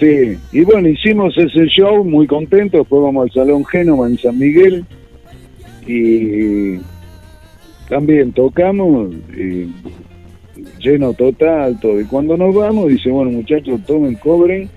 Sí, 0.00 0.36
y 0.50 0.64
bueno, 0.64 0.88
hicimos 0.88 1.36
ese 1.38 1.66
show 1.66 2.02
muy 2.02 2.26
contentos, 2.26 2.80
después 2.80 3.02
vamos 3.02 3.24
al 3.24 3.32
Salón 3.32 3.64
Génova 3.66 4.08
en 4.08 4.18
San 4.18 4.36
Miguel 4.38 4.84
y 5.86 6.78
también 7.88 8.32
tocamos, 8.32 9.14
y 9.36 9.72
lleno 10.80 11.12
total, 11.14 11.78
todo. 11.80 12.00
Y 12.00 12.04
cuando 12.04 12.36
nos 12.36 12.54
vamos, 12.54 12.88
dice, 12.88 13.10
bueno 13.10 13.30
muchachos, 13.30 13.80
tomen, 13.86 14.14
cobren, 14.16 14.68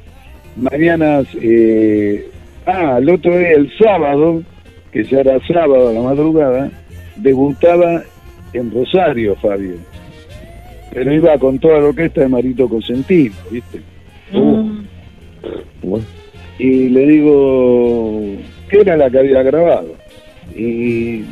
mañana, 0.56 1.24
eh, 1.42 2.30
ah, 2.66 2.98
el 3.00 3.10
otro 3.10 3.38
día, 3.38 3.52
el 3.52 3.72
sábado, 3.78 4.44
que 4.92 5.04
ya 5.04 5.20
era 5.20 5.40
sábado 5.48 5.90
a 5.90 5.94
la 5.94 6.02
madrugada, 6.02 6.72
debutaba 7.18 8.04
en 8.54 8.72
Rosario, 8.72 9.36
Fabio. 9.36 9.76
Pero 10.94 11.14
iba 11.14 11.38
con 11.38 11.60
toda 11.60 11.80
la 11.80 11.88
orquesta 11.88 12.22
de 12.22 12.28
Marito 12.28 12.68
Cosentino, 12.68 13.36
¿viste? 13.52 13.82
Mm. 14.32 14.86
Bueno, 15.84 16.06
y 16.60 16.90
le 16.90 17.06
digo 17.08 18.22
que 18.70 18.82
era 18.82 18.98
la 18.98 19.10
que 19.10 19.20
había 19.20 19.44
grabado 19.44 19.96
y 20.56 21.24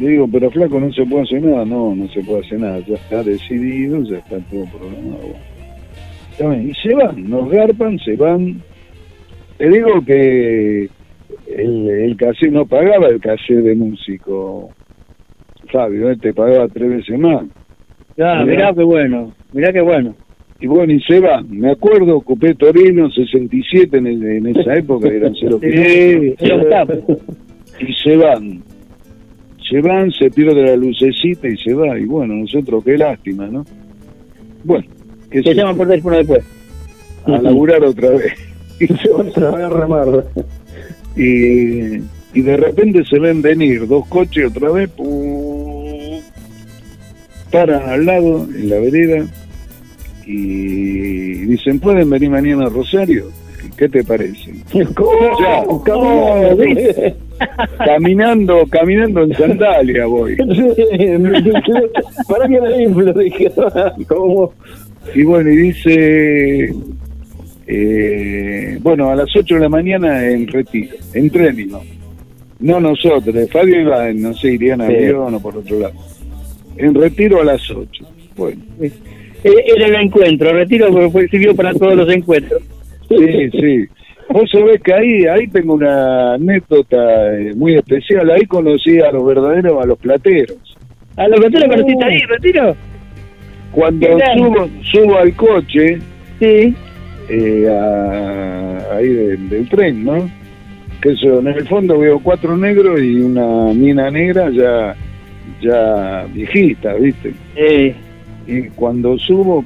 le 0.00 0.08
digo 0.08 0.26
pero 0.32 0.50
flaco 0.50 0.80
no 0.80 0.92
se 0.92 1.04
puede 1.04 1.22
hacer 1.24 1.42
nada 1.42 1.64
no 1.64 1.94
no 1.94 2.08
se 2.08 2.22
puede 2.22 2.40
hacer 2.40 2.58
nada 2.60 2.78
ya 2.80 2.94
está 2.94 3.22
decidido 3.22 4.02
ya 4.02 4.18
está 4.18 4.38
todo 4.50 4.64
programado 4.66 5.34
y 6.62 6.72
se 6.74 6.94
van 6.94 7.28
nos 7.28 7.50
garpan 7.50 7.98
se 7.98 8.16
van 8.16 8.62
te 9.58 9.68
digo 9.68 10.02
que 10.06 10.88
el, 11.54 11.88
el 11.88 12.16
cassette 12.16 12.50
no 12.52 12.64
pagaba 12.66 13.08
el 13.08 13.20
cassette 13.20 13.62
de 13.62 13.74
músico 13.74 14.70
Fabio, 15.70 16.10
¿eh? 16.10 16.16
te 16.16 16.32
pagaba 16.34 16.66
tres 16.66 16.88
veces 16.90 17.16
más. 17.16 17.44
Ah, 18.18 18.42
mirá 18.44 18.72
qué 18.74 18.82
bueno, 18.82 19.32
mirá 19.52 19.72
qué 19.72 19.80
bueno. 19.80 20.16
Y 20.60 20.66
bueno, 20.66 20.92
y 20.92 21.00
se 21.02 21.20
va. 21.20 21.42
Me 21.48 21.70
acuerdo, 21.70 22.16
ocupé 22.16 22.54
Torino 22.56 23.08
67 23.08 23.98
en, 23.98 24.06
el- 24.08 24.26
en 24.26 24.46
esa 24.48 24.74
época, 24.74 25.06
eran 25.08 25.32
cero 25.40 25.60
Sí, 25.62 26.34
era 26.40 26.56
un 26.56 26.68
tapo. 26.68 26.94
y 27.78 27.92
se 28.02 28.16
van. 28.16 28.62
Se 29.70 29.80
van, 29.80 30.10
se 30.10 30.30
pierde 30.30 30.62
la 30.64 30.76
lucecita 30.76 31.46
y 31.48 31.56
se 31.56 31.72
va. 31.72 31.96
Y 31.98 32.04
bueno, 32.04 32.34
nosotros 32.34 32.82
qué 32.84 32.98
lástima, 32.98 33.46
¿no? 33.46 33.64
Bueno, 34.64 34.84
qué 35.30 35.42
Se 35.42 35.54
llaman 35.54 35.76
por 35.76 35.86
teléfono 35.88 36.16
después. 36.16 36.44
a 37.24 37.30
laburar 37.38 37.82
otra 37.84 38.10
vez. 38.10 38.32
Otra 39.14 39.50
vez 39.50 39.64
a 39.64 39.68
remar. 39.68 40.24
Y, 41.16 41.96
y 42.32 42.42
de 42.42 42.56
repente 42.56 43.04
se 43.04 43.18
ven 43.18 43.42
venir 43.42 43.86
dos 43.86 44.06
coches 44.08 44.46
otra 44.50 44.70
vez, 44.70 44.88
pu- 44.96 46.22
paran 47.52 47.82
al 47.88 48.06
lado, 48.06 48.44
en 48.54 48.70
la 48.70 48.78
vereda, 48.78 49.26
y 50.26 51.44
dicen, 51.46 51.78
¿pueden 51.80 52.08
venir 52.08 52.30
mañana 52.30 52.66
a 52.66 52.68
Rosario? 52.70 53.30
¿Qué 53.76 53.88
te 53.88 54.02
parece? 54.04 54.52
Ya, 54.72 54.86
¿Cómo? 54.94 56.56
¿Viste? 56.56 57.14
Caminando, 57.84 58.66
caminando 58.70 59.22
en 59.22 59.34
sandalia 59.34 60.06
voy. 60.06 60.36
¿Para 62.28 62.48
qué 62.48 62.60
me 62.60 62.82
inflo? 62.82 63.12
Dije, 63.12 63.50
¿cómo? 64.08 64.52
Y 65.14 65.22
bueno, 65.24 65.50
y 65.50 65.56
dice, 65.56 66.72
eh, 67.66 68.78
bueno, 68.80 69.10
a 69.10 69.16
las 69.16 69.28
8 69.34 69.54
de 69.54 69.60
la 69.60 69.68
mañana 69.68 70.26
en 70.28 70.46
retiro, 70.46 70.94
en 71.14 71.30
tren 71.30 71.68
no. 71.70 71.80
No 72.60 72.78
nosotros, 72.78 73.34
Fabio 73.50 73.80
iba, 73.80 74.12
no 74.12 74.34
sé, 74.34 74.52
iría 74.52 74.74
en 74.74 74.80
Sí. 74.80 74.94
avión 74.94 75.34
o 75.34 75.40
por 75.40 75.56
otro 75.56 75.80
lado. 75.80 75.94
En 76.76 76.94
retiro 76.94 77.40
a 77.40 77.44
las 77.44 77.70
8. 77.70 78.04
Bueno, 78.36 78.60
Eh, 78.82 78.92
Era 79.74 79.86
el 79.86 79.94
encuentro, 79.94 80.52
retiro 80.52 80.88
porque 81.10 81.28
sirvió 81.28 81.54
para 81.56 81.72
todos 81.72 81.94
los 81.96 82.10
encuentros. 82.12 82.60
sí, 83.08 83.50
sí. 83.52 83.84
Vos 84.32 84.48
sabés 84.50 84.80
que 84.82 84.94
ahí, 84.94 85.24
ahí 85.26 85.48
tengo 85.48 85.74
una 85.74 86.34
anécdota 86.34 87.34
eh, 87.36 87.52
muy 87.56 87.74
especial. 87.74 88.30
Ahí 88.30 88.42
conocí 88.46 89.00
a 89.00 89.10
los 89.10 89.26
verdaderos, 89.26 89.82
a 89.82 89.86
los 89.86 89.98
plateros. 89.98 90.56
¿A 91.16 91.26
los 91.26 91.40
te 91.40 91.58
lo 91.60 91.68
conociste 91.68 92.04
ahí, 92.04 92.18
retiro? 92.20 92.76
Cuando 93.72 94.06
Qué 94.06 94.14
grande. 94.14 94.42
subo, 94.42 94.68
subo 94.82 95.18
al 95.18 95.34
coche, 95.34 95.98
Sí. 96.38 96.74
eh, 97.28 97.68
a- 97.68 98.94
ahí 98.96 99.08
del, 99.08 99.48
del 99.48 99.68
tren, 99.68 100.04
¿no? 100.04 100.30
Que 101.02 101.10
eso, 101.10 101.40
en 101.40 101.48
el 101.48 101.66
fondo 101.66 101.98
veo 101.98 102.20
cuatro 102.20 102.56
negros 102.56 103.00
y 103.02 103.20
una 103.20 103.72
mina 103.74 104.10
negra 104.10 104.50
ya, 104.50 104.94
ya 105.60 106.24
viejita, 106.32 106.94
¿viste? 106.94 107.32
Eh, 107.56 107.94
Y 108.46 108.62
cuando 108.70 109.16
subo, 109.18 109.64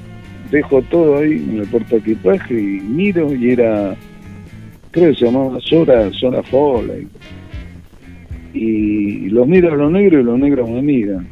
dejo 0.50 0.82
todo 0.82 1.18
ahí 1.18 1.32
en 1.50 1.60
el 1.60 1.66
portaequipaje 1.68 2.52
y 2.54 2.80
miro 2.80 3.32
y 3.34 3.52
era, 3.52 3.94
creo 4.94 5.12
se 5.14 5.24
llamaba 5.26 5.60
Sora, 5.60 6.10
Sora 6.12 6.42
Fola. 6.44 6.94
Y, 8.54 9.28
los 9.30 9.46
miro 9.48 9.72
a 9.72 9.76
los 9.76 9.90
negros 9.90 10.22
y 10.22 10.24
los 10.24 10.38
negros 10.38 10.70
me 10.70 10.80
miran. 10.80 11.26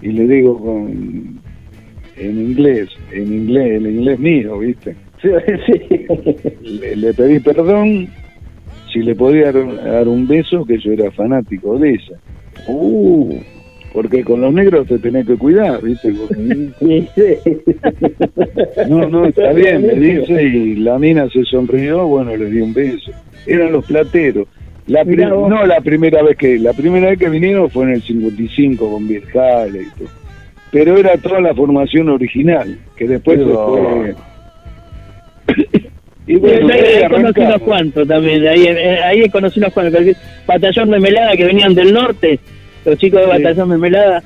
Y 0.00 0.12
le 0.12 0.28
digo 0.28 0.56
con, 0.58 1.40
en 2.16 2.40
inglés, 2.40 2.88
en 3.10 3.32
inglés, 3.32 3.82
el 3.82 3.86
inglés 3.88 4.18
mío, 4.20 4.58
¿viste? 4.58 4.94
Le 6.62 7.14
pedí 7.14 7.40
perdón 7.40 8.06
si 8.92 9.00
le 9.00 9.14
podía 9.14 9.50
dar, 9.50 9.84
dar 9.84 10.06
un 10.06 10.28
beso, 10.28 10.64
que 10.64 10.78
yo 10.78 10.92
era 10.92 11.10
fanático 11.10 11.78
de 11.78 11.90
ella. 11.90 12.18
Uh, 12.68 13.40
porque 13.96 14.22
con 14.22 14.42
los 14.42 14.52
negros 14.52 14.86
te 14.86 14.98
tenés 14.98 15.26
que 15.26 15.36
cuidar, 15.36 15.80
¿viste? 15.80 16.12
Porque- 16.12 16.68
Sí, 16.80 17.08
sí. 17.14 17.52
No, 18.90 19.08
no, 19.08 19.24
está 19.24 19.54
bien, 19.54 19.86
me 19.86 19.94
dice, 19.94 20.42
y 20.42 20.74
la 20.74 20.98
mina 20.98 21.26
se 21.30 21.42
sonrió, 21.44 22.06
bueno, 22.06 22.36
le 22.36 22.44
di 22.50 22.60
un 22.60 22.74
beso. 22.74 23.10
Eran 23.46 23.72
los 23.72 23.86
plateros. 23.86 24.48
La 24.86 25.02
no 25.02 25.64
la 25.64 25.80
primera 25.80 26.22
vez 26.22 26.36
que, 26.36 26.58
la 26.58 26.74
primera 26.74 27.08
vez 27.08 27.18
que 27.18 27.30
vinieron 27.30 27.70
fue 27.70 27.84
en 27.84 27.92
el 27.92 28.02
55 28.02 28.92
con 28.92 29.08
Virjale 29.08 29.80
y 29.80 29.98
todo. 29.98 30.08
Pero 30.70 30.98
era 30.98 31.16
toda 31.16 31.40
la 31.40 31.54
formación 31.54 32.10
original, 32.10 32.78
que 32.96 33.08
después 33.08 33.38
se 33.38 33.46
fue... 33.46 34.14
y 36.26 36.36
bueno, 36.36 36.68
ahí, 36.68 36.80
ahí 36.80 37.08
conocí 37.08 37.40
unos 37.40 37.62
cuantos 37.62 38.06
también, 38.06 38.46
ahí, 38.46 38.66
ahí 38.66 39.28
conocí 39.30 39.58
unos 39.58 39.72
cuantos, 39.72 40.04
batallón 40.46 40.90
de 40.90 41.00
melada 41.00 41.34
que 41.34 41.46
venían 41.46 41.74
del 41.74 41.94
norte, 41.94 42.38
los 42.86 42.98
chicos 42.98 43.20
de 43.20 43.26
batallón 43.26 43.70
de 43.70 43.78
melada, 43.78 44.22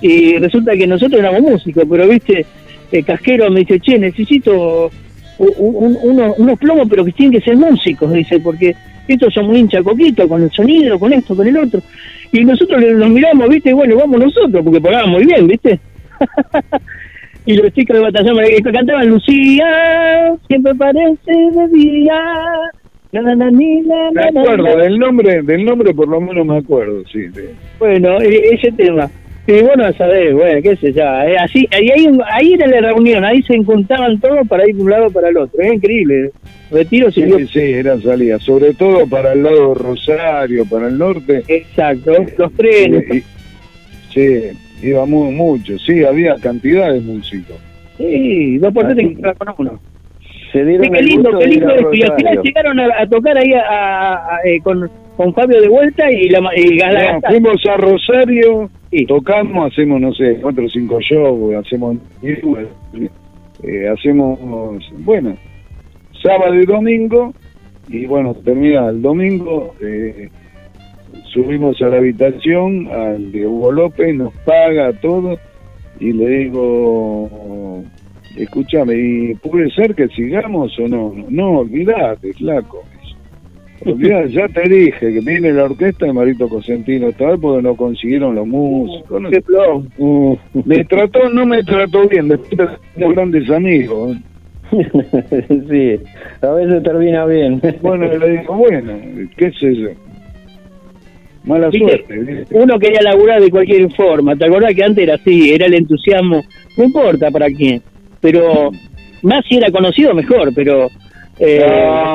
y 0.00 0.36
resulta 0.38 0.76
que 0.76 0.86
nosotros 0.86 1.20
éramos 1.20 1.40
músicos, 1.42 1.84
pero 1.88 2.06
viste, 2.08 2.44
el 2.92 3.04
casquero 3.04 3.50
me 3.50 3.60
dice, 3.60 3.80
che, 3.80 3.98
necesito 3.98 4.90
un- 5.38 5.98
unos, 6.02 6.38
unos 6.38 6.58
plomos, 6.58 6.86
pero 6.88 7.04
que 7.04 7.12
tienen 7.12 7.38
que 7.38 7.44
ser 7.44 7.56
músicos, 7.56 8.12
dice, 8.12 8.38
porque 8.40 8.74
estos 9.08 9.32
son 9.34 9.46
muy 9.46 9.58
hincha 9.58 9.82
coquito, 9.82 10.28
con 10.28 10.42
el 10.42 10.50
sonido, 10.50 10.98
con 10.98 11.12
esto, 11.12 11.34
con 11.36 11.46
el 11.46 11.56
otro, 11.58 11.80
y 12.32 12.44
nosotros 12.44 12.82
nos 12.82 13.10
miramos, 13.10 13.48
viste, 13.48 13.70
y 13.70 13.72
bueno, 13.72 13.96
vamos 13.96 14.20
nosotros, 14.20 14.62
porque 14.64 14.80
pagábamos 14.80 15.18
muy 15.22 15.26
bien, 15.26 15.46
viste. 15.46 15.78
Y 17.46 17.56
los 17.56 17.70
chicos 17.74 17.94
de 17.96 18.02
batallón 18.02 18.36
me- 18.36 18.48
que 18.48 18.72
cantaban 18.72 19.06
Lucía, 19.06 20.32
siempre 20.48 20.74
parece 20.76 21.18
de 21.26 21.68
día. 21.74 22.14
Me 23.22 24.22
acuerdo, 24.40 24.76
del 24.76 24.98
nombre, 24.98 25.42
del 25.42 25.64
nombre 25.64 25.94
por 25.94 26.08
lo 26.08 26.20
menos 26.20 26.44
me 26.46 26.58
acuerdo, 26.58 27.02
sí. 27.12 27.26
Bueno, 27.78 28.20
e- 28.20 28.54
ese 28.54 28.72
tema. 28.72 29.10
Y 29.46 29.60
bueno, 29.60 29.84
a 29.84 29.92
saber, 29.92 30.32
bueno, 30.34 30.62
qué 30.62 30.74
sé 30.76 30.92
yo. 30.92 31.02
eh, 31.02 31.36
así, 31.38 31.68
ahí, 31.70 31.88
ahí, 31.90 32.08
ahí 32.32 32.52
era 32.54 32.66
la 32.66 32.80
reunión, 32.80 33.24
ahí 33.24 33.42
se 33.42 33.62
juntaban 33.62 34.18
todos 34.18 34.48
para 34.48 34.66
ir 34.68 34.74
de 34.74 34.82
un 34.82 34.90
lado 34.90 35.10
para 35.10 35.28
el 35.28 35.36
otro. 35.36 35.60
Es 35.60 35.72
increíble. 35.74 36.30
Retiro 36.70 37.10
Sí, 37.10 37.20
sirvió. 37.22 37.46
sí, 37.48 37.60
eran 37.60 38.00
salidas, 38.02 38.42
sobre 38.42 38.72
todo 38.72 39.06
para 39.06 39.32
el 39.34 39.42
lado 39.42 39.74
Rosario, 39.74 40.64
para 40.64 40.88
el 40.88 40.96
norte. 40.96 41.42
Exacto, 41.46 42.12
los 42.38 42.52
trenes. 42.54 43.04
Y- 43.12 43.16
y- 43.18 43.22
sí, 44.12 44.56
íbamos 44.88 45.30
mucho, 45.32 45.78
sí, 45.78 46.02
había 46.04 46.36
cantidad 46.36 46.92
de 46.92 47.00
músicos. 47.00 47.56
Sí, 47.98 48.56
dos 48.58 48.72
por 48.72 48.92
tres 48.94 48.96
te 48.96 49.34
con 49.34 49.54
uno. 49.58 49.80
Se 50.54 50.64
Sí, 50.64 50.88
qué 50.90 51.02
lindo, 51.02 51.38
qué 51.38 51.46
lindo. 51.48 51.74
Y 51.92 52.02
al 52.04 52.14
final 52.16 52.40
llegaron 52.44 52.78
a, 52.78 52.86
a 53.00 53.06
tocar 53.08 53.36
ahí 53.36 53.52
a- 53.54 53.60
a- 53.68 54.14
a- 54.36 54.38
eh, 54.44 54.60
con, 54.62 54.88
con 55.16 55.34
Fabio 55.34 55.60
de 55.60 55.66
vuelta 55.68 56.08
y 56.12 56.28
la 56.28 56.38
y 56.56 56.76
la 56.78 57.14
No, 57.14 57.20
fuimos 57.28 57.56
a 57.66 57.76
Rosario, 57.76 58.70
tocamos, 59.08 59.72
hacemos, 59.72 60.00
no 60.00 60.12
sé, 60.14 60.38
cuatro 60.40 60.64
o 60.64 60.68
cinco 60.68 61.00
shows, 61.00 61.56
hacemos, 61.56 61.96
eh, 62.22 63.88
hacemos, 63.88 64.38
bueno, 64.98 65.36
sábado 66.22 66.54
y 66.54 66.64
domingo, 66.66 67.34
y 67.88 68.06
bueno, 68.06 68.32
termina 68.44 68.88
el 68.90 69.02
domingo, 69.02 69.74
eh, 69.82 70.28
subimos 71.32 71.82
a 71.82 71.86
la 71.88 71.96
habitación, 71.96 72.86
al 72.92 73.32
de 73.32 73.44
Hugo 73.46 73.72
López, 73.72 74.14
nos 74.14 74.32
paga 74.44 74.92
todo, 75.00 75.36
y 75.98 76.12
le 76.12 76.28
digo, 76.28 77.82
escúchame, 78.36 78.94
¿y 78.96 79.34
puede 79.34 79.70
ser 79.70 79.94
que 79.94 80.08
sigamos 80.08 80.78
o 80.78 80.88
no? 80.88 81.14
No, 81.28 81.58
olvidate, 81.60 82.32
flaco. 82.34 82.82
Olvidate, 83.84 84.28
ya 84.32 84.48
te 84.48 84.68
dije 84.68 85.12
que 85.12 85.20
viene 85.20 85.52
la 85.52 85.64
orquesta 85.64 86.06
de 86.06 86.12
Marito 86.12 86.48
Cosentino 86.48 87.06
vez 87.06 87.16
porque 87.40 87.62
no 87.62 87.76
consiguieron 87.76 88.34
los 88.34 88.46
músicos. 88.46 89.20
no- 89.20 89.30
plomo. 89.30 89.86
Uh, 89.98 90.36
me 90.64 90.84
trató, 90.84 91.28
no 91.28 91.44
me 91.46 91.62
trató 91.62 92.08
bien, 92.08 92.28
después 92.28 92.68
somos 92.94 93.14
grandes 93.14 93.50
amigos. 93.50 94.16
sí, 95.70 96.00
a 96.42 96.50
veces 96.52 96.82
termina 96.82 97.26
bien. 97.26 97.60
Bueno, 97.82 98.06
le 98.06 98.38
digo, 98.38 98.54
bueno, 98.56 98.92
qué 99.36 99.50
sé 99.52 99.74
yo. 99.76 99.88
Mala 101.44 101.68
¿Viste? 101.68 101.86
suerte. 101.86 102.18
¿viste? 102.18 102.58
Uno 102.58 102.78
quería 102.78 103.02
laburar 103.02 103.40
de 103.42 103.50
cualquier 103.50 103.90
forma. 103.92 104.34
¿Te 104.34 104.46
acordás 104.46 104.74
que 104.74 104.82
antes 104.82 105.04
era 105.04 105.14
así? 105.16 105.52
Era 105.52 105.66
el 105.66 105.74
entusiasmo. 105.74 106.42
No 106.78 106.84
importa 106.84 107.30
para 107.30 107.46
quién. 107.48 107.82
Pero 108.24 108.70
más 109.22 109.44
si 109.46 109.56
era 109.56 109.70
conocido, 109.70 110.14
mejor. 110.14 110.50
Pero. 110.54 110.88
Eh, 111.38 111.62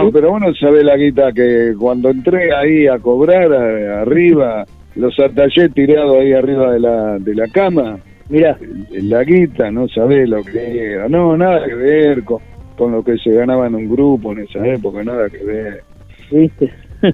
No, 0.01 0.10
pero 0.12 0.32
bueno, 0.32 0.47
sabe 0.55 0.84
la 0.84 0.97
guita 0.97 1.32
que 1.34 1.74
cuando 1.78 2.10
entré 2.10 2.51
ahí 2.55 2.88
a 2.88 2.97
cobrar 2.97 3.53
a- 3.53 4.01
arriba, 4.01 4.66
los 4.95 5.20
atallé 5.20 5.70
tirados 5.70 6.18
ahí 6.20 6.34
arriba 6.34 6.72
de 6.74 6.80
la, 6.80 7.20
de 7.20 7.36
la 7.36 7.47
cama, 7.47 7.99
Mirá, 8.30 8.57
la 8.91 9.24
guita, 9.24 9.72
no 9.72 9.88
sabés 9.89 10.28
lo 10.30 10.43
que 10.43 10.93
era. 10.93 11.07
No, 11.10 11.36
nada 11.38 11.66
que 11.66 11.74
ver 11.76 12.24
con, 12.24 12.39
con 12.78 12.91
lo 12.91 13.03
que 13.03 13.18
se 13.18 13.32
ganaba 13.32 13.68
en 13.68 13.76
un 13.76 13.89
grupo 13.89 14.32
en 14.32 14.39
esa 14.39 14.66
época, 14.68 15.03
nada 15.03 15.30
que 15.30 15.43
ver. 15.43 15.84
¿viste? 16.32 16.72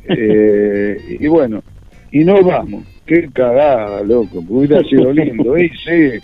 Eh, 0.10 0.98
y 1.20 1.28
bueno, 1.28 1.62
y 2.12 2.24
no 2.24 2.42
vamos. 2.44 2.84
Qué 3.06 3.30
cagada, 3.34 4.04
loco. 4.04 4.44
Hubiera 4.50 4.84
sido 4.84 5.12
lindo. 5.14 5.58
Y 5.58 5.70
sí. 5.70 6.20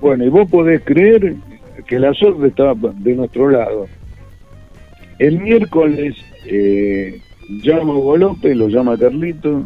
Bueno, 0.00 0.24
y 0.24 0.28
vos 0.28 0.50
podés 0.50 0.80
creer 0.84 1.34
que 1.86 1.98
la 1.98 2.12
suerte 2.14 2.48
estaba 2.48 2.74
de 2.74 3.14
nuestro 3.14 3.50
lado. 3.50 3.86
El 5.18 5.40
miércoles 5.40 6.16
eh, 6.46 7.20
llamo 7.62 7.92
a 7.92 7.98
Hugo 7.98 8.16
lo 8.16 8.68
llama 8.68 8.96
Carlito, 8.96 9.64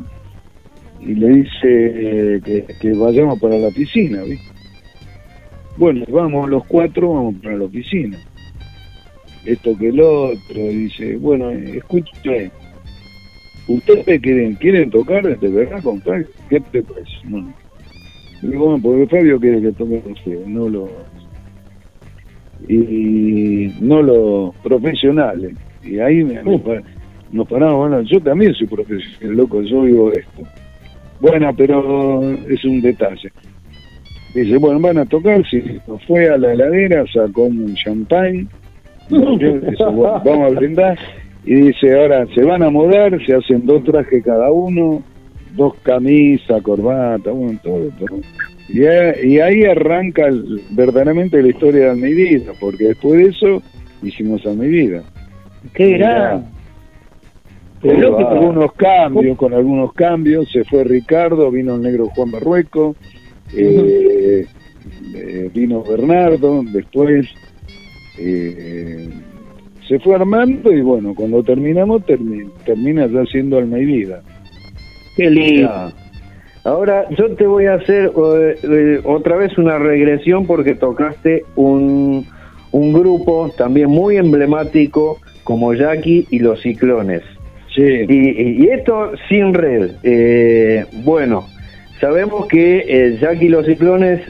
y 1.01 1.15
le 1.15 1.29
dice 1.29 1.51
eh, 1.65 2.67
que, 2.81 2.93
vayamos 2.95 3.39
para 3.39 3.59
la 3.59 3.71
piscina, 3.71 4.23
¿viste? 4.23 4.53
Bueno, 5.77 6.05
vamos 6.09 6.49
los 6.49 6.65
cuatro, 6.67 7.13
vamos 7.13 7.35
para 7.43 7.57
la 7.57 7.67
piscina. 7.67 8.19
Esto 9.45 9.77
que 9.77 9.89
el 9.89 10.01
otro, 10.01 10.39
dice, 10.55 11.17
bueno, 11.17 11.51
escuche, 11.51 12.51
¿ustedes 13.69 14.21
quieren, 14.23 14.55
quieren 14.55 14.91
tocar 14.91 15.39
de 15.39 15.49
verdad 15.49 15.83
con 15.83 16.01
Fabio? 16.01 16.27
¿Qué 16.49 16.61
te 16.61 16.83
parece? 16.83 17.13
No. 17.25 17.53
Digo, 18.41 18.67
bueno, 18.67 18.83
porque 18.83 19.07
Fabio 19.07 19.39
quiere 19.39 19.61
que 19.61 19.73
toquen 19.73 20.03
ustedes, 20.11 20.47
no 20.47 20.69
los 20.69 20.89
y 22.69 23.75
no 23.81 24.03
los 24.03 24.55
profesionales. 24.57 25.53
Y 25.83 25.99
ahí 25.99 26.25
me, 26.25 26.43
me 26.43 26.59
pa- 26.59 26.83
nos 27.33 27.49
paramos, 27.49 27.77
bueno, 27.89 28.03
yo 28.03 28.21
también 28.21 28.55
soy 28.55 28.67
profesional, 28.67 29.37
loco, 29.37 29.61
yo 29.63 29.83
vivo 29.83 30.13
esto. 30.13 30.43
Bueno, 31.21 31.51
pero 31.57 32.23
es 32.49 32.65
un 32.65 32.81
detalle. 32.81 33.31
Dice, 34.35 34.57
bueno, 34.59 34.81
van 34.81 34.99
a 34.99 35.05
tocar, 35.07 35.45
si 35.49 35.61
fue 36.07 36.29
a 36.29 36.37
la 36.37 36.53
heladera, 36.53 37.05
sacó 37.13 37.45
un 37.45 37.75
champagne, 37.75 38.47
dice, 39.09 39.85
bueno, 39.93 40.23
vamos 40.25 40.53
a 40.53 40.59
brindar, 40.59 40.99
y 41.45 41.55
dice, 41.55 41.95
ahora 42.01 42.27
se 42.35 42.43
van 42.43 42.63
a 42.63 42.71
mudar, 42.71 43.19
se 43.25 43.35
hacen 43.35 43.65
dos 43.67 43.85
trajes 43.85 44.25
cada 44.25 44.51
uno, 44.51 45.03
dos 45.55 45.75
camisas, 45.83 46.61
corbata, 46.63 47.31
bueno, 47.31 47.59
todo, 47.63 47.89
todo. 47.99 48.19
Y, 48.69 48.87
ahí 49.41 49.65
arranca 49.65 50.27
el- 50.27 50.63
verdaderamente 50.71 51.43
la 51.43 51.49
historia 51.49 51.95
de 51.95 51.97
mi 51.97 52.15
vida, 52.15 52.53
porque 52.59 52.85
después 52.85 53.19
de 53.19 53.31
eso 53.31 53.63
hicimos 54.03 54.45
a 54.47 54.51
mi 54.51 54.69
vida. 54.69 55.03
Qué 55.75 55.99
gran. 55.99 56.47
Con 57.81 57.91
Pero 57.97 58.17
algunos 58.31 58.73
cambios, 58.75 59.37
con 59.37 59.53
algunos 59.53 59.93
cambios, 59.93 60.51
se 60.51 60.65
fue 60.65 60.85
Ricardo, 60.85 61.51
vino 61.51 61.75
el 61.75 61.83
negro 61.83 62.09
Juan 62.09 62.31
Barrueco, 62.31 62.97
eh, 63.55 64.47
eh, 65.15 65.51
vino 65.53 65.83
Bernardo, 65.83 66.63
después 66.73 67.27
eh, 68.19 69.11
se 69.87 69.99
fue 69.99 70.15
armando 70.15 70.73
y 70.73 70.81
bueno, 70.81 71.15
cuando 71.15 71.43
terminamos 71.43 72.03
termi- 72.07 72.51
termina 72.65 73.07
ya 73.07 73.25
siendo 73.27 73.59
Vida. 73.85 74.23
Qué 75.17 75.29
lindo. 75.31 75.69
Ya. 75.69 76.04
Ahora 76.65 77.07
yo 77.11 77.35
te 77.37 77.47
voy 77.47 77.67
a 77.67 77.75
hacer 77.75 78.11
eh, 78.17 78.59
eh, 78.63 79.01
otra 79.05 79.37
vez 79.37 79.57
una 79.59 79.79
regresión 79.79 80.47
porque 80.47 80.75
tocaste 80.75 81.45
un, 81.57 82.27
un 82.73 82.93
grupo 82.93 83.53
también 83.57 83.91
muy 83.91 84.17
emblemático 84.17 85.19
como 85.45 85.75
Jackie 85.75 86.27
y 86.31 86.39
los 86.39 86.63
Ciclones. 86.63 87.23
Sí, 87.75 87.83
Y, 87.83 88.15
y- 88.31 88.65
y 88.65 88.69
esto 88.69 89.13
sin 89.29 89.53
red. 89.53 89.91
Eh, 90.03 90.87
bueno, 91.05 91.45
sabemos 92.01 92.47
que 92.47 92.85
eh, 92.89 93.19
Jackie 93.21 93.47
y 93.47 93.49
los 93.51 93.67
Ciclones 93.67 94.21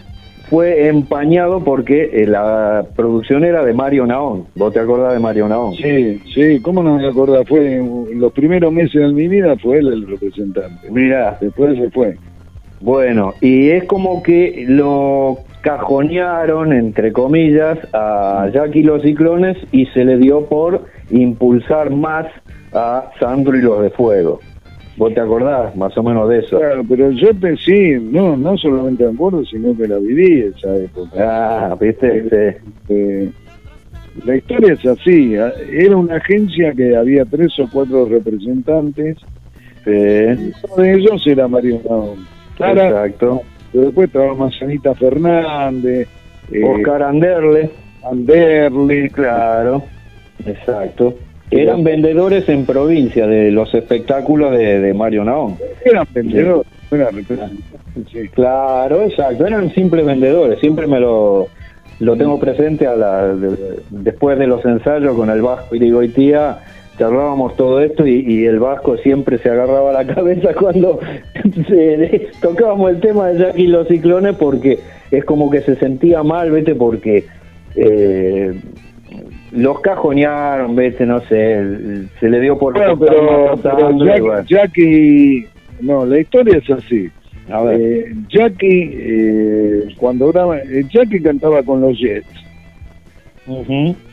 fue 0.48 0.88
empañado 0.88 1.64
porque 1.64 2.10
eh, 2.12 2.26
la 2.26 2.84
producción 2.94 3.44
era 3.44 3.64
de 3.64 3.72
Mario 3.72 4.06
Naón. 4.06 4.46
¿Vos 4.54 4.72
te 4.72 4.80
acordás 4.80 5.14
de 5.14 5.20
Mario 5.20 5.48
Naón? 5.48 5.74
sí, 5.74 6.20
sí, 6.32 6.60
¿cómo 6.60 6.82
no 6.82 6.98
me 6.98 7.08
acordás? 7.08 7.46
Fue 7.48 7.76
en 7.76 8.20
los 8.20 8.32
primeros 8.32 8.72
meses 8.72 9.00
de 9.00 9.12
mi 9.12 9.28
vida 9.28 9.56
fue 9.56 9.78
él 9.78 9.88
el 9.88 10.06
representante. 10.06 10.90
Mirá, 10.90 11.38
Después 11.40 11.76
se 11.78 11.90
fue. 11.90 12.16
Bueno, 12.80 13.32
y 13.40 13.70
es 13.70 13.84
como 13.84 14.22
que 14.22 14.64
lo 14.68 15.38
cajonearon, 15.62 16.72
entre 16.72 17.12
comillas, 17.12 17.78
a 17.94 18.50
Jackie 18.52 18.80
y 18.80 18.82
los 18.82 19.02
Ciclones 19.02 19.56
y 19.72 19.86
se 19.86 20.04
le 20.04 20.18
dio 20.18 20.44
por 20.44 20.82
impulsar 21.10 21.90
más 21.90 22.26
a 22.74 23.10
Sandro 23.18 23.56
y 23.56 23.62
los 23.62 23.80
de 23.82 23.90
Fuego. 23.90 24.40
¿Vos 24.96 25.12
te 25.12 25.20
acordás 25.20 25.74
más 25.76 25.96
o 25.98 26.02
menos 26.02 26.28
de 26.28 26.38
eso? 26.38 26.58
Claro, 26.58 26.84
pero 26.88 27.10
yo 27.10 27.34
te 27.34 27.56
sí, 27.56 27.96
no, 28.00 28.36
no 28.36 28.56
solamente 28.56 29.04
me 29.04 29.12
acuerdo, 29.12 29.44
sino 29.44 29.76
que 29.76 29.88
la 29.88 29.98
viví 29.98 30.40
esa 30.56 30.76
época. 30.76 31.16
Ah, 31.18 31.76
viste, 31.80 32.22
Sí. 32.22 32.64
Eh, 32.94 33.30
la 34.24 34.36
historia 34.36 34.74
es 34.74 34.86
así, 34.86 35.34
a- 35.36 35.52
era 35.72 35.96
una 35.96 36.16
agencia 36.16 36.72
que 36.72 36.94
había 36.96 37.24
tres 37.24 37.58
o 37.58 37.68
cuatro 37.72 38.06
representantes, 38.06 39.16
Sí, 39.84 39.90
uno 39.90 40.82
de 40.82 40.94
ellos 40.94 41.26
era 41.26 41.46
Mario 41.48 41.80
Naón. 41.88 42.26
Exacto. 42.58 43.42
pero 43.72 43.84
después 43.86 44.06
estaba 44.06 44.34
Manzanita 44.34 44.94
Fernández, 44.94 46.08
eh, 46.52 46.62
Oscar 46.64 47.02
Anderle, 47.02 47.70
Anderle, 48.08 49.10
claro, 49.10 49.82
exacto. 50.46 51.16
Eran 51.50 51.84
vendedores 51.84 52.48
en 52.48 52.64
provincia 52.66 53.26
de 53.26 53.50
los 53.50 53.72
espectáculos 53.74 54.52
de, 54.56 54.80
de 54.80 54.94
Mario 54.94 55.24
Naón. 55.24 55.56
eran 55.84 56.06
vendedores, 56.12 56.66
no 56.90 56.96
eran 56.96 57.14
sí. 58.10 58.28
Claro, 58.32 59.02
exacto, 59.04 59.46
eran 59.46 59.70
simples 59.72 60.04
vendedores, 60.04 60.58
siempre 60.58 60.86
me 60.86 60.98
lo, 60.98 61.46
lo 62.00 62.16
tengo 62.16 62.40
presente 62.40 62.86
a 62.86 62.96
la, 62.96 63.28
de- 63.34 63.78
después 63.90 64.38
de 64.38 64.46
los 64.46 64.64
ensayos 64.64 65.14
con 65.14 65.30
el 65.30 65.42
Vasco 65.42 65.76
y 65.76 65.78
Ligoitía, 65.80 66.58
charlábamos 66.98 67.56
todo 67.56 67.80
esto 67.80 68.06
y, 68.06 68.20
y 68.26 68.46
el 68.46 68.58
Vasco 68.58 68.96
siempre 68.96 69.38
se 69.38 69.50
agarraba 69.50 69.92
la 69.92 70.04
cabeza 70.14 70.54
cuando 70.54 70.98
se- 71.68 72.28
tocábamos 72.40 72.90
el 72.90 73.00
tema 73.00 73.28
de 73.28 73.38
Jackie 73.38 73.62
y 73.62 73.66
los 73.68 73.86
ciclones 73.86 74.34
porque 74.36 74.78
es 75.10 75.24
como 75.24 75.50
que 75.50 75.60
se 75.60 75.76
sentía 75.76 76.22
mal, 76.22 76.50
vete, 76.50 76.74
porque 76.74 77.24
eh, 77.76 78.54
los 79.54 79.80
cajonearon, 79.80 80.74
vete, 80.76 81.06
no 81.06 81.20
sé, 81.22 82.06
se 82.20 82.28
le 82.28 82.40
dio 82.40 82.58
por... 82.58 82.74
Bueno, 82.74 82.98
pero, 82.98 83.54
Jack- 84.04 84.20
bueno. 84.20 84.42
Jackie, 84.46 85.46
no, 85.80 86.04
la 86.06 86.20
historia 86.20 86.58
es 86.58 86.70
así. 86.70 87.08
A 87.50 87.62
ver. 87.62 87.80
Eh, 87.80 88.14
Jackie, 88.30 88.90
eh, 88.94 89.84
cuando 89.96 90.32
graba, 90.32 90.58
eh, 90.58 90.84
Jackie 90.90 91.20
cantaba 91.20 91.62
con 91.62 91.80
los 91.82 91.98
Jets, 91.98 92.26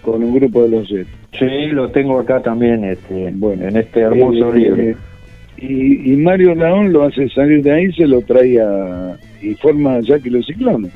con 0.02 0.24
un 0.24 0.34
grupo 0.36 0.64
de 0.64 0.70
los 0.70 0.90
Jets. 0.90 1.10
Sí, 1.40 1.68
lo 1.72 1.90
tengo 1.92 2.20
acá 2.20 2.42
también 2.42 2.84
este, 2.84 3.32
Bueno, 3.34 3.66
en 3.68 3.78
este 3.78 4.02
hermoso 4.02 4.54
Eh, 4.54 4.58
libro. 4.60 4.98
y, 5.58 6.12
y 6.14 6.18
Mario 6.18 6.54
Naón 6.56 6.92
lo 6.92 7.04
hace 7.04 7.30
salir 7.30 7.64
de 7.64 7.72
ahí, 7.72 7.92
se 7.94 8.06
lo 8.06 8.22
trae 8.22 8.60
a, 8.60 9.16
y 9.42 9.54
forma 9.56 10.02
Jackie 10.02 10.30
los 10.30 10.46
Ciclones. 10.46 10.92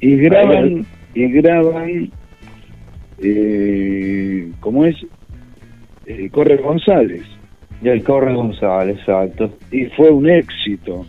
Y 0.00 0.16
graban, 0.16 0.84
y 1.14 1.28
graban, 1.30 2.10
eh, 3.22 4.50
¿cómo 4.60 4.84
es? 4.84 4.96
Eh, 6.06 6.28
Corre 6.30 6.56
González. 6.56 7.22
Y 7.82 7.88
el 7.88 8.02
Corre 8.02 8.34
González, 8.34 8.98
exacto. 8.98 9.50
Y 9.70 9.86
fue 9.86 10.10
un 10.10 10.28
éxito. 10.28 11.06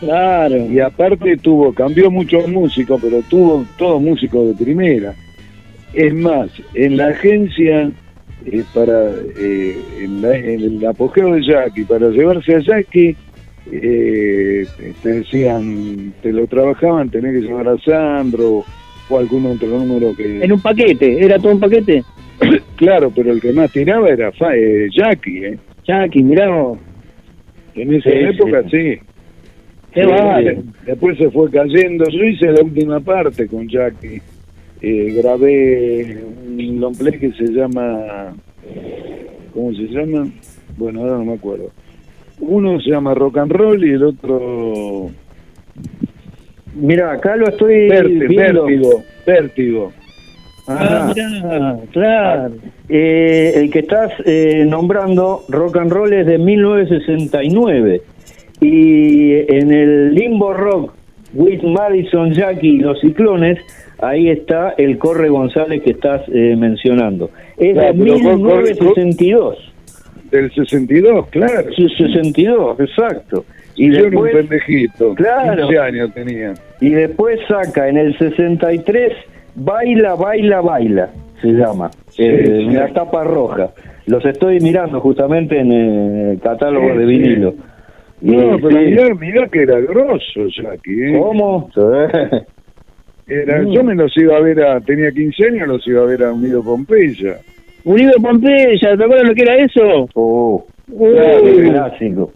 Claro. 0.00 0.56
Y 0.70 0.80
aparte 0.80 1.36
tuvo, 1.38 1.72
cambió 1.72 2.10
muchos 2.10 2.46
músicos, 2.48 3.00
pero 3.02 3.22
tuvo 3.22 3.64
todos 3.78 4.02
músicos 4.02 4.48
de 4.48 4.64
primera. 4.64 5.14
Es 5.94 6.12
más, 6.14 6.50
en 6.74 6.96
la 6.98 7.08
agencia, 7.08 7.90
eh, 8.44 8.64
para 8.74 9.10
eh, 9.38 9.78
en, 10.00 10.20
la- 10.20 10.36
en 10.36 10.60
el 10.60 10.86
apogeo 10.86 11.32
de 11.34 11.42
Jackie, 11.46 11.84
para 11.84 12.10
llevarse 12.10 12.56
a 12.56 12.58
Jackie, 12.60 13.16
eh, 13.72 14.66
te 15.02 15.08
decían, 15.08 16.12
te 16.22 16.32
lo 16.32 16.46
trabajaban, 16.46 17.08
tenés 17.08 17.32
que 17.40 17.46
llevar 17.48 17.68
a 17.68 17.78
Sandro 17.78 18.64
o 19.08 19.18
algún 19.18 19.46
otro 19.46 19.68
número 19.68 20.14
que... 20.16 20.42
En 20.44 20.52
un 20.52 20.60
paquete, 20.60 21.24
era 21.24 21.38
todo 21.38 21.52
un 21.52 21.60
paquete. 21.60 22.02
Claro, 22.76 23.10
pero 23.14 23.32
el 23.32 23.40
que 23.40 23.52
más 23.52 23.72
tiraba 23.72 24.10
era 24.10 24.30
eh, 24.54 24.88
Jackie, 24.94 25.44
¿eh? 25.44 25.58
Jackie, 25.86 26.22
mirá 26.22 26.48
vos. 26.50 26.78
En 27.74 27.94
esa 27.94 28.10
Sí, 28.10 28.16
época 28.18 28.62
sí. 28.64 28.98
Qué 29.92 30.02
Sí, 30.02 30.06
bárbaro. 30.06 30.62
Después 30.84 31.16
se 31.16 31.30
fue 31.30 31.50
cayendo. 31.50 32.04
Yo 32.10 32.24
hice 32.24 32.46
la 32.52 32.62
última 32.62 33.00
parte 33.00 33.46
con 33.46 33.66
Jackie. 33.66 34.20
Eh, 34.82 35.14
grabé 35.16 36.22
un 36.46 36.80
long 36.80 36.94
play 36.96 37.18
que 37.18 37.32
se 37.32 37.44
llama. 37.46 38.34
¿Cómo 39.54 39.72
se 39.72 39.84
llama? 39.84 40.28
Bueno, 40.76 41.00
ahora 41.00 41.12
no 41.18 41.24
me 41.24 41.34
acuerdo. 41.34 41.70
Uno 42.40 42.78
se 42.80 42.90
llama 42.90 43.14
Rock 43.14 43.38
and 43.38 43.52
Roll 43.52 43.82
y 43.84 43.92
el 43.92 44.02
otro. 44.02 45.10
Mira, 46.76 47.12
acá 47.12 47.36
lo 47.36 47.48
estoy 47.48 47.88
Vértigo. 47.88 48.26
viendo. 48.28 48.64
Vértigo. 48.66 49.02
Vértigo. 49.26 49.92
Ah, 50.68 51.10
Ajá. 51.10 51.12
mirá, 51.14 51.76
claro. 51.92 52.54
Eh, 52.88 53.52
el 53.56 53.70
que 53.70 53.78
estás 53.80 54.12
eh, 54.24 54.64
nombrando, 54.68 55.42
Rock 55.48 55.76
and 55.78 55.92
Roll, 55.92 56.12
es 56.12 56.26
de 56.26 56.38
1969. 56.38 58.02
Y 58.60 59.32
en 59.52 59.72
el 59.72 60.14
Limbo 60.14 60.52
Rock, 60.54 60.92
with 61.34 61.62
Madison, 61.62 62.32
Jackie 62.32 62.76
y 62.76 62.78
los 62.78 63.00
Ciclones, 63.00 63.58
ahí 64.00 64.28
está 64.30 64.74
el 64.78 64.98
Corre 64.98 65.28
González 65.28 65.82
que 65.82 65.90
estás 65.90 66.22
eh, 66.32 66.56
mencionando. 66.58 67.30
Es 67.56 67.74
Claro, 67.74 67.92
de 67.92 68.04
pero 68.04 68.14
Cor- 68.14 68.22
Cor- 68.22 68.62
1962. 68.62 69.72
Del 70.30 70.52
62, 70.52 71.28
claro. 71.28 71.68
Sí, 71.76 71.86
62, 71.96 72.80
exacto. 72.80 73.44
Y 73.76 73.90
Yo 73.92 73.98
era 73.98 74.04
un 74.04 74.10
después, 74.24 74.34
pendejito. 74.48 75.14
Claro. 75.14 75.68
15 75.68 75.78
años 75.78 76.14
tenía. 76.14 76.54
Y 76.80 76.90
después 76.90 77.38
saca 77.48 77.88
en 77.88 77.96
el 77.96 78.16
63 78.18 79.12
Baila, 79.54 80.14
Baila, 80.14 80.60
Baila, 80.60 81.10
se 81.40 81.48
llama. 81.48 81.90
Eh, 82.18 82.44
sí. 82.46 82.64
Una 82.66 82.88
tapa 82.88 83.24
roja. 83.24 83.70
Los 84.06 84.24
estoy 84.24 84.60
mirando 84.60 85.00
justamente 85.00 85.58
en 85.58 85.72
el 85.72 86.40
catálogo 86.40 86.90
Sí, 86.92 86.98
de 86.98 87.06
sí. 87.06 87.06
vinilo. 87.06 87.54
No, 88.20 88.56
pero 88.58 88.70
sí. 88.70 88.76
mirá, 88.86 89.14
mirá 89.14 89.48
que 89.48 89.62
era 89.62 89.80
grosso, 89.80 90.46
Jackie. 90.48 91.04
¿eh? 91.14 91.18
¿Cómo? 91.18 91.68
Era, 93.28 93.60
Mm. 93.60 93.72
Yo 93.72 93.82
me 93.82 93.94
los 93.96 94.16
iba 94.16 94.36
a 94.36 94.40
ver 94.40 94.62
a, 94.62 94.80
tenía 94.80 95.10
15 95.10 95.46
años, 95.46 95.66
los 95.68 95.86
iba 95.88 96.02
a 96.02 96.06
ver 96.06 96.22
a 96.22 96.32
Unido 96.32 96.62
Pompeya. 96.62 97.38
Unido 97.84 98.12
Pompeya, 98.22 98.96
¿te 98.96 99.02
acuerdas 99.04 99.26
lo 99.28 99.34
que 99.34 99.42
era 99.42 99.56
eso? 99.56 100.08
Oh, 100.14 100.64
Uy, 100.88 101.68
clásico. 101.70 102.32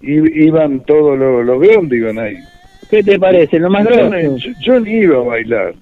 Iban 0.00 0.80
todos 0.86 1.18
los, 1.18 1.44
los 1.44 1.60
grandes, 1.60 1.98
iban 1.98 2.18
ahí. 2.18 2.36
¿Qué 2.92 3.02
te 3.02 3.18
parece? 3.18 3.58
Lo 3.58 3.70
más 3.70 3.86
grosso. 3.86 4.36
yo- 4.36 4.52
yo 4.60 4.80
ni 4.80 4.90
iba 4.98 5.16
a 5.16 5.22
bailar, 5.22 5.74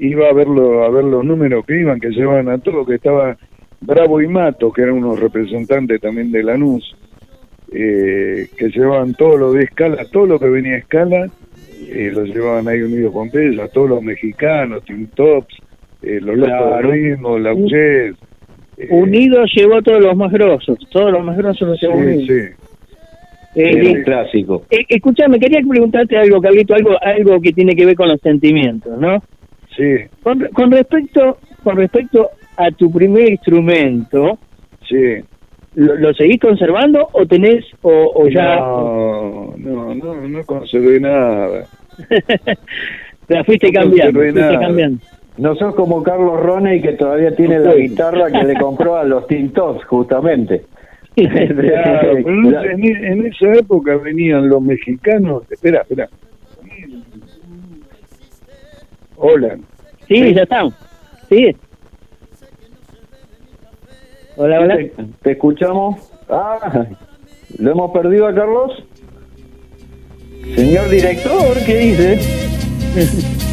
iba 0.00 0.28
a 0.28 0.32
verlo, 0.32 0.82
a 0.84 0.90
ver 0.90 1.04
los 1.04 1.24
números 1.24 1.64
que 1.64 1.78
iban, 1.80 2.00
que 2.00 2.08
llevaban 2.10 2.48
a 2.48 2.58
todo, 2.58 2.84
que 2.84 2.96
estaba 2.96 3.36
Bravo 3.80 4.20
y 4.20 4.26
Mato, 4.26 4.72
que 4.72 4.82
eran 4.82 4.96
unos 4.96 5.20
representantes 5.20 6.00
también 6.00 6.32
de 6.32 6.42
Lanús, 6.42 6.96
eh, 7.72 8.48
que 8.58 8.68
llevaban 8.68 9.14
todo 9.14 9.36
lo 9.36 9.52
de 9.52 9.62
escala, 9.62 10.04
todo 10.10 10.26
lo 10.26 10.40
que 10.40 10.48
venía 10.48 10.74
a 10.74 10.78
escala, 10.78 11.28
eh, 11.88 12.10
lo 12.12 12.24
llevaban 12.24 12.66
ahí 12.66 12.82
unidos 12.82 13.12
con 13.12 13.30
Pompeya, 13.30 13.68
todos 13.68 13.88
los 13.88 14.02
mexicanos, 14.02 14.84
Team 14.84 15.06
Tops, 15.14 15.54
eh, 16.02 16.18
los 16.20 16.36
locos 16.36 16.48
Claro. 16.56 16.88
del 16.90 16.90
ritmo, 17.10 17.38
la 17.38 17.52
eh, 17.52 18.12
Unido 18.90 19.44
llevó 19.54 19.76
a 19.76 19.82
todos 19.82 20.02
los 20.02 20.16
más 20.16 20.32
grosos. 20.32 20.78
Todos 20.90 21.12
los 21.12 21.22
más 21.24 21.36
grosos 21.36 21.68
los 21.68 21.80
llevó 21.80 21.94
sí, 21.94 22.00
Unido. 22.00 22.20
sí. 22.26 22.69
Eh, 23.54 23.70
eh, 23.92 24.02
clásico. 24.04 24.64
eh, 24.70 24.84
escuchame, 24.88 25.38
quería 25.40 25.60
preguntarte 25.68 26.16
algo, 26.16 26.40
Carlito, 26.40 26.74
algo, 26.74 26.90
algo 27.02 27.40
que 27.40 27.52
tiene 27.52 27.74
que 27.74 27.84
ver 27.86 27.96
con 27.96 28.08
los 28.08 28.20
sentimientos, 28.20 28.96
¿no? 28.98 29.22
Sí, 29.76 29.96
Con, 30.22 30.40
con 30.52 30.70
respecto, 30.70 31.38
con 31.64 31.76
respecto 31.76 32.30
a 32.56 32.70
tu 32.70 32.90
primer 32.92 33.30
instrumento, 33.30 34.38
sí. 34.88 35.16
¿lo, 35.74 35.94
lo 35.96 36.12
seguís 36.14 36.40
conservando 36.40 37.08
o 37.12 37.26
tenés 37.26 37.64
o, 37.82 38.12
o 38.14 38.28
ya 38.28 38.56
No, 38.56 39.54
no, 39.56 39.94
no, 39.94 40.28
no 40.28 40.44
conservé 40.44 41.00
nada. 41.00 41.64
la 43.28 43.44
fuiste 43.44 43.68
No 43.72 43.80
cambiando? 43.80 44.18
conservé 44.18 44.32
Fuiste 44.32 44.40
nada. 44.52 44.60
cambiando. 44.66 44.98
No 45.38 45.54
sos 45.54 45.74
como 45.74 46.02
Carlos 46.02 46.40
Roney 46.40 46.82
que 46.82 46.92
todavía 46.92 47.34
tiene 47.34 47.60
la 47.60 47.74
guitarra 47.74 48.30
que 48.30 48.44
le 48.46 48.54
compró 48.60 48.96
a 48.96 49.04
los 49.04 49.26
Teen 49.26 49.50
Tops, 49.52 49.84
justamente. 49.86 50.62
Claro, 51.28 51.54
pero 51.54 52.18
en, 52.28 52.46
esa- 52.48 52.64
en, 52.64 53.04
en 53.04 53.26
esa 53.26 53.52
época 53.54 53.96
venían 53.96 54.48
los 54.48 54.62
mexicanos. 54.62 55.42
Espera, 55.50 55.82
espera. 55.82 56.08
Hola. 59.16 59.58
Sí, 60.08 60.34
ya 60.34 60.42
estamos. 60.42 60.74
Sí. 61.28 61.54
Hola, 64.36 64.60
hola. 64.60 64.76
¿Te, 64.76 64.92
te 65.22 65.30
escuchamos? 65.32 66.10
Ah, 66.28 66.86
¿lo 67.58 67.72
hemos 67.72 67.90
perdido 67.92 68.26
a 68.26 68.34
Carlos? 68.34 68.84
Señor 70.54 70.88
director, 70.88 71.56
¿qué 71.66 71.76
dice? 71.78 72.18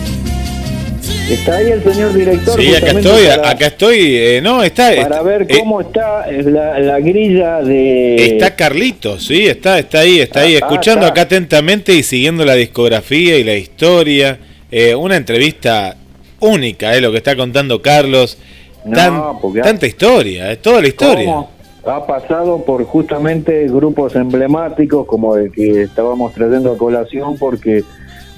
Está 1.30 1.58
ahí 1.58 1.72
el 1.72 1.84
señor 1.84 2.14
director. 2.14 2.60
Sí, 2.60 2.74
acá 2.74 2.92
estoy, 2.92 3.26
para, 3.28 3.50
acá 3.50 3.68
estoy. 3.68 3.98
eh, 4.16 4.40
no, 4.42 4.64
está. 4.64 4.92
para 4.96 5.22
ver 5.24 5.42
eh, 5.50 5.58
cómo 5.60 5.82
está 5.82 6.26
la, 6.32 6.80
la 6.80 7.00
grilla 7.02 7.62
de... 7.62 8.16
Está 8.16 8.56
Carlitos, 8.56 9.26
sí, 9.26 9.46
está, 9.46 9.78
está 9.78 10.00
ahí, 10.00 10.20
está 10.20 10.42
ahí, 10.42 10.56
Ah, 10.56 10.60
ah, 10.62 10.66
escuchando 10.66 11.02
está. 11.06 11.12
acá 11.12 11.22
atentamente 11.24 11.94
y 11.94 12.04
siguiendo 12.04 12.46
la 12.46 12.56
discografía 12.56 13.38
y 13.38 13.44
la 13.44 13.56
historia. 13.56 14.40
Eh, 14.72 14.96
una 14.96 15.18
entrevista 15.18 15.98
única, 16.40 16.96
eh, 16.96 17.02
lo 17.02 17.12
que 17.12 17.18
está 17.18 17.36
contando 17.36 17.82
Carlos. 17.82 18.38
No, 18.86 18.96
Tan- 18.96 19.40
porque 19.42 19.60
ha- 19.60 19.64
tanta 19.64 19.86
historia, 19.86 20.50
es 20.52 20.62
toda 20.62 20.82
la 20.82 20.88
historia. 20.88 21.26
¿Cómo? 21.26 21.52
Ha 21.86 22.06
pasado 22.08 22.64
por 22.64 22.84
justamente 22.86 23.68
grupos 23.68 24.16
emblemáticos 24.16 25.06
como 25.06 25.36
el 25.36 25.52
que 25.52 25.84
estábamos 25.84 26.34
trayendo 26.34 26.72
a 26.74 26.78
colación 26.78 27.38
porque, 27.38 27.84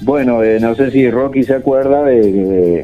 bueno, 0.02 0.42
eh, 0.42 0.58
no 0.60 0.74
sé 0.74 0.90
si 0.90 1.10
Rocky 1.10 1.42
se 1.42 1.54
acuerda 1.54 2.04
de, 2.04 2.20
de, 2.32 2.78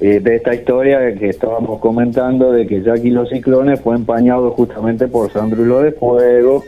eh, 0.00 0.20
de 0.20 0.36
esta 0.36 0.54
historia 0.54 1.14
que 1.14 1.28
estábamos 1.28 1.80
comentando 1.80 2.52
de 2.52 2.66
que 2.66 2.82
Jackie 2.82 3.10
los 3.10 3.28
Ciclones 3.28 3.80
fue 3.80 3.96
empañado 3.96 4.50
justamente 4.50 5.06
por 5.08 5.30
Sandro 5.32 5.62
y 5.62 5.68
lo 5.68 5.80
de 5.80 5.92
Fuego. 5.92 6.64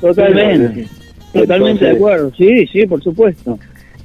Totalmente. 0.00 0.86
Totalmente 1.32 1.84
de 1.84 1.90
acuerdo. 1.92 2.32
Sí, 2.36 2.66
sí, 2.66 2.86
por 2.86 3.02
supuesto. 3.02 3.58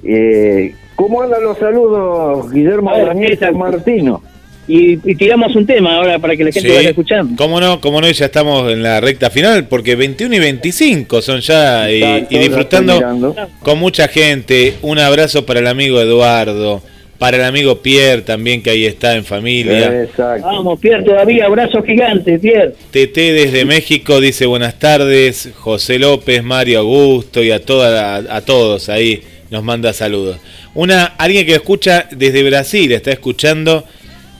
Eh, 0.04 0.74
¿Cómo 0.96 1.22
andan 1.22 1.44
los 1.44 1.58
saludos, 1.58 2.52
Guillermo 2.52 2.92
Daniel. 2.96 3.38
San 3.38 3.58
Martino? 3.58 4.22
Y, 4.68 4.94
y 5.10 5.16
tiramos 5.16 5.56
un 5.56 5.66
tema 5.66 5.96
ahora 5.96 6.20
para 6.20 6.38
que 6.38 6.44
la 6.44 6.52
gente 6.52 6.70
Sí, 6.70 6.76
vaya 6.76 6.90
escuchando. 6.90 7.36
cómo 7.36 7.60
no, 7.60 7.82
cómo 7.82 8.00
no, 8.00 8.10
ya 8.10 8.26
estamos 8.26 8.72
en 8.72 8.84
la 8.84 9.02
recta 9.02 9.30
final, 9.30 9.68
porque 9.68 9.96
21 9.96 10.36
y 10.36 10.40
25 10.40 11.22
son 11.22 11.42
ya, 11.42 11.92
y, 11.92 12.02
Exacto, 12.04 12.28
y 12.30 12.38
la 12.38 12.44
disfrutando 12.44 13.36
con 13.64 13.80
mucha 13.80 14.08
gente. 14.08 14.76
Un 14.82 15.00
abrazo 15.00 15.46
para 15.46 15.60
el 15.60 15.68
amigo 15.68 16.00
Eduardo, 16.00 16.82
para 17.18 17.38
el 17.38 17.44
amigo 17.44 17.82
Pierre 17.82 18.22
también, 18.22 18.62
que 18.62 18.70
ahí 18.70 18.86
está 18.86 19.16
en 19.16 19.26
familia. 19.26 20.04
Exacto. 20.04 20.46
Vamos, 20.46 20.80
Pierre, 20.80 21.04
todavía 21.04 21.46
abrazo 21.48 21.82
gigante, 21.84 22.40
Pierre. 22.40 22.74
TT 22.92 23.16
desde 23.16 23.66
México 23.66 24.22
dice 24.22 24.46
buenas 24.46 24.80
tardes, 24.80 25.50
José 25.56 26.00
López, 26.00 26.44
Mario 26.44 26.80
Augusto 26.80 27.44
y 27.44 27.52
a, 27.52 27.60
toda, 27.64 28.16
a, 28.16 28.38
a 28.38 28.42
todos 28.42 28.90
ahí 28.90 29.22
nos 29.50 29.64
manda 29.64 29.92
saludos. 29.92 30.38
Una, 30.74 31.04
alguien 31.18 31.46
que 31.46 31.54
escucha 31.56 32.08
desde 32.12 32.42
Brasil, 32.44 32.92
está 32.94 33.12
escuchando 33.12 33.84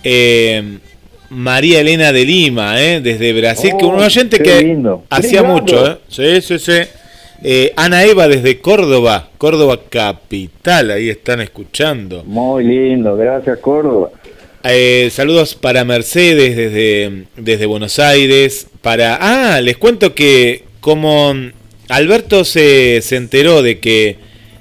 eh, 0.04 0.78
María 1.30 1.80
Elena 1.82 2.12
de 2.12 2.26
Lima, 2.26 2.82
eh, 2.82 3.00
desde 3.02 3.32
Brasil, 3.34 3.72
que 3.80 3.86
Oh, 3.86 3.90
un 3.90 4.00
oyente 4.02 4.38
qué 4.38 4.44
que 4.44 4.62
lindo. 4.64 5.04
hacía 5.10 5.44
mucho, 5.44 5.92
eh. 5.92 5.98
sí, 6.10 6.42
sí, 6.42 6.60
sí. 6.60 6.82
Eh, 7.44 7.74
Ana 7.76 8.04
Eva 8.04 8.28
desde 8.28 8.60
Córdoba, 8.60 9.30
Córdoba 9.38 9.80
capital, 9.90 10.92
ahí 10.92 11.10
están 11.10 11.42
escuchando. 11.42 12.24
Muy 12.26 12.64
lindo, 12.66 13.16
gracias 13.16 13.58
Córdoba. 13.60 14.12
Eh, 14.64 15.10
saludos 15.12 15.56
para 15.56 15.84
Mercedes 15.84 16.56
desde, 16.56 17.24
desde 17.38 17.66
Buenos 17.66 17.98
Aires. 17.98 18.68
Para. 18.84 19.18
Ah, 19.20 19.60
les 19.62 19.78
cuento 19.78 20.14
que 20.14 20.66
como 20.82 21.34
Alberto 21.90 22.44
se, 22.46 23.02
se 23.02 23.16
enteró 23.16 23.64
de 23.64 23.80
que 23.80 24.18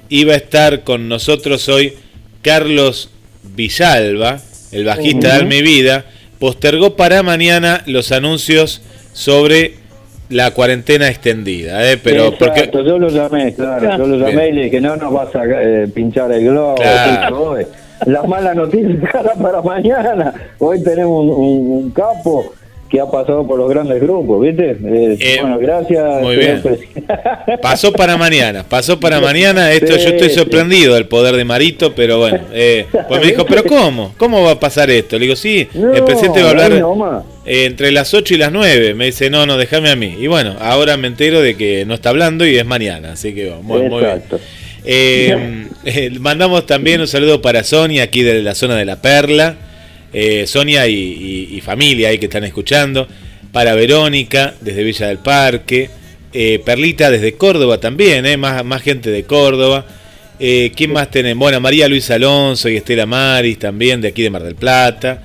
iba 0.09 0.33
a 0.33 0.37
estar 0.37 0.83
con 0.83 1.07
nosotros 1.07 1.69
hoy 1.69 1.93
Carlos 2.41 3.11
Villalba, 3.43 4.41
el 4.71 4.85
bajista 4.85 5.39
de 5.39 5.55
y 5.57 5.61
Vida, 5.61 6.05
postergó 6.39 6.95
para 6.95 7.23
mañana 7.23 7.83
los 7.85 8.11
anuncios 8.11 8.81
sobre 9.13 9.75
la 10.29 10.51
cuarentena 10.51 11.09
extendida. 11.09 11.91
¿eh? 11.91 11.97
Pero 12.01 12.33
porque. 12.37 12.69
Yo 12.73 12.97
lo 12.97 13.09
llamé, 13.09 13.53
claro, 13.53 13.97
yo 13.97 14.07
lo 14.07 14.17
llamé 14.27 14.49
y 14.49 14.51
le 14.53 14.63
dije, 14.65 14.79
no 14.81 14.95
nos 14.95 15.11
vas 15.13 15.35
a 15.35 15.43
eh, 15.45 15.87
pinchar 15.93 16.31
el 16.31 16.45
globo. 16.45 16.75
Claro. 16.75 17.27
Tito, 17.27 17.43
hoy. 17.43 17.65
La 18.05 18.23
mala 18.23 18.53
noticia 18.55 18.97
cara 19.11 19.33
para 19.35 19.61
mañana. 19.61 20.33
Hoy 20.57 20.81
tenemos 20.83 21.23
un, 21.25 21.29
un- 21.31 21.71
un 21.83 21.91
capo 21.91 22.53
que 22.91 22.99
ha 22.99 23.05
pasado 23.05 23.47
por 23.47 23.57
los 23.57 23.69
grandes 23.69 24.01
grupos, 24.01 24.41
¿viste? 24.41 24.71
Eh, 24.71 25.17
Eh, 25.19 25.37
bueno, 25.41 25.57
gracias. 25.59 26.21
muy 26.21 26.35
bien. 26.35 26.61
Pasó 27.61 27.93
para 27.93 28.17
mañana, 28.17 28.65
pasó 28.67 28.99
para 28.99 29.21
mañana. 29.21 29.71
Esto 29.71 29.93
Sí, 29.97 30.03
yo 30.03 30.09
estoy 30.09 30.29
sorprendido 30.29 30.95
del 30.95 31.05
poder 31.05 31.35
de 31.37 31.45
Marito, 31.45 31.93
pero 31.95 32.17
bueno. 32.19 32.39
eh, 32.53 32.85
pues 33.07 33.21
me 33.21 33.27
dijo, 33.27 33.45
pero 33.45 33.63
¿cómo? 33.63 34.13
¿Cómo 34.17 34.43
va 34.43 34.51
a 34.51 34.59
pasar 34.59 34.89
esto? 34.89 35.17
Le 35.17 35.23
digo, 35.25 35.35
sí, 35.37 35.67
el 35.73 35.81
No, 35.81 36.05
presidente 36.05 36.41
va 36.41 36.47
a 36.47 36.51
hablar 36.51 36.71
nomás. 36.73 37.23
eh, 37.45 37.65
entre 37.65 37.91
las 37.91 38.13
8 38.13 38.33
y 38.33 38.37
las 38.37 38.51
9. 38.51 38.93
Me 38.93 39.05
dice, 39.05 39.29
no, 39.29 39.45
no, 39.45 39.57
déjame 39.57 39.89
a 39.89 39.95
mí. 39.95 40.15
Y 40.19 40.27
bueno, 40.27 40.55
ahora 40.59 40.97
me 40.97 41.07
entero 41.07 41.41
de 41.41 41.55
que 41.55 41.85
no 41.85 41.93
está 41.93 42.09
hablando 42.09 42.45
y 42.45 42.57
es 42.57 42.65
mañana, 42.65 43.13
así 43.13 43.33
que 43.33 43.45
bueno, 43.49 43.63
muy, 43.63 43.81
muy 43.89 43.99
bien. 44.03 44.21
Eh, 44.83 45.67
eh, 45.85 46.11
mandamos 46.19 46.65
también 46.65 46.99
un 46.99 47.07
saludo 47.07 47.41
para 47.41 47.63
Sonia, 47.63 48.03
aquí 48.03 48.21
de 48.23 48.41
la 48.41 48.53
zona 48.55 48.75
de 48.75 48.83
La 48.85 48.97
Perla. 49.01 49.55
Eh, 50.13 50.45
Sonia 50.47 50.87
y, 50.87 50.93
y- 50.93 51.55
y 51.57 51.61
familia 51.61 52.09
ahí 52.09 52.17
que 52.17 52.25
están 52.25 52.43
escuchando. 52.43 53.07
Para 53.51 53.73
Verónica, 53.75 54.53
desde 54.61 54.83
Villa 54.83 55.07
del 55.07 55.17
Parque. 55.19 55.89
Eh, 56.33 56.61
Perlita 56.63 57.11
desde 57.11 57.33
Córdoba 57.33 57.77
también, 57.79 58.25
eh, 58.25 58.37
más, 58.37 58.63
más 58.63 58.81
gente 58.81 59.09
de 59.11 59.23
Córdoba. 59.23 59.85
Eh, 60.39 60.71
¿Quién 60.75 60.93
más 60.93 61.11
tenemos? 61.11 61.39
Bueno, 61.39 61.59
María 61.59 61.87
Luisa 61.89 62.15
Alonso 62.15 62.69
y 62.69 62.77
Estela 62.77 63.05
Maris 63.05 63.59
también 63.59 63.99
de 64.01 64.07
aquí 64.07 64.21
de 64.23 64.29
Mar 64.29 64.43
del 64.43 64.55
Plata. 64.55 65.23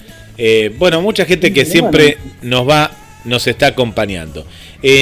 Bueno, 0.78 1.00
mucha 1.00 1.24
gente 1.24 1.52
que 1.52 1.64
siempre 1.64 2.18
nos 2.42 2.68
va, 2.68 2.90
nos 3.24 3.46
está 3.46 3.68
acompañando. 3.68 4.46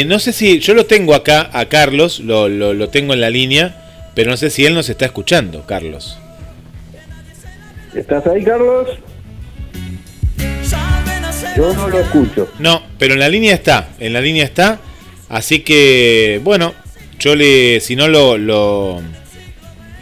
No 0.06 0.18
sé 0.20 0.32
si 0.32 0.60
yo 0.60 0.74
lo 0.74 0.86
tengo 0.86 1.14
acá 1.14 1.50
a 1.52 1.64
Carlos, 1.66 2.20
lo, 2.20 2.48
lo, 2.48 2.72
lo 2.74 2.88
tengo 2.90 3.14
en 3.14 3.20
la 3.20 3.30
línea, 3.30 4.10
pero 4.14 4.30
no 4.30 4.36
sé 4.36 4.50
si 4.50 4.64
él 4.66 4.74
nos 4.74 4.88
está 4.90 5.06
escuchando, 5.06 5.64
Carlos. 5.66 6.16
¿Estás 7.94 8.26
ahí, 8.26 8.44
Carlos? 8.44 8.88
Yo 11.56 11.72
no 11.72 11.88
lo 11.88 12.00
escucho. 12.00 12.48
No, 12.58 12.82
pero 12.98 13.14
en 13.14 13.20
la 13.20 13.28
línea 13.28 13.54
está, 13.54 13.90
en 14.00 14.12
la 14.12 14.20
línea 14.20 14.44
está. 14.44 14.80
Así 15.28 15.60
que, 15.60 16.40
bueno, 16.42 16.74
yo 17.18 17.34
le, 17.34 17.80
si 17.80 17.96
no 17.96 18.08
lo, 18.08 18.36
lo, 18.38 19.00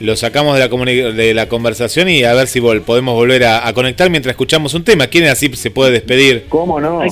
lo 0.01 0.17
sacamos 0.17 0.59
de 0.59 0.67
la, 0.67 1.13
de 1.13 1.35
la 1.35 1.49
conversación 1.49 2.09
y 2.09 2.25
a 2.25 2.35
ver 2.35 2.47
si 2.49 2.59
vol- 2.61 2.81
podemos 2.83 3.15
volver 3.15 3.45
a, 3.45 3.67
a 3.67 3.73
conectar 3.73 4.09
mientras 4.11 4.33
escuchamos 4.33 4.75
un 4.75 4.83
tema. 4.85 5.07
¿Quién 5.07 5.25
así 5.27 5.49
se 5.55 5.71
puede 5.71 5.93
despedir? 5.93 6.45
¿Cómo 6.49 6.81
no? 6.81 7.03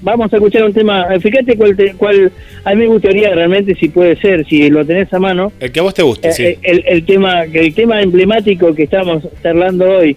Vamos 0.00 0.32
a 0.32 0.36
escuchar 0.36 0.64
un 0.64 0.72
tema. 0.72 1.06
eh, 1.14 1.20
Fíjate 1.20 1.56
cuál, 1.56 1.76
te- 1.76 1.94
cuál 1.94 2.32
a 2.64 2.70
mí 2.74 2.76
me 2.76 2.86
gustaría 2.88 3.32
realmente, 3.34 3.74
si 3.76 3.88
puede 3.88 4.16
ser, 4.20 4.44
si 4.48 4.68
lo 4.70 4.84
tenés 4.84 5.12
a 5.12 5.18
mano, 5.18 5.52
El 5.60 5.70
que 5.70 5.80
a 5.80 5.82
vos 5.84 5.94
te 5.94 6.02
guste, 6.02 6.28
eh, 6.28 6.32
sí. 6.32 6.42
eh, 6.44 6.58
el, 6.62 6.84
el 6.88 7.04
tema 7.06 7.44
el 7.44 7.74
tema 7.74 8.02
emblemático 8.02 8.74
que 8.74 8.82
estamos 8.84 9.22
charlando 9.42 9.88
hoy 9.88 10.16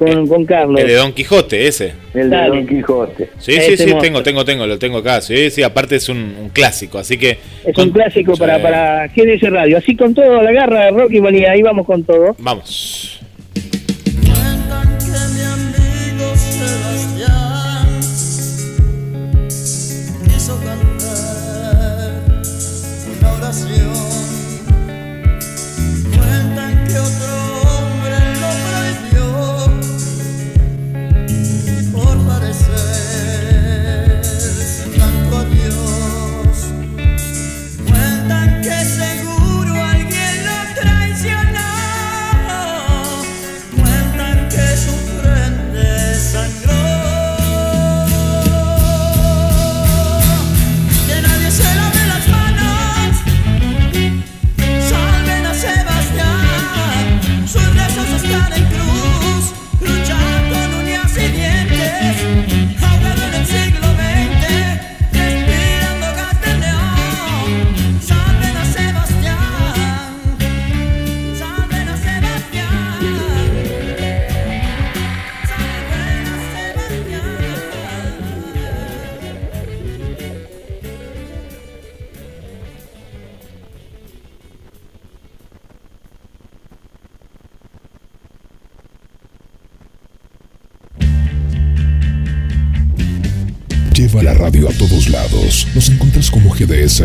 con, 0.00 0.26
con 0.26 0.44
Carlos. 0.46 0.80
El 0.80 0.88
de 0.88 0.94
Don 0.94 1.12
Quijote, 1.12 1.66
ese. 1.68 1.92
El 2.14 2.30
de 2.30 2.36
Dale. 2.36 2.56
Don 2.56 2.66
Quijote. 2.66 3.28
Sí, 3.38 3.52
sí, 3.52 3.60
sí, 3.60 3.68
monstruo. 3.68 4.00
tengo, 4.00 4.22
tengo, 4.22 4.44
tengo, 4.44 4.66
lo 4.66 4.78
tengo 4.78 4.98
acá. 4.98 5.20
Sí, 5.20 5.50
sí, 5.50 5.62
aparte 5.62 5.96
es 5.96 6.08
un, 6.08 6.16
un 6.40 6.48
clásico, 6.48 6.98
así 6.98 7.18
que... 7.18 7.38
Es 7.64 7.74
con- 7.74 7.88
un 7.88 7.90
clásico 7.92 8.32
para, 8.36 8.60
para 8.60 9.06
GDS 9.08 9.42
Radio. 9.50 9.76
Así 9.78 9.94
con 9.94 10.14
todo, 10.14 10.42
la 10.42 10.50
garra 10.52 10.86
de 10.86 10.90
Rocky 10.92 11.20
Manía, 11.20 11.52
ahí 11.52 11.62
vamos 11.62 11.86
con 11.86 12.02
todo. 12.02 12.34
Vamos. 12.38 13.19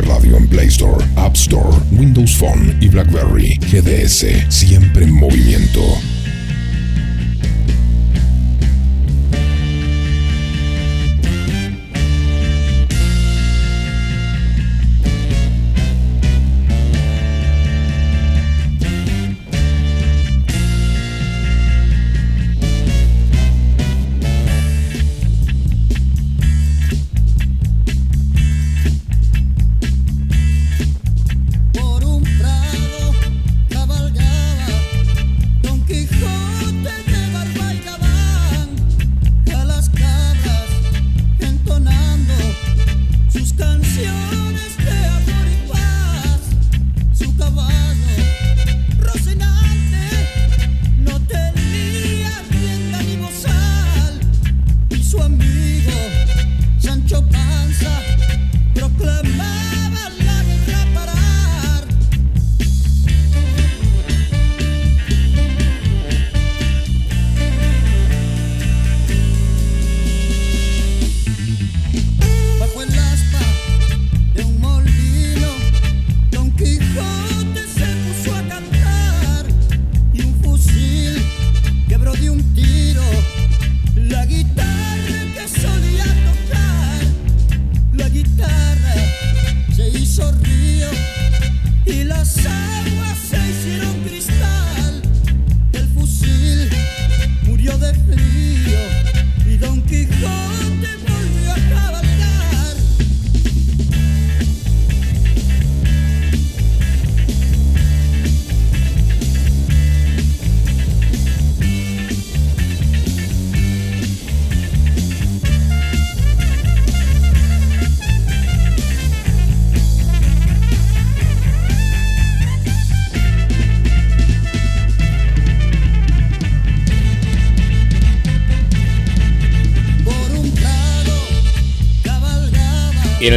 Radio 0.01 0.37
en 0.37 0.47
Play 0.47 0.67
Store, 0.67 1.03
App 1.15 1.35
Store, 1.35 1.69
Windows 1.91 2.35
Phone 2.35 2.77
y 2.81 2.87
BlackBerry. 2.87 3.57
GDS, 3.71 4.25
siempre 4.49 5.05
en 5.05 5.11
movimiento. 5.11 5.81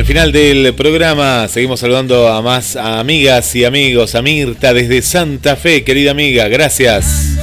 Final 0.09 0.33
del 0.33 0.73
programa 0.73 1.49
seguimos 1.49 1.81
saludando 1.81 2.29
a 2.29 2.41
más 2.41 2.77
amigas 2.77 3.55
y 3.55 3.67
amigos. 3.67 4.15
A 4.15 4.23
Mirta 4.23 4.73
desde 4.73 5.03
Santa 5.03 5.55
Fe, 5.55 5.85
querida 5.85 6.13
amiga, 6.13 6.49
gracias. 6.49 7.37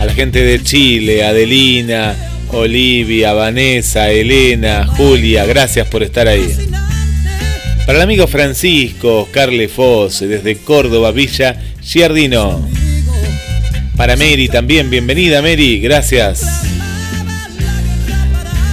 A 0.00 0.04
la 0.04 0.12
gente 0.12 0.42
de 0.42 0.60
Chile, 0.60 1.24
Adelina, 1.24 2.16
Olivia, 2.48 3.34
Vanessa, 3.34 4.10
Elena, 4.10 4.84
Julia, 4.96 5.46
gracias 5.46 5.86
por 5.86 6.02
estar 6.02 6.26
ahí. 6.26 6.48
Para 7.86 7.98
el 7.98 8.02
amigo 8.02 8.26
Francisco, 8.26 9.20
Oscar 9.22 9.50
Foss, 9.68 10.18
desde 10.18 10.56
Córdoba, 10.56 11.12
Villa 11.12 11.56
Giardino. 11.80 12.68
Para 13.96 14.16
Mary 14.16 14.48
también, 14.48 14.90
bienvenida 14.90 15.40
Mary, 15.40 15.78
gracias. 15.78 16.67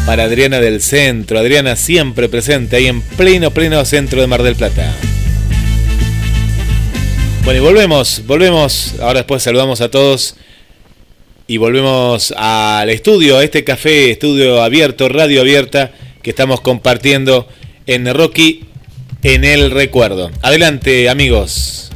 Para 0.06 0.24
Adriana 0.26 0.60
del 0.60 0.82
Centro, 0.82 1.40
Adriana 1.40 1.76
siempre 1.76 2.30
presente 2.30 2.76
ahí 2.76 2.86
en 2.88 3.02
pleno, 3.02 3.50
pleno 3.52 3.84
centro 3.86 4.22
de 4.22 4.28
Mar 4.28 4.44
del 4.44 4.56
Plata. 4.56 4.94
Bueno, 7.44 7.60
y 7.60 7.64
volvemos, 7.64 8.24
volvemos. 8.28 9.00
Ahora 9.00 9.20
después 9.20 9.42
saludamos 9.42 9.82
a 9.82 9.90
todos. 9.90 10.38
Y 11.48 11.58
volvemos 11.58 12.34
al 12.38 12.90
estudio, 12.90 13.38
a 13.38 13.44
este 13.44 13.64
café, 13.64 14.10
estudio 14.12 14.64
abierto, 14.64 15.10
radio 15.10 15.42
abierta, 15.42 15.92
que 16.24 16.32
estamos 16.32 16.60
compartiendo 16.62 17.48
en 17.86 18.12
Rocky 18.14 18.66
en 19.22 19.44
el 19.44 19.70
recuerdo. 19.70 20.32
Adelante, 20.42 21.08
amigos. 21.08 21.92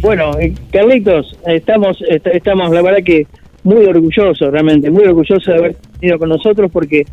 Bueno, 0.00 0.36
eh, 0.40 0.54
Carlitos, 0.72 1.36
estamos, 1.46 1.98
est- 2.08 2.26
estamos, 2.28 2.70
la 2.72 2.82
verdad 2.82 3.04
que 3.04 3.26
muy 3.62 3.84
orgullosos, 3.86 4.50
realmente, 4.52 4.90
muy 4.90 5.04
orgullosos 5.04 5.46
de 5.46 5.54
haber 5.54 5.76
tenido 6.00 6.18
con 6.18 6.28
nosotros 6.28 6.70
porque 6.72 7.04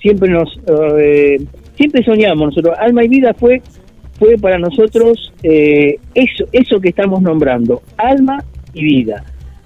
siempre 0.00 0.30
nos, 0.30 0.58
eh, 0.98 1.36
siempre 1.76 2.02
soñamos 2.04 2.48
nosotros. 2.48 2.74
Alma 2.78 3.04
y 3.04 3.08
vida 3.08 3.34
fue, 3.34 3.62
fue 4.18 4.36
para 4.38 4.58
nosotros 4.58 5.32
eh, 5.42 5.96
eso, 6.14 6.44
eso 6.52 6.80
que 6.80 6.88
estamos 6.90 7.22
nombrando, 7.22 7.82
alma 7.96 8.42
y 8.74 8.84
vida. 8.84 9.24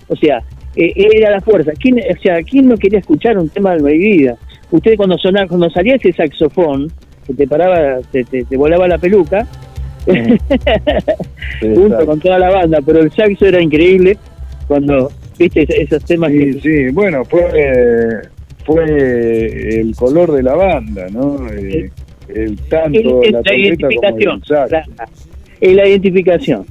O 0.08 0.16
sea, 0.16 0.42
eh, 0.76 0.92
era 0.96 1.30
la 1.30 1.40
fuerza. 1.40 1.72
¿Quién, 1.78 1.98
o 1.98 2.20
sea, 2.22 2.42
¿quién 2.42 2.68
no 2.68 2.76
quería 2.76 2.98
escuchar 2.98 3.38
un 3.38 3.48
tema 3.48 3.70
de 3.70 3.76
alma 3.76 3.90
y 3.92 3.98
vida? 3.98 4.36
Usted 4.70 4.96
cuando 4.96 5.16
sonaba, 5.18 5.46
cuando 5.46 5.70
salía 5.70 5.94
ese 5.96 6.12
saxofón, 6.12 6.90
que 7.26 7.34
te 7.34 7.46
paraba, 7.46 8.00
te, 8.12 8.24
te, 8.24 8.44
te 8.44 8.56
volaba 8.56 8.86
la 8.86 8.98
peluca, 8.98 9.46
junto 11.60 12.06
con 12.06 12.20
toda 12.20 12.38
la 12.38 12.50
banda, 12.50 12.78
pero 12.84 13.00
el 13.00 13.10
saxo 13.12 13.46
era 13.46 13.60
increíble 13.60 14.16
cuando 14.68 15.10
viste 15.38 15.62
es- 15.62 15.70
esos 15.70 16.04
temas 16.04 16.30
Sí, 16.32 16.38
que 16.38 16.60
sí, 16.60 16.92
bueno, 16.92 17.24
fue 17.24 17.42
fue 18.66 19.80
el 19.80 19.94
color 19.96 20.32
de 20.32 20.42
la 20.42 20.54
banda, 20.56 21.06
¿no? 21.10 21.46
Eh, 21.52 21.90
el 22.28 22.56
tanto 22.68 23.22
es 23.22 23.32
la 23.32 23.42
la 23.42 23.42
como 23.42 23.58
identificación, 23.58 24.34
el 24.36 24.42
claro, 24.42 24.68
es 25.60 25.74
la 25.74 25.88
identificación. 25.88 26.66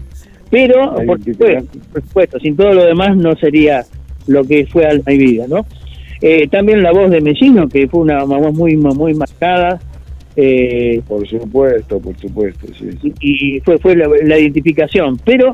Pero, 0.52 0.86
La 0.86 1.04
por 1.06 1.20
identificación. 1.20 1.68
supuesto, 1.68 1.80
por 1.92 2.02
supuesto, 2.04 2.40
sin 2.40 2.56
todo 2.56 2.74
lo 2.74 2.86
demás 2.86 3.16
no 3.18 3.36
sería 3.36 3.84
lo 4.28 4.44
que 4.44 4.66
fue 4.68 4.86
Alma 4.86 5.12
y 5.14 5.18
Vida, 5.18 5.46
¿no? 5.48 5.66
Eh, 6.22 6.48
también 6.48 6.82
la 6.84 6.92
voz 6.92 7.10
de 7.10 7.22
Mellino, 7.22 7.68
que 7.68 7.88
fue 7.88 8.02
una 8.02 8.24
voz 8.24 8.54
muy, 8.54 8.76
muy 8.78 9.14
marcada, 9.14 9.80
eh, 10.36 11.02
Por 11.08 11.26
supuesto, 11.28 12.00
por 12.00 12.18
supuesto, 12.18 12.68
sí. 12.78 12.90
sí. 13.02 13.14
y 13.22 13.60
fue, 13.62 13.78
fue 13.78 13.96
la, 13.96 14.10
la 14.24 14.38
identificación. 14.38 15.18
Pero 15.24 15.54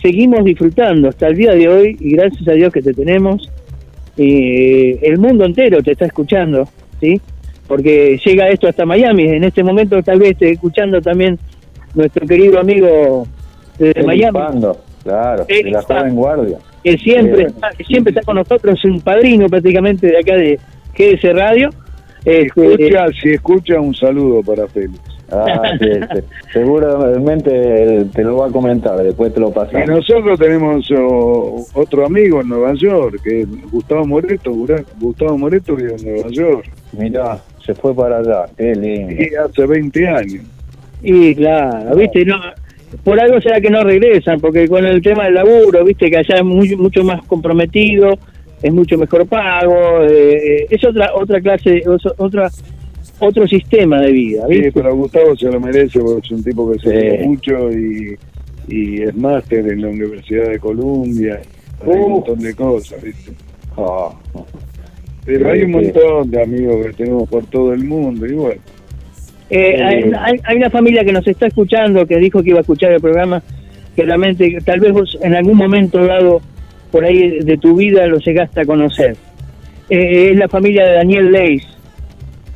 seguimos 0.00 0.44
disfrutando 0.44 1.08
hasta 1.08 1.26
el 1.28 1.36
día 1.36 1.52
de 1.52 1.68
hoy 1.68 1.96
y 1.98 2.12
gracias 2.14 2.46
a 2.46 2.52
Dios 2.52 2.72
que 2.72 2.82
te 2.82 2.92
tenemos. 2.92 3.50
Eh, 4.16 4.98
el 5.02 5.18
mundo 5.18 5.44
entero 5.44 5.82
te 5.82 5.92
está 5.92 6.06
escuchando, 6.06 6.68
¿sí? 7.00 7.20
Porque 7.66 8.18
llega 8.24 8.48
esto 8.48 8.68
hasta 8.68 8.84
Miami. 8.84 9.24
En 9.24 9.44
este 9.44 9.62
momento 9.62 10.02
tal 10.02 10.18
vez 10.18 10.32
esté 10.32 10.50
escuchando 10.50 11.00
también 11.00 11.38
nuestro 11.94 12.26
querido 12.26 12.58
amigo 12.60 13.26
de 13.78 13.92
Félix 13.92 14.06
Miami, 14.06 14.38
Pando, 14.38 14.76
claro, 15.02 15.44
de 15.46 15.62
la 15.70 15.82
Pando. 15.82 16.00
joven 16.02 16.16
guardia. 16.16 16.58
que 16.84 16.98
siempre, 16.98 17.36
Sí. 17.38 17.44
está, 17.54 17.70
que 17.70 17.84
siempre 17.84 18.10
está 18.10 18.22
con 18.22 18.36
nosotros, 18.36 18.78
es 18.78 18.84
un 18.84 19.00
padrino 19.00 19.46
prácticamente 19.48 20.06
de 20.08 20.18
acá 20.18 20.34
de 20.36 20.58
GS 20.96 21.32
Radio. 21.32 21.70
Este, 22.24 22.42
Escucha, 22.44 23.06
si 23.20 23.30
escucha, 23.30 23.80
un 23.80 23.94
saludo 23.94 24.42
para 24.42 24.68
Félix. 24.68 25.00
Ah, 25.32 25.62
sí, 25.80 25.88
sí. 26.14 26.20
Seguramente 26.52 27.82
él 27.82 28.10
te 28.10 28.22
lo 28.22 28.36
va 28.36 28.46
a 28.48 28.50
comentar, 28.50 29.02
después 29.02 29.32
te 29.32 29.40
lo 29.40 29.48
Y 29.48 29.52
pasamos. 29.52 29.88
nosotros 29.88 30.38
tenemos 30.38 30.86
oh, 30.96 31.64
otro 31.74 32.04
amigo 32.06 32.40
en 32.40 32.48
Nueva 32.48 32.74
York, 32.74 33.16
que 33.24 33.40
es 33.42 33.70
Gustavo 33.70 34.04
Moreto. 34.06 34.52
Gustavo 35.00 35.38
Moreto 35.38 35.74
vive 35.76 35.94
en 35.98 36.04
Nueva 36.12 36.28
York. 36.30 36.70
Mirá, 36.98 37.38
se 37.64 37.74
fue 37.74 37.94
para 37.94 38.18
allá, 38.18 38.44
qué 38.56 38.74
lindo. 38.74 39.12
Y 39.22 39.34
hace 39.34 39.66
20 39.66 40.08
años. 40.08 40.44
Y 41.02 41.34
claro, 41.34 41.96
viste, 41.96 42.24
no, 42.24 42.36
por 43.02 43.18
algo 43.18 43.40
será 43.40 43.60
que 43.60 43.70
no 43.70 43.82
regresan, 43.82 44.38
porque 44.40 44.68
con 44.68 44.84
el 44.86 45.00
tema 45.02 45.24
del 45.24 45.34
laburo, 45.34 45.84
viste 45.84 46.10
que 46.10 46.18
allá 46.18 46.36
es 46.36 46.44
muy- 46.44 46.76
mucho 46.76 47.02
más 47.04 47.22
comprometido, 47.26 48.10
es 48.62 48.72
mucho 48.72 48.96
mejor 48.98 49.26
pago, 49.26 49.74
eh, 50.02 50.66
es 50.70 50.84
otra 50.84 51.10
otra 51.14 51.40
clase, 51.40 51.82
otra 52.18 52.48
otro 53.22 53.46
sistema 53.46 54.00
de 54.00 54.12
vida, 54.12 54.44
Sí, 54.48 54.54
¿viste? 54.54 54.72
pero 54.72 54.94
Gustavo 54.96 55.36
se 55.36 55.50
lo 55.50 55.60
merece 55.60 56.00
porque 56.00 56.20
es 56.26 56.30
un 56.32 56.42
tipo 56.44 56.70
que 56.72 56.78
se 56.80 57.18
Sí. 57.22 57.24
mucho 57.28 57.70
y, 57.72 58.16
y 58.68 59.02
es 59.02 59.14
máster 59.16 59.66
en 59.68 59.82
la 59.82 59.88
Universidad 59.88 60.48
de 60.50 60.58
Columbia. 60.58 61.40
Hay 61.84 61.88
un 62.00 62.12
montón 62.12 62.38
de 62.38 62.54
cosas, 62.54 63.02
¿viste? 63.02 63.32
Ah, 63.76 64.10
Pero 65.24 65.50
hay 65.52 65.60
un 65.62 65.66
Sí. 65.66 65.72
montón 65.72 66.30
de 66.32 66.42
amigos 66.42 66.86
que 66.86 66.92
tenemos 66.94 67.28
por 67.28 67.44
todo 67.46 67.72
el 67.72 67.84
mundo 67.84 68.26
y 68.26 68.32
bueno. 68.32 68.60
Eh, 69.50 69.80
hay, 69.82 70.10
hay- 70.18 70.40
hay 70.44 70.56
una 70.56 70.70
familia 70.70 71.04
que 71.04 71.12
nos 71.12 71.26
está 71.28 71.46
escuchando, 71.46 72.06
que 72.06 72.16
dijo 72.16 72.42
que 72.42 72.50
iba 72.50 72.58
a 72.58 72.62
escuchar 72.62 72.90
el 72.92 73.00
programa, 73.00 73.42
que 73.94 74.02
realmente 74.02 74.58
tal 74.64 74.80
vez 74.80 74.92
vos 74.92 75.16
en 75.22 75.34
algún 75.34 75.56
momento 75.58 76.04
dado 76.04 76.40
por 76.90 77.04
ahí 77.04 77.38
de 77.40 77.56
tu 77.58 77.76
vida 77.76 78.06
lo 78.06 78.18
llegaste 78.18 78.62
a 78.62 78.64
conocer. 78.64 79.14
Eh, 79.90 80.30
es 80.32 80.36
la 80.38 80.48
familia 80.48 80.84
de 80.86 80.92
Daniel 80.94 81.30
Leis, 81.30 81.64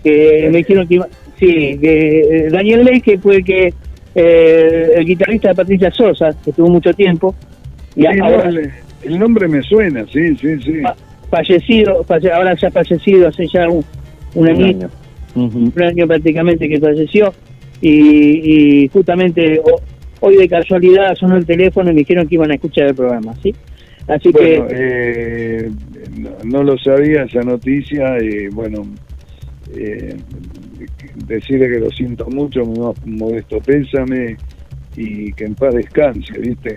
que 0.03 0.49
me 0.51 0.59
dijeron 0.59 0.87
que 0.87 0.95
iba- 0.95 1.09
sí, 1.39 1.79
que 1.81 2.21
eh, 2.21 2.49
Daniel 2.51 2.85
Leis 2.85 3.03
que 3.03 3.19
fue 3.19 3.37
el 3.37 3.45
que 3.45 3.73
eh, 4.15 4.93
el 4.97 5.05
guitarrista 5.05 5.49
de 5.51 5.55
Patricia 5.55 5.91
Sosa, 5.91 6.31
que 6.43 6.51
estuvo 6.51 6.69
mucho 6.69 6.93
tiempo, 6.95 7.35
y 7.95 8.03
Sí, 8.03 8.07
ahora 8.23 8.49
el, 9.03 9.19
nombre 9.19 9.47
me 9.49 9.63
suena, 9.63 10.05
sí, 10.07 10.35
sí, 10.37 10.59
sí. 10.63 10.81
fa- 10.83 10.97
fallecido, 11.31 12.03
falle- 12.05 12.31
ahora 12.33 12.55
ya 12.55 12.71
fallecido 12.71 13.29
hace 13.29 13.47
ya 13.49 13.69
un, 13.69 13.85
un 14.35 14.49
año. 14.49 14.89
un 15.35 15.73
año 15.83 16.07
prácticamente 16.07 16.67
que 16.69 16.81
falleció 16.81 17.33
y, 17.83 18.85
y 18.85 18.89
justamente 18.89 19.61
ho- 19.63 19.81
hoy 20.21 20.37
de 20.37 20.49
casualidad 20.49 21.15
sonó 21.15 21.37
el 21.37 21.45
teléfono 21.45 21.91
y 21.91 21.95
me 21.95 21.99
dijeron 22.01 22.27
que 22.27 22.37
iban 22.37 22.51
a 22.51 22.55
escuchar 22.55 22.87
el 22.89 22.95
programa, 22.95 23.35
¿sí? 23.43 23.55
Así 24.09 24.31
Bueno, 24.31 24.67
que 24.69 24.75
eh, 24.77 25.71
no, 26.19 26.31
no 26.45 26.63
lo 26.63 26.79
sabía 26.79 27.25
esa 27.25 27.41
noticia 27.43 28.17
y 28.23 28.49
bueno, 28.49 28.87
eh, 29.75 30.17
decirle 31.27 31.69
que 31.69 31.81
lo 31.81 31.91
siento 31.91 32.27
mucho, 32.27 32.65
mi 32.65 32.79
más 32.79 33.07
modesto 33.07 33.59
pésame 33.61 34.37
y 34.97 35.33
que 35.33 35.45
en 35.45 35.55
paz 35.55 35.75
descanse, 35.75 36.39
¿viste? 36.39 36.77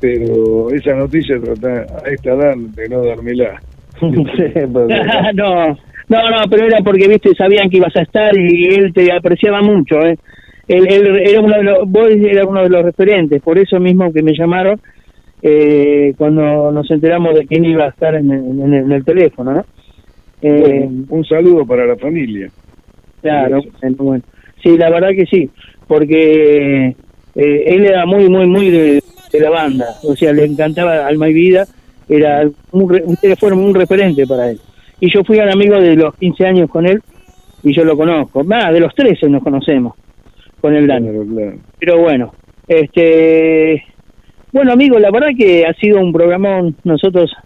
Pero 0.00 0.70
esa 0.70 0.94
noticia 0.94 1.36
trata 1.40 1.86
a 2.04 2.08
esta 2.10 2.32
edad 2.34 2.56
de 2.56 2.88
no 2.88 3.04
dármela. 3.04 3.60
Pues, 4.00 4.88
no, 5.34 5.68
no, 6.08 6.30
no, 6.30 6.36
pero 6.50 6.66
era 6.66 6.78
porque 6.82 7.06
viste 7.08 7.34
sabían 7.36 7.70
que 7.70 7.76
ibas 7.76 7.94
a 7.96 8.02
estar 8.02 8.36
y 8.36 8.64
él 8.74 8.92
te 8.92 9.12
apreciaba 9.12 9.62
mucho, 9.62 10.00
¿eh? 10.04 10.18
Él, 10.68 10.86
él 10.90 11.16
era 11.24 11.40
uno 11.40 11.56
de 11.56 11.62
los, 11.62 11.78
vos 11.90 12.08
eras 12.10 12.46
uno 12.48 12.62
de 12.62 12.68
los 12.68 12.84
referentes, 12.84 13.40
por 13.42 13.58
eso 13.58 13.78
mismo 13.78 14.12
que 14.12 14.22
me 14.22 14.32
llamaron 14.36 14.80
eh, 15.42 16.14
cuando 16.16 16.70
nos 16.72 16.90
enteramos 16.90 17.34
de 17.34 17.46
quién 17.46 17.64
iba 17.64 17.84
a 17.84 17.88
estar 17.88 18.14
en, 18.14 18.30
el- 18.30 18.60
en 18.60 18.74
el, 18.74 18.84
en 18.84 18.92
el 18.92 19.04
teléfono, 19.04 19.52
¿no? 19.54 19.64
Eh, 20.42 20.84
Bueno, 20.86 21.04
un 21.08 21.24
saludo 21.24 21.64
para 21.66 21.86
la 21.86 21.96
familia. 21.96 22.50
Claro, 23.20 23.60
bueno. 23.98 24.22
Sí, 24.62 24.76
la 24.76 24.90
verdad 24.90 25.10
que 25.16 25.26
sí, 25.26 25.48
porque 25.86 26.88
eh, 27.34 27.64
él 27.66 27.84
era 27.86 28.04
muy, 28.06 28.28
muy, 28.28 28.46
muy 28.46 28.70
de, 28.70 29.02
de 29.32 29.40
la 29.40 29.50
banda, 29.50 29.86
o 30.02 30.14
sea, 30.16 30.32
le 30.32 30.44
encantaba 30.44 31.06
Alma 31.06 31.28
y 31.28 31.32
Vida, 31.32 31.64
era 32.08 32.48
un, 32.72 33.02
ustedes 33.06 33.38
fueron 33.38 33.60
un 33.60 33.74
referente 33.74 34.26
para 34.26 34.50
él. 34.50 34.60
Y 35.00 35.12
yo 35.12 35.24
fui 35.24 35.38
al 35.38 35.50
amigo 35.50 35.80
de 35.80 35.96
los 35.96 36.14
15 36.16 36.46
años 36.46 36.70
con 36.70 36.86
él 36.86 37.00
y 37.62 37.72
yo 37.74 37.84
lo 37.84 37.96
conozco, 37.96 38.42
más 38.44 38.72
de 38.72 38.80
los 38.80 38.94
13 38.94 39.28
nos 39.28 39.42
conocemos 39.42 39.94
con 40.60 40.74
el 40.74 40.86
Dani. 40.86 41.08
Claro, 41.08 41.26
claro. 41.26 41.56
Pero 41.78 41.98
bueno, 41.98 42.32
este, 42.68 43.84
bueno 44.52 44.72
amigo, 44.72 44.98
la 44.98 45.10
verdad 45.10 45.30
que 45.36 45.64
ha 45.66 45.72
sido 45.74 46.00
un 46.00 46.12
programón, 46.12 46.76
nosotros 46.84 47.32
no- 47.32 47.42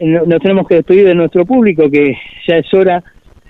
nos 0.00 0.40
tenemos 0.40 0.66
que 0.66 0.76
despedir 0.76 1.06
de 1.06 1.14
nuestro 1.14 1.44
público, 1.44 1.90
que 1.90 2.14
ya 2.48 2.56
es 2.56 2.72
hora, 2.74 3.02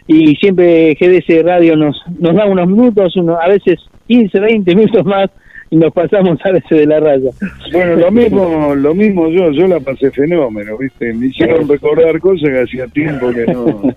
y 0.07 0.35
siempre 0.37 0.97
GDS 1.01 1.45
Radio 1.45 1.77
nos, 1.77 2.03
nos 2.19 2.35
da 2.35 2.47
unos 2.47 2.67
minutos, 2.67 3.17
uno, 3.17 3.39
a 3.41 3.49
veces 3.49 3.79
15, 4.09 4.41
20 4.41 4.75
minutos 4.75 5.05
más, 5.05 5.31
y 5.71 5.77
nos 5.77 5.93
pasamos 5.93 6.39
a 6.45 6.51
veces 6.51 6.79
de 6.79 6.87
la 6.87 6.99
raya. 6.99 7.31
Bueno, 7.73 7.95
lo 7.95 8.11
mismo, 8.11 8.75
lo 8.75 8.95
mismo 8.95 9.29
yo, 9.29 9.53
yo 9.53 9.69
la 9.69 9.79
pasé 9.79 10.11
fenómeno, 10.11 10.77
¿viste? 10.77 11.15
Me 11.15 11.27
hicieron 11.27 11.69
recordar 11.69 12.19
cosas 12.19 12.51
que 12.51 12.61
hacía 12.61 12.87
tiempo 12.89 13.31
que 13.33 13.47
no. 13.47 13.95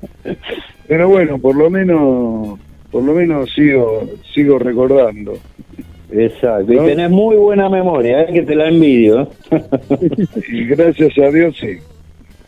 Pero 0.87 1.09
bueno, 1.09 1.39
por 1.39 1.55
lo 1.55 1.71
menos, 1.71 2.59
por 2.91 3.03
lo 3.03 3.13
menos 3.15 3.51
sigo, 3.55 4.07
sigo 4.33 4.59
recordando. 4.59 5.33
Exacto. 6.11 6.71
Y 6.71 6.77
tenés 6.77 7.09
muy 7.09 7.35
buena 7.37 7.67
memoria, 7.69 8.21
¿eh? 8.21 8.33
que 8.33 8.43
te 8.43 8.55
la 8.55 8.67
envidio. 8.67 9.29
Y 10.47 10.65
gracias 10.65 11.17
a 11.17 11.31
Dios 11.31 11.57
sí. 11.59 11.77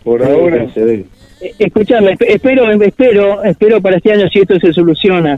Por 0.06 0.24
ahora, 0.24 0.72
se 0.74 0.84
ve. 0.86 1.06
Eh, 1.41 1.51
Escuchame, 1.60 2.16
espero, 2.30 2.72
espero, 2.82 3.43
espero 3.43 3.82
para 3.82 3.97
este 3.97 4.14
año 4.14 4.30
si 4.30 4.39
esto 4.39 4.58
se 4.60 4.72
soluciona, 4.72 5.38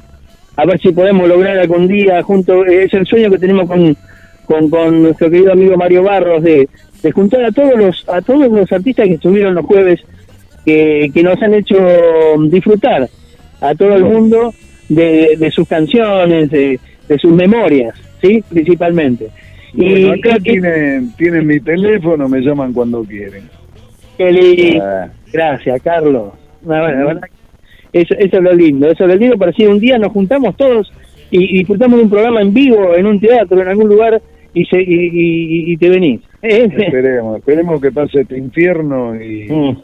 a 0.55 0.65
ver 0.65 0.79
si 0.79 0.91
podemos 0.91 1.27
lograr 1.27 1.57
algún 1.57 1.87
día 1.87 2.21
junto, 2.21 2.63
eh, 2.65 2.83
es 2.83 2.93
el 2.93 3.05
sueño 3.07 3.31
que 3.31 3.39
tenemos 3.39 3.67
con, 3.67 3.97
con, 4.45 4.69
con 4.69 5.01
nuestro 5.01 5.31
querido 5.31 5.53
amigo 5.53 5.75
Mario 5.77 6.03
Barros 6.03 6.43
de, 6.43 6.67
de 7.01 7.11
juntar 7.11 7.43
a 7.45 7.51
todos 7.51 7.75
los 7.75 8.05
a 8.09 8.21
todos 8.21 8.51
los 8.51 8.71
artistas 8.71 9.07
que 9.07 9.13
estuvieron 9.15 9.55
los 9.55 9.65
jueves 9.65 10.01
que, 10.65 11.09
que 11.13 11.23
nos 11.23 11.41
han 11.41 11.53
hecho 11.55 11.77
disfrutar 12.49 13.09
a 13.61 13.73
todo 13.73 13.95
el 13.95 14.03
mundo 14.03 14.53
de, 14.89 15.35
de 15.39 15.51
sus 15.51 15.67
canciones, 15.67 16.51
de, 16.51 16.79
de 17.07 17.17
sus 17.19 17.31
memorias, 17.33 17.95
sí, 18.21 18.43
principalmente. 18.49 19.29
bueno, 19.73 20.11
acá 20.13 20.37
y- 20.39 20.41
tienen, 20.43 21.11
tienen 21.17 21.47
mi 21.47 21.59
teléfono, 21.59 22.27
me 22.29 22.41
llaman 22.41 22.73
cuando 22.73 23.03
quieren. 23.03 23.43
Qué 24.17 24.31
lindo. 24.31 24.83
Ah, 24.83 25.07
Gracias, 25.31 25.81
Carlos. 25.81 26.33
La 26.65 26.81
verdad, 26.81 26.99
la 26.99 27.05
verdad, 27.05 27.29
eso, 27.93 28.13
eso 28.17 28.37
es 28.37 28.43
lo 28.43 28.53
lindo. 28.53 28.87
Eso 28.89 29.03
es 29.03 29.09
lo 29.09 29.15
lindo 29.15 29.37
para 29.37 29.51
si 29.53 29.65
un 29.65 29.79
día 29.79 29.97
nos 29.97 30.11
juntamos 30.11 30.55
todos 30.55 30.91
y, 31.31 31.43
y 31.55 31.57
disfrutamos 31.59 31.97
de 31.97 32.03
un 32.05 32.09
programa 32.09 32.41
en 32.41 32.53
vivo, 32.53 32.95
en 32.95 33.05
un 33.05 33.19
teatro, 33.19 33.61
en 33.61 33.67
algún 33.67 33.89
lugar, 33.89 34.21
y, 34.53 34.65
se, 34.65 34.81
y, 34.81 35.71
y- 35.73 35.77
te 35.77 35.89
venís. 35.89 36.21
Eh, 36.41 36.67
Esperemos, 36.77 37.37
esperemos 37.37 37.81
que 37.81 37.91
pase 37.91 38.21
este 38.21 38.37
infierno 38.37 39.15
y, 39.21 39.47
Mm. 39.49 39.77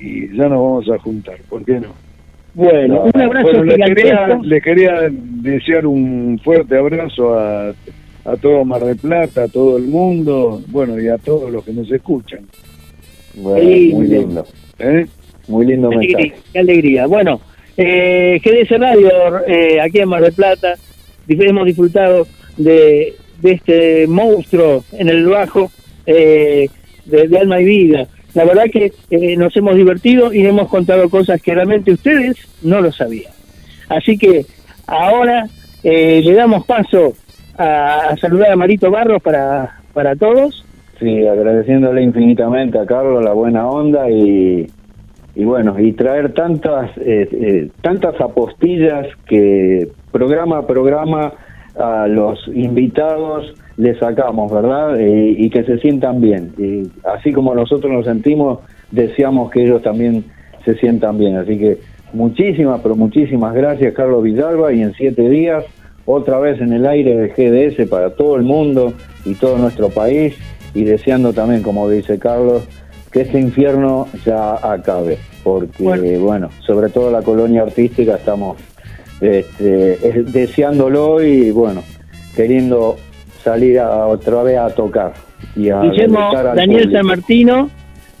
y 0.00 0.28
ya 0.36 0.48
nos 0.48 0.50
vamos 0.50 0.90
a 0.90 0.98
juntar, 0.98 1.36
¿por 1.48 1.64
qué 1.64 1.80
no? 1.80 1.88
bueno, 2.54 3.04
un 3.14 3.20
abrazo 3.22 3.46
Bueno, 3.46 3.64
le 3.64 3.76
quería, 3.76 4.04
gigantesco. 4.12 4.42
le 4.44 4.60
quería 4.60 4.92
desear 5.10 5.86
un 5.86 6.38
fuerte 6.44 6.76
abrazo 6.76 7.38
a, 7.38 7.68
a 7.70 8.36
todo 8.40 8.62
Mar 8.64 8.82
del 8.84 8.96
Plata, 8.98 9.44
a 9.44 9.48
todo 9.48 9.78
el 9.78 9.84
mundo, 9.84 10.60
bueno, 10.68 11.00
y 11.00 11.08
a 11.08 11.16
todos 11.18 11.50
los 11.50 11.64
que 11.64 11.72
nos 11.72 11.90
escuchan. 11.90 12.40
Bueno, 13.34 13.96
muy 13.96 14.06
lindo. 14.06 14.46
¿eh? 14.78 15.06
Muy 15.48 15.66
lindo 15.66 15.90
Qué 15.90 15.96
mensaje. 15.96 16.14
alegría, 16.22 16.42
qué 16.52 16.58
alegría. 16.58 17.06
Bueno, 17.06 17.40
eh, 17.76 18.40
GDS 18.44 18.78
Radio, 18.78 19.10
eh, 19.46 19.80
aquí 19.80 19.98
en 20.00 20.08
Mar 20.08 20.22
del 20.22 20.32
Plata, 20.32 20.74
hemos 21.28 21.66
disfrutado 21.66 22.26
de, 22.56 23.14
de 23.40 23.52
este 23.52 24.06
monstruo 24.06 24.84
en 24.92 25.08
el 25.08 25.26
bajo 25.26 25.70
eh, 26.06 26.68
de, 27.06 27.28
de 27.28 27.38
alma 27.38 27.60
y 27.60 27.64
vida. 27.64 28.06
La 28.34 28.44
verdad 28.44 28.64
que 28.72 28.92
eh, 29.10 29.36
nos 29.36 29.54
hemos 29.56 29.76
divertido 29.76 30.32
y 30.32 30.46
hemos 30.46 30.68
contado 30.68 31.08
cosas 31.10 31.40
que 31.42 31.54
realmente 31.54 31.92
ustedes 31.92 32.36
no 32.62 32.80
lo 32.80 32.92
sabían. 32.92 33.32
Así 33.88 34.16
que 34.16 34.46
ahora 34.86 35.46
eh, 35.84 36.22
le 36.24 36.32
damos 36.34 36.64
paso 36.64 37.14
a, 37.58 38.08
a 38.08 38.16
saludar 38.16 38.52
a 38.52 38.56
Marito 38.56 38.90
Barros 38.90 39.22
para, 39.22 39.80
para 39.92 40.16
todos. 40.16 40.64
Sí, 41.02 41.26
agradeciéndole 41.26 42.00
infinitamente 42.00 42.78
a 42.78 42.86
Carlos 42.86 43.24
la 43.24 43.32
buena 43.32 43.68
onda 43.68 44.08
y, 44.08 44.68
y 45.34 45.44
bueno, 45.44 45.80
y 45.80 45.94
traer 45.94 46.32
tantas 46.32 46.96
eh, 46.98 47.28
eh, 47.32 47.70
tantas 47.80 48.20
apostillas 48.20 49.08
que 49.26 49.88
programa 50.12 50.58
a 50.58 50.66
programa 50.68 51.32
a 51.76 52.06
los 52.06 52.38
invitados 52.54 53.52
le 53.78 53.98
sacamos, 53.98 54.52
¿verdad? 54.52 55.00
Eh, 55.00 55.34
y 55.36 55.50
que 55.50 55.64
se 55.64 55.78
sientan 55.78 56.20
bien. 56.20 56.52
Y 56.56 56.88
así 57.04 57.32
como 57.32 57.52
nosotros 57.52 57.92
nos 57.92 58.04
sentimos, 58.04 58.60
deseamos 58.92 59.50
que 59.50 59.64
ellos 59.64 59.82
también 59.82 60.24
se 60.64 60.76
sientan 60.76 61.18
bien. 61.18 61.34
Así 61.36 61.58
que 61.58 61.78
muchísimas, 62.12 62.80
pero 62.80 62.94
muchísimas 62.94 63.54
gracias, 63.54 63.92
Carlos 63.92 64.22
Villalba, 64.22 64.72
y 64.72 64.82
en 64.82 64.92
siete 64.92 65.28
días 65.28 65.64
otra 66.06 66.38
vez 66.38 66.60
en 66.60 66.72
el 66.72 66.86
aire 66.86 67.16
de 67.16 67.28
GDS 67.28 67.88
para 67.88 68.10
todo 68.10 68.36
el 68.36 68.42
mundo 68.42 68.92
y 69.24 69.34
todo 69.34 69.58
nuestro 69.58 69.88
país 69.88 70.36
y 70.74 70.84
deseando 70.84 71.32
también, 71.32 71.62
como 71.62 71.88
dice 71.88 72.18
Carlos, 72.18 72.62
que 73.10 73.22
este 73.22 73.38
infierno 73.40 74.08
ya 74.24 74.54
acabe, 74.54 75.18
porque 75.44 75.82
Bueno. 75.82 76.20
bueno, 76.20 76.48
sobre 76.66 76.88
todo 76.88 77.10
la 77.10 77.22
colonia 77.22 77.62
artística 77.62 78.14
estamos 78.16 78.56
este, 79.20 79.92
es- 80.08 80.32
deseándolo 80.32 81.22
y 81.22 81.50
bueno, 81.50 81.82
queriendo 82.34 82.96
salir 83.44 83.78
a- 83.80 84.06
otra 84.06 84.42
vez 84.42 84.58
a 84.58 84.70
tocar 84.70 85.12
y 85.54 85.68
a 85.68 85.80
Guillermo 85.82 86.30
Daniel 86.54 86.82
público. 86.84 86.92
San 86.98 87.06
Martino, 87.06 87.70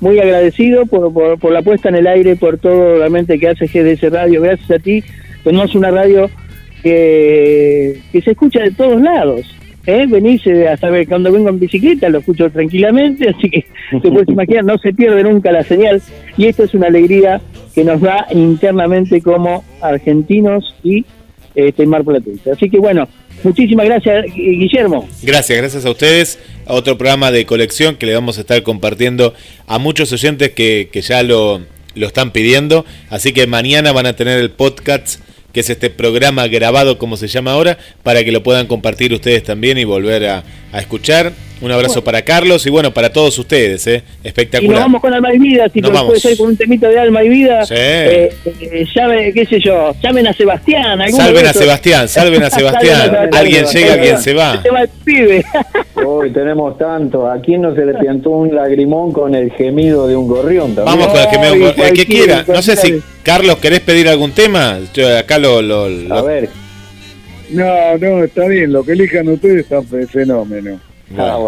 muy 0.00 0.18
agradecido 0.20 0.84
por, 0.86 1.12
por, 1.12 1.38
por 1.38 1.52
la 1.52 1.62
puesta 1.62 1.88
en 1.88 1.94
el 1.96 2.06
aire, 2.06 2.36
por 2.36 2.58
todo 2.58 2.96
realmente 2.98 3.38
que 3.38 3.48
hace 3.48 3.66
GDS 3.66 4.10
Radio. 4.10 4.42
Gracias 4.42 4.70
a 4.70 4.78
ti, 4.78 5.02
tenemos 5.42 5.74
una 5.74 5.90
radio 5.90 6.28
que, 6.82 8.00
que 8.12 8.20
se 8.20 8.32
escucha 8.32 8.60
de 8.60 8.72
todos 8.72 9.00
lados. 9.00 9.42
¿Eh? 9.86 10.06
Venís 10.08 10.46
eh, 10.46 10.68
hasta 10.68 10.90
ver 10.90 11.06
cuando 11.08 11.30
vengo 11.32 11.48
en 11.48 11.58
bicicleta, 11.58 12.08
lo 12.08 12.18
escucho 12.18 12.50
tranquilamente, 12.50 13.28
así 13.36 13.50
que 13.50 13.64
te 14.02 14.10
puedes 14.10 14.28
imaginar, 14.28 14.64
no 14.64 14.78
se 14.78 14.92
pierde 14.92 15.22
nunca 15.24 15.50
la 15.52 15.64
señal. 15.64 16.00
Y 16.36 16.46
esto 16.46 16.64
es 16.64 16.74
una 16.74 16.86
alegría 16.88 17.40
que 17.74 17.84
nos 17.84 18.00
da 18.00 18.26
internamente 18.32 19.20
como 19.20 19.64
argentinos 19.80 20.74
y 20.82 21.04
este, 21.54 21.86
marplatenses. 21.86 22.46
Así 22.54 22.68
que 22.70 22.78
bueno, 22.78 23.08
muchísimas 23.44 23.86
gracias, 23.86 24.26
Gu- 24.26 24.58
Guillermo. 24.58 25.08
Gracias, 25.22 25.58
gracias 25.58 25.84
a 25.86 25.90
ustedes. 25.90 26.38
A 26.66 26.74
otro 26.74 26.96
programa 26.96 27.30
de 27.32 27.44
colección 27.44 27.96
que 27.96 28.06
le 28.06 28.14
vamos 28.14 28.38
a 28.38 28.42
estar 28.42 28.62
compartiendo 28.62 29.34
a 29.66 29.78
muchos 29.78 30.12
oyentes 30.12 30.50
que, 30.50 30.88
que 30.92 31.00
ya 31.02 31.22
lo, 31.22 31.60
lo 31.94 32.06
están 32.06 32.30
pidiendo. 32.30 32.84
Así 33.10 33.32
que 33.32 33.46
mañana 33.46 33.92
van 33.92 34.06
a 34.06 34.14
tener 34.14 34.38
el 34.38 34.50
podcast, 34.50 35.20
que 35.52 35.60
es 35.60 35.70
este 35.70 35.90
programa 35.90 36.46
grabado, 36.48 36.98
como 36.98 37.16
se 37.16 37.28
llama 37.28 37.52
ahora, 37.52 37.78
para 38.02 38.24
que 38.24 38.32
lo 38.32 38.42
puedan 38.42 38.66
compartir 38.66 39.12
ustedes 39.12 39.42
también 39.42 39.78
y 39.78 39.84
volver 39.84 40.26
a, 40.26 40.44
a 40.72 40.80
escuchar. 40.80 41.32
Un 41.62 41.70
abrazo 41.70 41.94
Bueno. 41.94 42.04
para 42.04 42.22
Carlos 42.22 42.66
y 42.66 42.70
bueno, 42.70 42.92
para 42.92 43.12
todos 43.12 43.38
ustedes. 43.38 43.86
¿eh? 43.86 44.02
Y 44.02 44.16
nos 44.18 44.26
Espectacular. 44.26 44.80
vamos 44.80 45.00
con 45.00 45.14
Alma 45.14 45.32
y 45.32 45.38
Vida, 45.38 45.68
si 45.72 45.80
Nos 45.80 46.02
puede 46.02 46.18
ser 46.20 46.36
con 46.36 46.48
un 46.48 46.56
temita 46.56 46.88
de 46.88 46.98
Alma 46.98 47.22
y 47.22 47.28
Vida. 47.28 47.64
Sí. 47.64 47.74
Eh, 47.76 48.34
eh, 48.60 48.84
llame, 48.94 49.32
qué 49.32 49.46
sé 49.46 49.60
yo, 49.60 49.94
llamen 50.02 50.26
a 50.26 50.32
Sebastián. 50.32 50.98
Salven 51.12 51.44
de 51.44 51.48
a. 51.48 51.52
Sebastián, 51.62 52.08
salven 52.08 52.42
a 52.42 52.50
Sebastián. 52.50 53.28
Alguien 53.32 53.64
llega, 53.66 53.92
alguien 53.94 54.18
se 54.18 54.34
va. 54.34 54.60
Se 54.60 54.70
va 54.70 54.82
el 54.82 54.88
pibe. 55.04 55.44
Hoy 56.04 56.30
tenemos 56.32 56.76
tanto. 56.76 57.30
¿A 57.30 57.40
quién 57.40 57.62
no 57.62 57.74
se 57.74 57.86
le 57.86 57.94
piantó 57.94 58.30
un 58.30 58.54
lagrimón 58.54 59.12
con 59.12 59.34
el 59.34 59.52
gemido 59.52 60.08
de 60.08 60.16
un 60.16 60.26
gorrión 60.26 60.74
también? 60.74 60.98
Vamos 60.98 61.08
con 61.08 61.20
el 61.20 61.28
que, 61.28 61.38
me- 61.38 61.66
Ay, 61.66 61.74
el 61.90 61.92
que 61.92 62.06
quiera. 62.06 62.44
No 62.48 62.60
sé 62.60 62.76
si. 62.76 63.00
Carlos, 63.22 63.58
¿querés 63.58 63.80
pedir 63.80 64.08
algún 64.08 64.32
tema? 64.32 64.78
Yo 64.92 65.16
acá 65.16 65.38
lo... 65.38 65.62
lo- 65.62 65.88
lo- 65.88 66.14
A 66.16 66.22
ver. 66.22 66.48
No, 67.50 67.98
no, 67.98 68.24
está 68.24 68.46
bien, 68.48 68.72
lo 68.72 68.82
que 68.82 68.92
elijan 68.92 69.28
ustedes 69.28 69.58
está 69.64 69.80
fe- 69.82 70.06
Ah, 71.18 71.38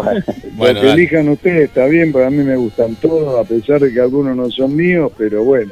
bueno. 0.55 0.81
Que 0.81 0.91
elijan 0.91 1.29
ustedes 1.29 1.69
está 1.69 1.85
bien, 1.85 2.11
pero 2.11 2.27
a 2.27 2.29
mí 2.29 2.43
me 2.43 2.55
gustan 2.55 2.95
todos, 2.95 3.39
a 3.39 3.47
pesar 3.47 3.79
de 3.81 3.93
que 3.93 3.99
algunos 3.99 4.35
no 4.35 4.49
son 4.49 4.75
míos, 4.75 5.11
pero 5.17 5.43
bueno, 5.43 5.71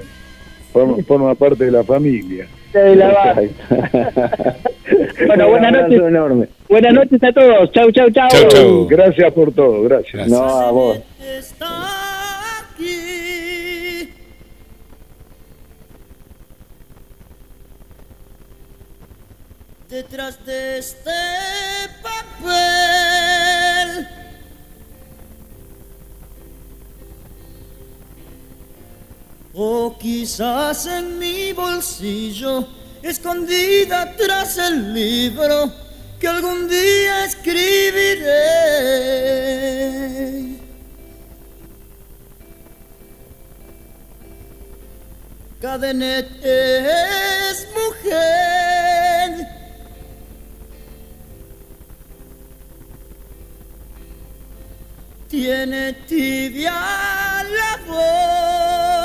forma, 0.72 0.98
forma 1.08 1.36
parte 1.36 1.66
de 1.66 1.72
la 1.72 1.84
familia. 1.84 2.48
De 2.74 2.96
la 2.96 3.12
base. 3.12 3.52
Bueno, 5.26 5.50
buenas 5.50 5.72
noches. 5.72 6.02
enorme. 6.02 6.48
Buenas 6.68 6.94
noches 6.94 7.24
a 7.24 7.32
todos. 7.32 7.72
Chau, 7.72 7.90
chau, 7.92 8.10
chau. 8.12 8.28
Chau, 8.30 8.48
chau. 8.50 8.88
Gracias 8.88 9.32
por 9.34 9.54
todo, 9.54 9.84
gracias. 9.84 10.28
Gracias. 10.28 10.30
No, 10.30 10.44
a 10.44 10.72
vos. 10.72 11.00
Detrás 19.94 20.44
de 20.44 20.80
este 20.80 21.12
papel. 22.02 23.43
O 29.56 29.96
quizás 30.00 30.88
en 30.88 31.20
mi 31.20 31.54
bolsillo, 31.54 32.68
escondida 33.04 34.16
tras 34.16 34.58
el 34.58 34.94
libro 34.94 35.72
que 36.20 36.28
algún 36.28 36.68
día 36.68 37.26
escribiré. 37.26 38.64
Cadenet 45.62 46.30
es 46.44 47.68
mujer. 47.76 49.48
Tiene 55.30 55.94
tibia 56.08 56.72
la 56.72 57.80
voz. 57.88 59.03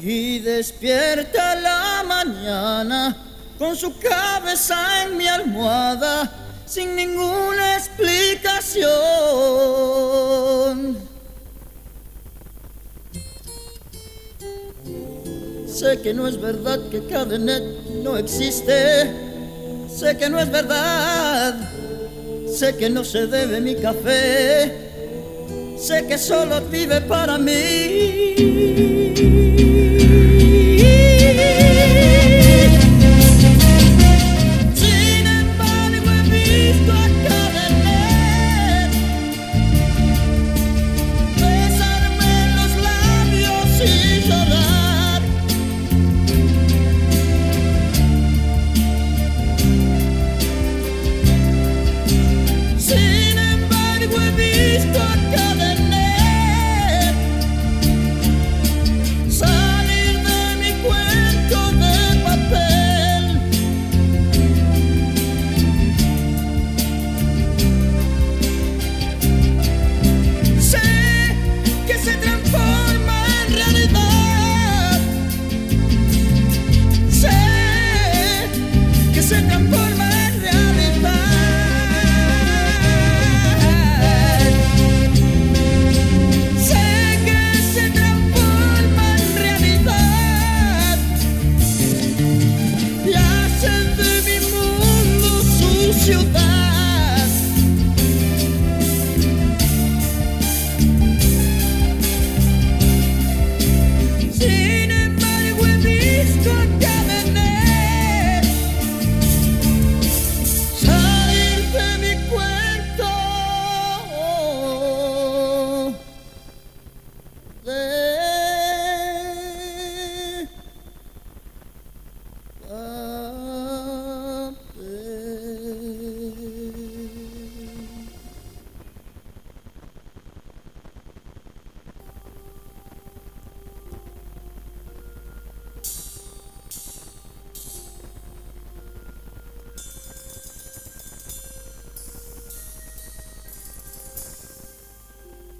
Y 0.00 0.38
despierta 0.38 1.56
la 1.56 2.04
mañana 2.06 3.16
con 3.58 3.74
su 3.74 3.98
cabeza 3.98 5.04
en 5.04 5.16
mi 5.16 5.26
almohada 5.26 6.30
sin 6.64 6.94
ninguna 6.94 7.76
explicación. 7.76 8.88
Sé 15.66 16.00
que 16.02 16.14
no 16.14 16.28
es 16.28 16.40
verdad 16.40 16.78
que 16.90 17.06
Cadenet 17.06 17.62
no 18.02 18.16
existe. 18.16 19.28
Sé 19.88 20.16
que 20.16 20.28
no 20.28 20.38
es 20.38 20.50
verdad. 20.50 21.54
Sé 22.52 22.76
que 22.76 22.90
no 22.90 23.02
se 23.04 23.26
debe 23.26 23.60
mi 23.60 23.74
café. 23.76 24.90
Sé 25.78 26.06
que 26.06 26.18
solo 26.18 26.60
vive 26.62 27.00
para 27.02 27.38
mí. 27.38 28.34